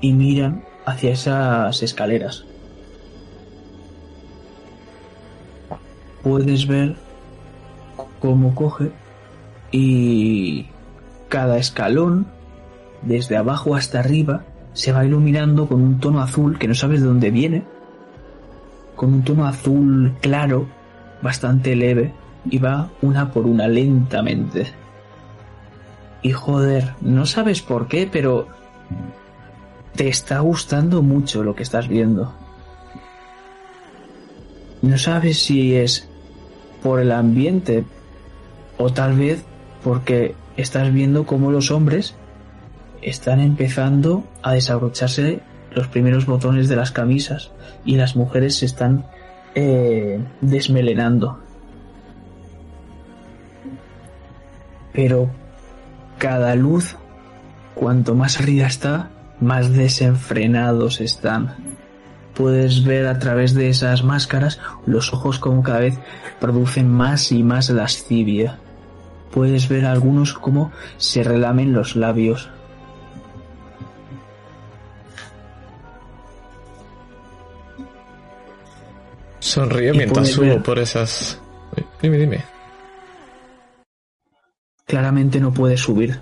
[0.00, 2.44] y miran hacia esas escaleras.
[6.24, 6.96] puedes ver
[8.18, 8.90] cómo coge
[9.70, 10.66] y
[11.28, 12.26] cada escalón,
[13.02, 17.08] desde abajo hasta arriba, se va iluminando con un tono azul que no sabes de
[17.08, 17.62] dónde viene,
[18.96, 20.66] con un tono azul claro,
[21.22, 22.14] bastante leve,
[22.50, 24.66] y va una por una lentamente.
[26.22, 28.48] Y joder, no sabes por qué, pero
[29.94, 32.32] te está gustando mucho lo que estás viendo.
[34.82, 36.08] No sabes si es
[36.82, 37.84] por el ambiente
[38.76, 39.44] o tal vez
[39.82, 42.14] porque estás viendo cómo los hombres
[43.02, 45.40] están empezando a desabrocharse
[45.72, 47.50] los primeros botones de las camisas
[47.84, 49.06] y las mujeres se están
[49.54, 51.43] eh, desmelenando.
[54.94, 55.28] Pero
[56.16, 56.96] cada luz,
[57.74, 59.10] cuanto más arriba está,
[59.40, 61.74] más desenfrenados están
[62.34, 65.98] puedes ver a través de esas máscaras los ojos como cada vez
[66.40, 68.58] producen más y más lascivia.
[69.30, 72.50] Puedes ver algunos como se relamen los labios.
[79.40, 81.40] Sonríe mientras subo por esas...
[82.00, 82.53] Dime, dime.
[84.86, 86.20] Claramente no puedes subir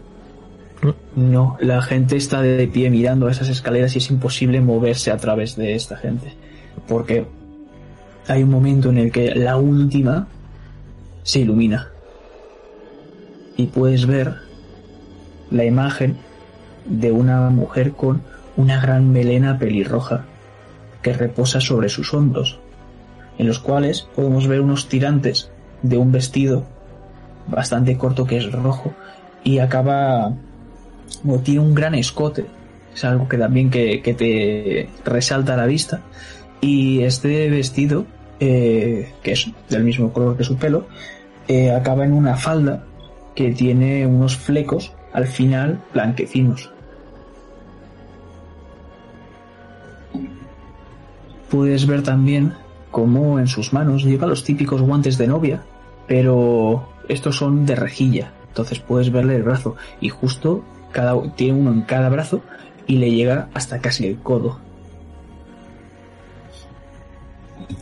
[1.15, 5.17] no, la gente está de pie mirando a esas escaleras y es imposible moverse a
[5.17, 6.35] través de esta gente.
[6.89, 7.27] Porque
[8.27, 10.27] hay un momento en el que la última
[11.23, 11.89] se ilumina.
[13.57, 14.37] Y puedes ver
[15.51, 16.17] la imagen
[16.87, 18.23] de una mujer con
[18.57, 20.25] una gran melena pelirroja
[21.03, 22.59] que reposa sobre sus hombros,
[23.39, 25.51] en los cuales podemos ver unos tirantes
[25.83, 26.65] de un vestido
[27.47, 28.93] bastante corto que es rojo
[29.45, 30.33] y acaba
[31.45, 32.47] tiene un gran escote,
[32.95, 36.01] es algo que también que, te resalta a la vista.
[36.61, 38.07] Y este vestido,
[38.41, 40.87] eh, que es del mismo color que su pelo,
[41.49, 42.85] eh, acaba en una falda
[43.35, 46.71] que tiene unos flecos al final blanquecinos.
[51.51, 52.55] Puedes ver también
[52.91, 55.63] cómo en sus manos lleva los típicos guantes de novia,
[56.07, 61.73] pero estos son de rejilla, entonces puedes verle el brazo y justo cada, tiene uno
[61.73, 62.43] en cada brazo
[62.87, 64.59] y le llega hasta casi el codo.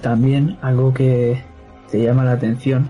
[0.01, 1.43] También algo que
[1.91, 2.89] te llama la atención,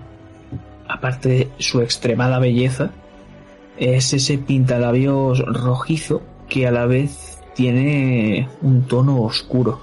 [0.87, 2.91] aparte de su extremada belleza,
[3.77, 9.81] es ese pintalabios rojizo que a la vez tiene un tono oscuro.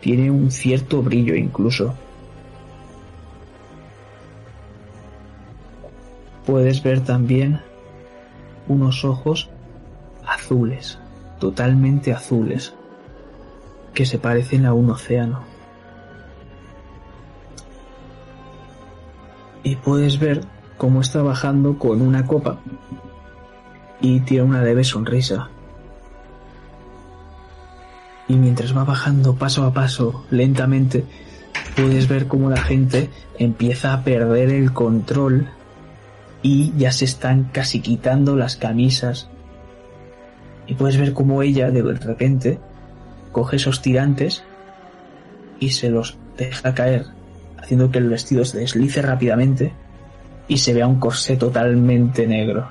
[0.00, 1.94] Tiene un cierto brillo incluso.
[6.46, 7.60] Puedes ver también
[8.68, 9.50] unos ojos
[10.24, 10.98] azules,
[11.40, 12.72] totalmente azules,
[13.92, 15.40] que se parecen a un océano.
[19.62, 20.42] Y puedes ver
[20.78, 22.60] cómo está bajando con una copa
[24.00, 25.48] y tiene una leve sonrisa.
[28.28, 31.04] Y mientras va bajando paso a paso, lentamente,
[31.74, 35.48] puedes ver cómo la gente empieza a perder el control
[36.48, 39.28] y ya se están casi quitando las camisas.
[40.68, 42.60] Y puedes ver cómo ella de repente
[43.32, 44.44] coge esos tirantes
[45.58, 47.06] y se los deja caer,
[47.58, 49.72] haciendo que el vestido se deslice rápidamente
[50.46, 52.68] y se vea un corsé totalmente negro.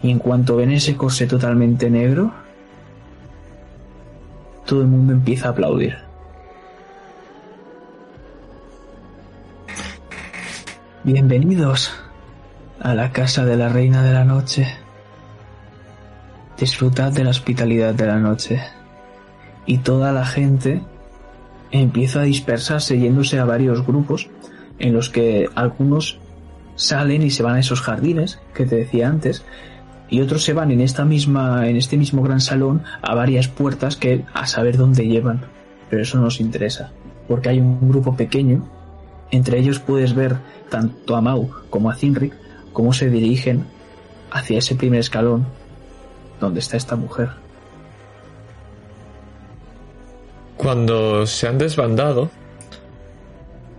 [0.00, 2.32] Y en cuanto ven ese corsé totalmente negro,
[4.64, 5.96] todo el mundo empieza a aplaudir.
[11.02, 11.92] Bienvenidos
[12.82, 14.66] a la casa de la reina de la noche.
[16.58, 18.60] Disfrutad de la hospitalidad de la noche.
[19.66, 20.82] Y toda la gente
[21.70, 24.28] empieza a dispersarse yéndose a varios grupos
[24.80, 26.18] en los que algunos
[26.74, 29.44] salen y se van a esos jardines que te decía antes
[30.08, 33.96] y otros se van en esta misma en este mismo gran salón a varias puertas
[33.96, 35.42] que a saber dónde llevan
[35.90, 36.90] pero eso no nos interesa
[37.28, 38.66] porque hay un grupo pequeño
[39.30, 40.36] entre ellos puedes ver
[40.70, 42.34] tanto a Mau como a Zinric
[42.72, 43.66] cómo se dirigen
[44.30, 45.46] hacia ese primer escalón
[46.40, 47.30] donde está esta mujer
[50.62, 52.30] cuando se han desbandado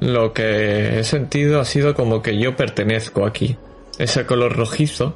[0.02, 3.56] lo que he sentido ha sido como que yo pertenezco aquí.
[3.98, 5.15] Ese color rojizo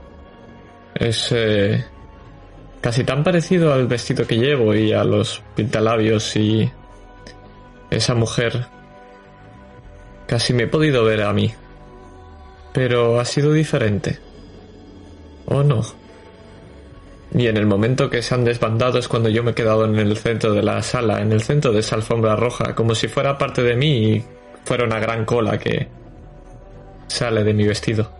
[0.95, 1.83] es eh,
[2.79, 6.71] casi tan parecido al vestido que llevo y a los pintalabios y
[7.89, 8.67] esa mujer.
[10.25, 11.53] Casi me he podido ver a mí.
[12.77, 14.19] Pero ha sido diferente.
[15.47, 15.81] ¿O no?
[17.33, 19.95] Y en el momento que se han desbandado es cuando yo me he quedado en
[19.95, 23.35] el centro de la sala, en el centro de esa alfombra roja, como si fuera
[23.35, 24.23] parte de mí y
[24.63, 25.87] fuera una gran cola que
[27.07, 28.11] sale de mi vestido.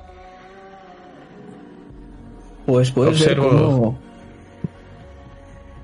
[2.65, 3.99] Pues puedes ver cómo.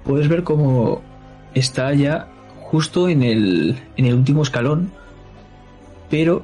[0.03, 1.03] Puedes ver cómo
[1.53, 2.27] está ya
[2.59, 4.91] justo en el, en el último escalón,
[6.09, 6.43] pero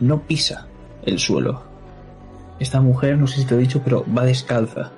[0.00, 0.68] no pisa
[1.04, 1.62] el suelo.
[2.58, 4.92] Esta mujer, no sé si te he dicho, pero va descalza.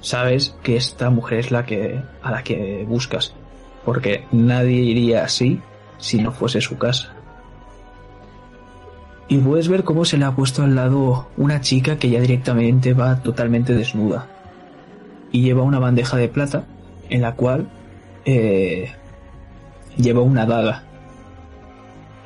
[0.00, 3.34] Sabes que esta mujer es la que a la que buscas,
[3.84, 5.60] porque nadie iría así
[5.98, 7.14] si no fuese su casa.
[9.26, 12.92] Y puedes ver cómo se le ha puesto al lado una chica que ya directamente
[12.92, 14.26] va totalmente desnuda.
[15.32, 16.66] Y lleva una bandeja de plata
[17.08, 17.68] en la cual
[18.24, 18.92] eh,
[19.96, 20.82] lleva una daga.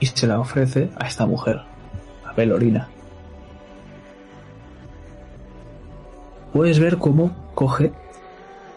[0.00, 1.62] Y se la ofrece a esta mujer,
[2.38, 2.88] a Belorina.
[6.52, 7.92] Puedes ver cómo coge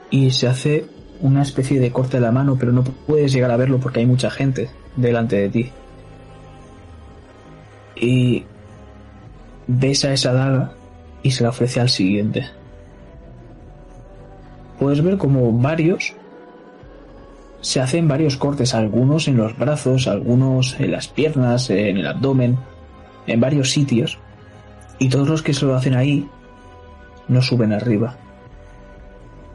[0.09, 0.85] y se hace
[1.21, 4.05] una especie de corte de la mano, pero no puedes llegar a verlo porque hay
[4.05, 5.71] mucha gente delante de ti.
[7.95, 8.43] Y
[9.67, 10.73] besa esa daga
[11.23, 12.47] y se la ofrece al siguiente.
[14.79, 16.15] Puedes ver como varios
[17.61, 22.57] se hacen varios cortes, algunos en los brazos, algunos en las piernas, en el abdomen,
[23.31, 24.19] en varios sitios.
[24.99, 26.27] Y todos los que se lo hacen ahí
[27.27, 28.15] no suben arriba.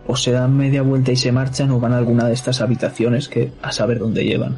[0.06, 3.28] O se dan media vuelta y se marchan o van a alguna de estas habitaciones
[3.28, 4.56] que a saber dónde llevan.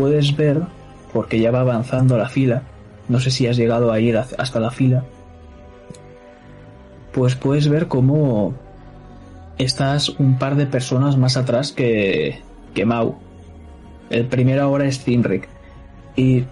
[0.00, 0.62] puedes ver,
[1.12, 2.62] porque ya va avanzando la fila,
[3.10, 5.04] no sé si has llegado a ir hasta la fila,
[7.12, 8.54] pues puedes ver cómo
[9.58, 12.40] estás un par de personas más atrás que,
[12.72, 13.18] que Mau.
[14.10, 15.48] El primero ahora es Zinric.
[16.16, 16.44] Y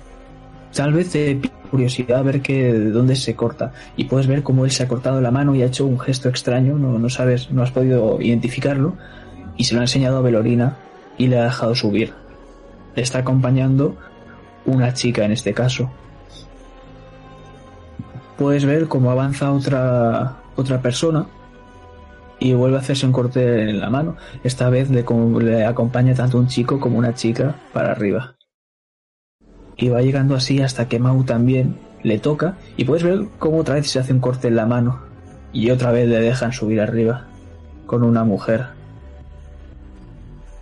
[0.73, 1.41] tal vez te
[1.71, 3.73] curiosidad ver que de dónde se corta.
[3.97, 6.29] Y puedes ver cómo él se ha cortado la mano y ha hecho un gesto
[6.29, 8.97] extraño, no, no sabes, no has podido identificarlo.
[9.57, 10.77] Y se lo ha enseñado a Belorina
[11.19, 12.15] y le ha dejado subir
[13.01, 13.97] está acompañando
[14.67, 15.91] una chica en este caso.
[18.37, 21.27] Puedes ver cómo avanza otra, otra persona
[22.41, 24.17] y vuelve a hacerse un corte en la mano.
[24.45, 25.05] Esta vez le,
[25.65, 28.37] acompaña tanto un chico como una chica para arriba.
[29.77, 33.77] Y va llegando así hasta que Mau también le toca y puedes ver cómo otra
[33.77, 35.01] vez se hace un corte en la mano
[35.53, 37.27] y otra vez le dejan subir arriba
[37.87, 38.79] con una mujer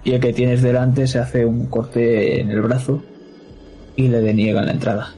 [0.06, 3.02] y el que tienes delante se hace un corte en el brazo
[3.96, 5.14] y le deniegan la entrada.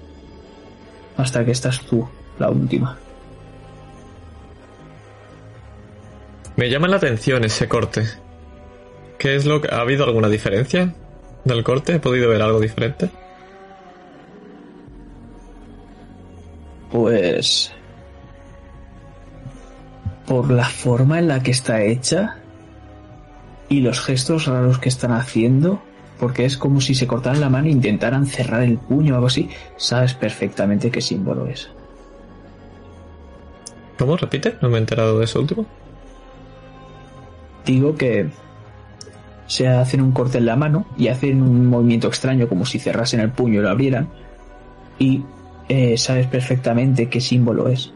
[1.19, 2.09] Hasta que estás tú,
[2.39, 2.97] la última.
[6.59, 8.03] Me llama la atención ese corte.
[9.17, 10.93] ¿Qué es lo que ha habido alguna diferencia
[11.45, 11.95] del corte?
[11.95, 13.11] ¿He podido ver algo diferente?
[16.91, 17.73] Pues...
[20.27, 22.39] Por la forma en la que está hecha
[23.69, 25.81] y los gestos raros que están haciendo,
[26.19, 29.29] porque es como si se cortaran la mano e intentaran cerrar el puño o algo
[29.29, 31.71] así, sabes perfectamente qué símbolo es.
[33.97, 34.17] ¿Cómo?
[34.17, 35.65] Repite, no me he enterado de eso último.
[37.69, 38.31] Digo que
[39.47, 43.21] se hacen un corte en la mano y hacen un movimiento extraño como si cerrasen
[43.21, 44.09] el puño y lo abrieran
[44.99, 45.23] y
[45.69, 47.93] eh, sabes perfectamente qué símbolo es.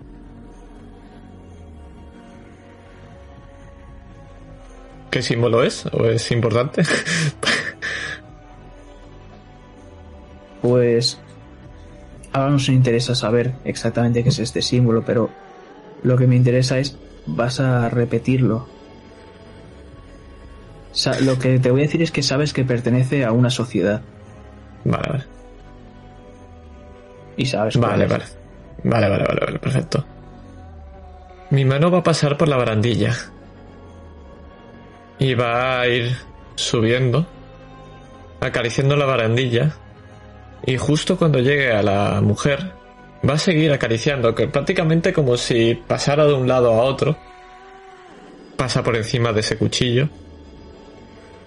[5.10, 5.86] ¿Qué símbolo es?
[5.86, 6.82] ¿O es importante?
[10.60, 11.18] pues
[12.34, 15.30] ahora no nos interesa saber exactamente qué es este símbolo, pero
[16.02, 18.71] lo que me interesa es, vas a repetirlo.
[21.22, 24.02] Lo que te voy a decir es que sabes que pertenece a una sociedad.
[24.84, 25.24] Vale, vale.
[27.36, 28.24] Y sabes Vale, vale.
[28.84, 30.04] Vale, vale, vale, vale, perfecto.
[31.50, 33.14] Mi mano va a pasar por la barandilla.
[35.18, 36.16] Y va a ir
[36.56, 37.26] subiendo,
[38.40, 39.76] acariciando la barandilla.
[40.66, 42.72] Y justo cuando llegue a la mujer,
[43.28, 47.16] va a seguir acariciando, que prácticamente como si pasara de un lado a otro.
[48.56, 50.08] Pasa por encima de ese cuchillo.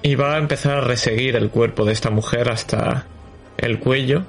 [0.06, 3.07] Y va a empezar a reseguir el cuerpo de esta mujer hasta
[3.57, 4.22] el cuello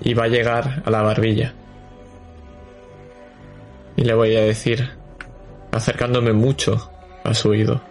[0.00, 1.54] y va a llegar a la barbilla.
[3.96, 4.92] Y le voy a decir,
[5.72, 6.92] acercándome mucho
[7.24, 7.82] a su oído.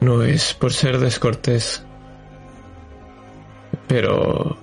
[0.00, 1.84] No es por ser descortés,
[3.86, 4.56] pero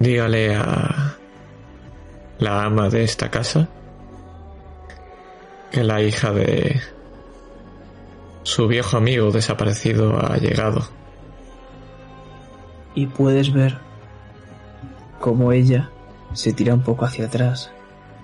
[0.00, 1.14] dígale a
[2.40, 3.68] la ama de esta casa
[5.70, 6.80] que la hija de
[8.42, 10.88] su viejo amigo desaparecido ha llegado
[12.98, 13.78] y puedes ver
[15.20, 15.90] cómo ella
[16.32, 17.70] se tira un poco hacia atrás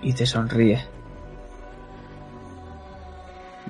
[0.03, 0.85] y te sonríe.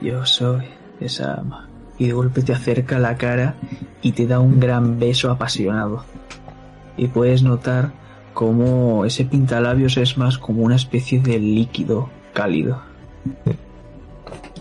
[0.01, 0.65] Yo soy
[1.01, 1.69] esa ama.
[1.99, 3.55] Y de golpe te acerca la cara
[4.01, 6.05] y te da un gran beso apasionado.
[6.97, 7.93] Y puedes notar
[8.33, 12.81] cómo ese pintalabios es más como una especie de líquido cálido.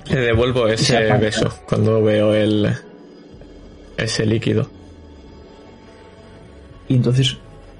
[0.10, 2.76] Le devuelvo ese beso cuando veo el
[3.98, 4.68] ese líquido
[6.88, 7.38] y entonces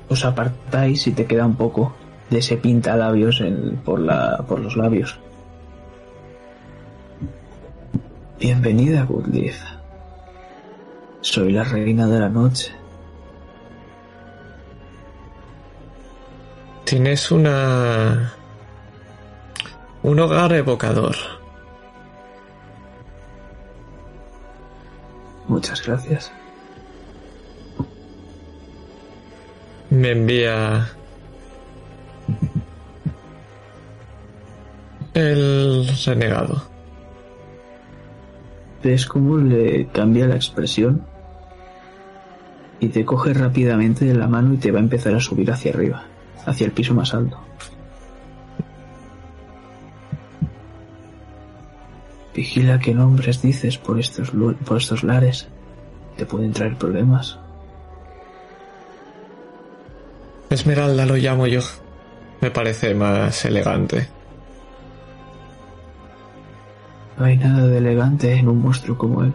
[0.10, 1.94] os apartáis y te queda un poco
[2.30, 3.44] de ese pinta labios
[3.84, 5.20] por, la, por los labios.
[8.40, 9.58] Bienvenida, Goodleaf.
[11.22, 12.72] Soy la reina de la noche.
[16.84, 18.34] Tienes una...
[20.04, 21.16] un hogar evocador.
[25.48, 26.32] Muchas gracias.
[29.94, 30.90] me envía
[35.14, 36.64] el renegado.
[38.84, 41.06] ¿Ves cómo le cambia la expresión?
[42.80, 45.72] Y te coge rápidamente de la mano y te va a empezar a subir hacia
[45.72, 46.06] arriba,
[46.46, 47.40] hacia el piso más alto.
[52.34, 54.32] Vigila qué nombres dices por estos,
[54.66, 55.48] por estos lares.
[56.18, 57.38] Te pueden traer problemas.
[60.50, 61.62] Esmeralda lo llamo yo.
[62.42, 64.08] Me parece más elegante.
[67.18, 69.34] No hay nada de elegante en un monstruo como él.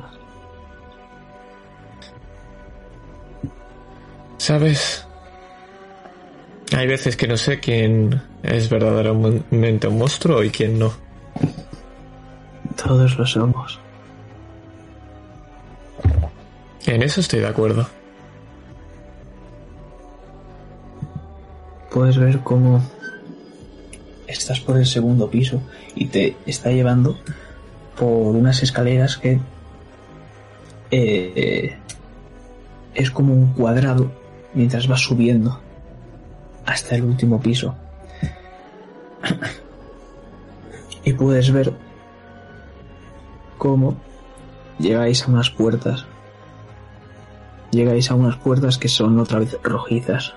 [4.36, 5.06] ¿Sabes?
[6.76, 11.07] Hay veces que no sé quién es verdaderamente un monstruo y quién no.
[12.88, 13.78] Todos lo somos.
[16.86, 17.86] En eso estoy de acuerdo.
[21.98, 22.80] puedes ver cómo
[24.28, 25.60] estás por el segundo piso
[25.96, 27.18] y te está llevando
[27.98, 29.40] por unas escaleras que
[30.90, 31.76] eh,
[32.94, 34.12] es como un cuadrado
[34.54, 35.60] mientras vas subiendo
[36.64, 37.74] hasta el último piso.
[41.04, 41.72] y puedes ver
[43.58, 43.96] cómo
[44.78, 46.06] llegáis a unas puertas.
[47.70, 50.34] Llegáis a unas puertas que son otra vez rojizas.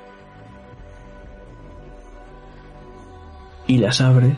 [3.72, 4.36] y las abre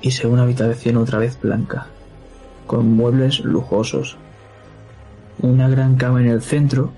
[0.00, 1.86] y se ve una habitación otra vez blanca,
[2.68, 4.16] con muebles lujosos,
[5.42, 6.92] una gran cama en el centro,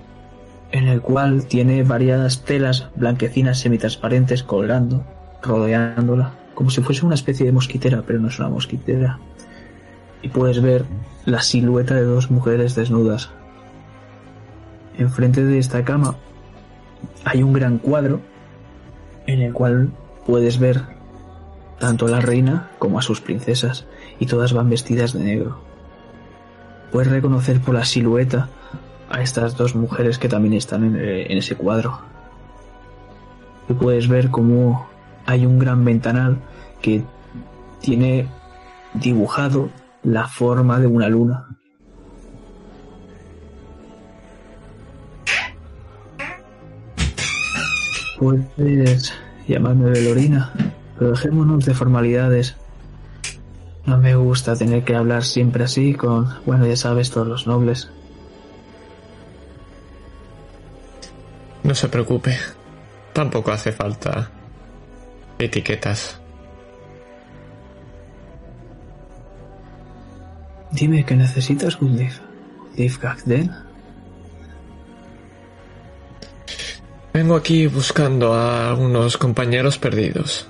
[0.71, 5.03] en el cual tiene variadas telas blanquecinas semitransparentes colgando,
[5.41, 9.17] rodeándola, como si fuese una especie de mosquitera, pero no es una mosquitera.
[10.21, 10.83] Y puedes ver
[11.23, 13.29] la silueta de dos mujeres desnudas
[14.97, 16.17] enfrente de esta cama
[17.23, 18.19] hay un gran cuadro
[19.25, 19.91] en el cual
[20.25, 20.81] puedes ver
[21.79, 23.85] tanto a la reina como a sus princesas
[24.19, 25.61] y todas van vestidas de negro.
[26.91, 28.49] Puedes reconocer por la silueta
[29.09, 32.01] a estas dos mujeres que también están en, en ese cuadro.
[33.69, 34.89] Y puedes ver cómo
[35.29, 36.39] hay un gran ventanal
[36.81, 37.03] que
[37.81, 38.27] tiene
[38.95, 39.69] dibujado
[40.01, 41.45] la forma de una luna.
[48.17, 49.13] Puedes
[49.47, 50.51] llamarme Velorina,
[50.97, 52.55] pero dejémonos de formalidades.
[53.85, 57.91] No me gusta tener que hablar siempre así con, bueno, ya sabes, todos los nobles.
[61.61, 62.35] No se preocupe.
[63.13, 64.31] Tampoco hace falta
[65.39, 66.19] etiquetas.
[70.71, 72.19] Dime qué necesitas, Gundif.
[72.75, 73.51] Gundif Gagden.
[77.13, 80.47] Vengo aquí buscando a unos compañeros perdidos.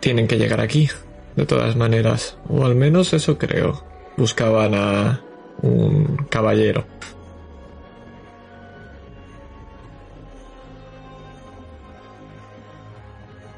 [0.00, 0.88] Tienen que llegar aquí,
[1.36, 2.38] de todas maneras.
[2.48, 3.84] O al menos eso creo.
[4.16, 5.20] Buscaban a
[5.60, 6.84] un caballero.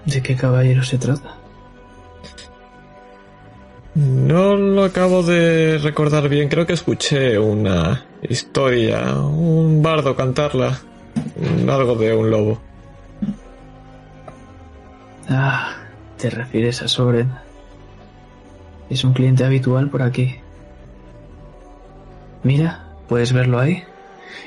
[0.07, 1.37] ¿De qué caballero se trata?
[3.95, 10.79] No lo acabo de recordar bien, creo que escuché una historia, un bardo cantarla,
[11.69, 12.61] algo de un lobo.
[15.29, 15.77] Ah,
[16.19, 17.31] te refieres a Soren.
[18.91, 20.37] Es un cliente habitual por aquí.
[22.43, 23.85] Mira, puedes verlo ahí.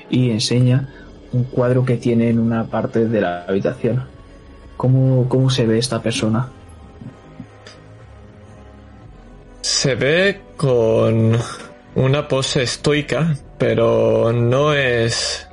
[0.10, 0.90] Y enseña
[1.32, 4.17] un cuadro que tiene en una parte de la habitación.
[4.78, 6.50] ¿Cómo, cómo se ve esta persona?
[9.62, 11.38] Se ve con
[11.96, 15.48] una pose estoica, pero no es...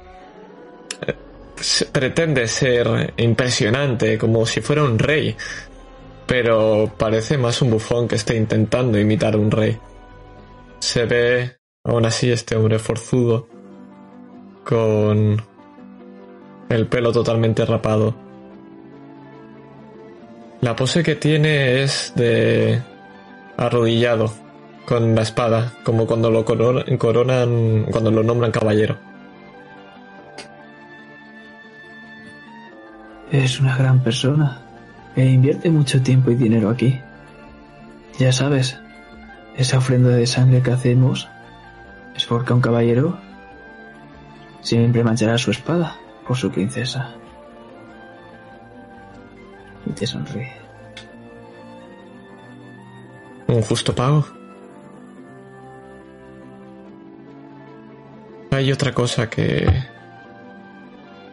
[1.90, 5.34] pretende ser impresionante, como si fuera un rey,
[6.26, 9.78] pero parece más un bufón que está intentando imitar un rey.
[10.80, 13.48] Se ve, aún así, este hombre forzudo,
[14.64, 15.42] con
[16.68, 18.23] el pelo totalmente rapado.
[20.64, 22.80] La pose que tiene es de
[23.58, 24.32] arrodillado
[24.86, 28.96] con la espada, como cuando lo coronan, cuando lo nombran caballero.
[33.30, 34.62] Es una gran persona
[35.14, 36.98] e invierte mucho tiempo y dinero aquí.
[38.18, 38.78] Ya sabes,
[39.58, 41.28] esa ofrenda de sangre que hacemos
[42.16, 43.18] es porque un caballero
[44.62, 47.16] siempre manchará su espada por su princesa.
[50.06, 50.52] Sonríe.
[53.46, 54.26] ¿Un justo pago?
[58.50, 59.66] Hay otra cosa que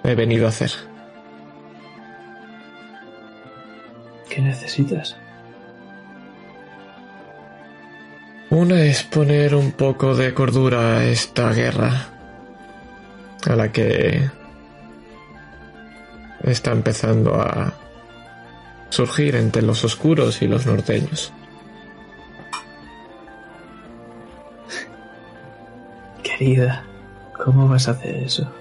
[0.03, 0.71] he venido a hacer.
[4.29, 5.17] ¿Qué necesitas?
[8.49, 12.07] Una es poner un poco de cordura a esta guerra
[13.49, 14.29] a la que
[16.43, 17.73] está empezando a
[18.91, 21.33] surgir entre los oscuros y los norteños.
[26.21, 26.83] Querida,
[27.43, 28.51] ¿cómo vas a hacer eso?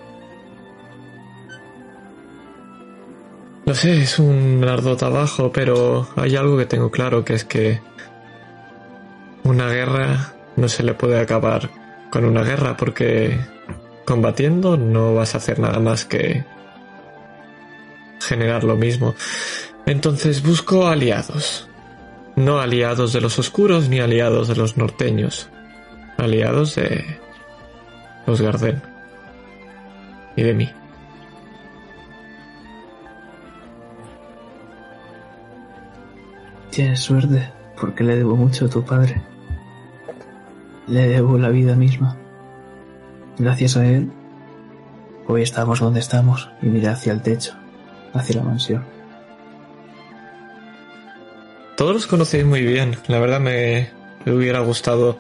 [3.66, 7.81] Lo sé, es un arduo trabajo, pero hay algo que tengo claro, que es que
[9.44, 11.70] una guerra no se le puede acabar
[12.11, 13.39] con una guerra, porque
[14.05, 16.44] combatiendo no vas a hacer nada más que
[18.20, 19.15] generar lo mismo.
[19.91, 21.69] Entonces busco aliados.
[22.37, 25.49] No aliados de los oscuros ni aliados de los norteños.
[26.17, 27.05] Aliados de
[28.25, 28.81] los Garden.
[30.37, 30.71] Y de mí.
[36.71, 37.51] Tienes suerte,
[37.81, 39.21] porque le debo mucho a tu padre.
[40.87, 42.17] Le debo la vida misma.
[43.39, 44.12] Gracias a él,
[45.27, 47.55] hoy estamos donde estamos y mira hacia el techo,
[48.15, 48.99] hacia la mansión.
[51.81, 53.89] Todos los conocéis muy bien, la verdad me,
[54.27, 55.16] me hubiera gustado.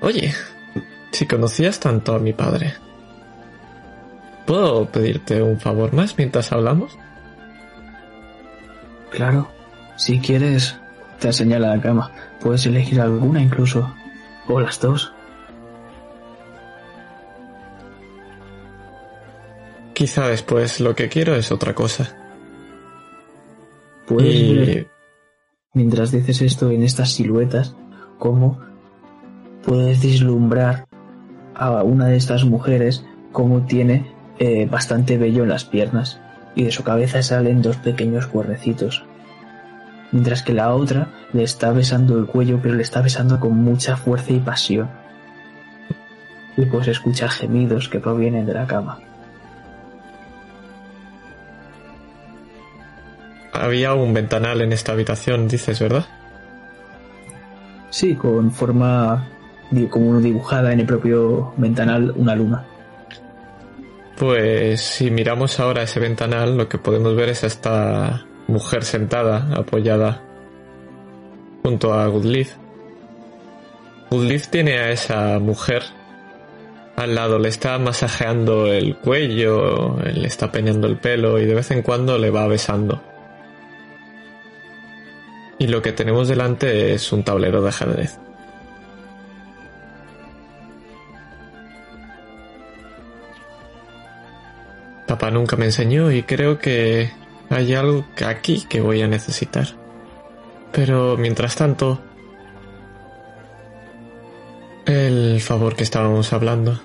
[0.00, 0.34] Oye,
[1.12, 2.74] si conocías tanto a mi padre,
[4.44, 6.98] ¿puedo pedirte un favor más mientras hablamos?
[9.12, 9.48] Claro,
[9.94, 10.76] si quieres,
[11.20, 12.10] te señala la cama.
[12.40, 13.94] Puedes elegir alguna incluso,
[14.48, 15.12] o las dos.
[19.94, 22.16] Quizá después lo que quiero es otra cosa.
[24.08, 24.86] Puedes Y- ver,
[25.72, 27.76] mientras dices esto en estas siluetas,
[28.18, 28.58] cómo
[29.62, 30.86] puedes vislumbrar
[31.54, 36.20] a una de estas mujeres como tiene eh, bastante vello en las piernas
[36.54, 39.04] y de su cabeza salen dos pequeños cuernecitos.
[40.12, 43.96] Mientras que la otra le está besando el cuello, pero le está besando con mucha
[43.96, 44.90] fuerza y pasión.
[46.56, 48.98] Y pues escucha gemidos que provienen de la cama.
[53.52, 56.06] Había un ventanal en esta habitación, dices, ¿verdad?
[57.90, 59.26] Sí, con forma
[59.88, 62.64] como dibujada en el propio ventanal una luna.
[64.16, 70.22] Pues si miramos ahora ese ventanal, lo que podemos ver es esta mujer sentada, apoyada
[71.62, 72.56] junto a Goodleaf.
[74.10, 75.82] Goodleaf tiene a esa mujer
[76.96, 81.70] al lado, le está masajeando el cuello, le está peinando el pelo y de vez
[81.70, 83.00] en cuando le va besando.
[85.60, 88.18] Y lo que tenemos delante es un tablero de ajedrez.
[95.06, 97.10] Papá nunca me enseñó y creo que
[97.50, 99.66] hay algo aquí que voy a necesitar.
[100.72, 102.00] Pero mientras tanto,
[104.86, 106.80] el favor que estábamos hablando.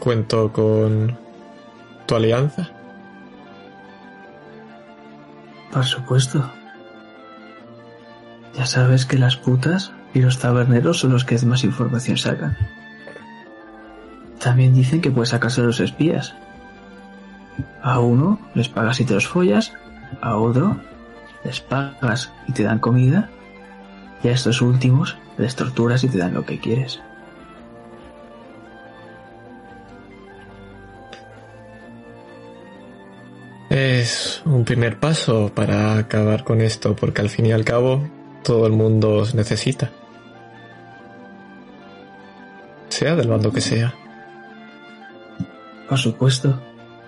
[0.00, 1.16] Cuento con
[2.06, 2.73] tu alianza.
[5.74, 6.52] Por supuesto.
[8.54, 12.56] Ya sabes que las putas y los taberneros son los que más información sacan.
[14.38, 16.36] También dicen que puedes sacarse los espías.
[17.82, 19.72] A uno les pagas y te los follas,
[20.20, 20.76] a otro
[21.42, 23.28] les pagas y te dan comida,
[24.22, 27.02] y a estos últimos les torturas y te dan lo que quieres.
[34.44, 38.06] Un primer paso para acabar con esto, porque al fin y al cabo
[38.42, 39.90] todo el mundo os necesita.
[42.88, 43.94] Sea del bando que sea.
[45.88, 46.60] Por supuesto,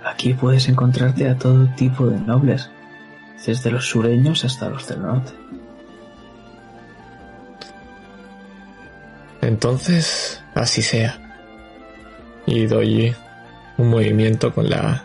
[0.04, 2.70] aquí puedes encontrarte a todo tipo de nobles,
[3.46, 5.32] desde los sureños hasta los del norte.
[9.42, 11.20] Entonces, así sea.
[12.46, 13.14] Y doy
[13.76, 15.04] un movimiento con la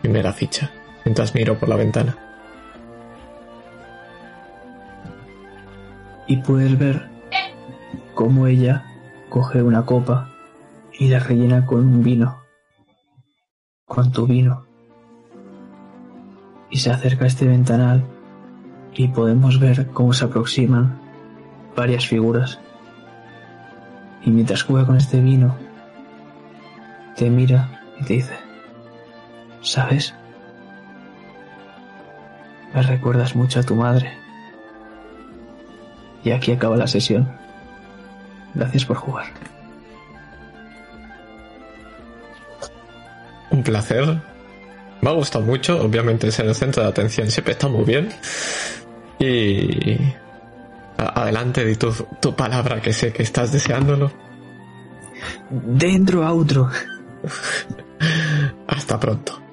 [0.00, 0.70] primera ficha,
[1.06, 2.18] mientras miro por la ventana.
[6.26, 7.08] Y puedes ver
[8.14, 8.84] cómo ella
[9.28, 10.30] coge una copa
[10.98, 12.42] y la rellena con un vino
[13.86, 14.66] con tu vino.
[16.70, 18.04] Y se acerca a este ventanal
[18.92, 20.98] y podemos ver cómo se aproximan
[21.76, 22.58] varias figuras.
[24.24, 25.54] Y mientras juega con este vino,
[27.14, 28.34] te mira y te dice,
[29.60, 30.12] ¿sabes?
[32.76, 34.12] Me recuerdas mucho a tu madre.
[36.22, 37.28] Y aquí acaba la sesión.
[38.54, 39.26] Gracias por jugar.
[43.50, 44.20] un placer.
[45.00, 48.08] Me ha gustado mucho, obviamente es en el centro de atención, siempre está muy bien.
[49.18, 49.96] Y
[50.96, 54.10] adelante, di tu, tu palabra que sé que estás deseándolo.
[55.50, 56.68] Dentro, outro.
[58.66, 59.45] Hasta pronto.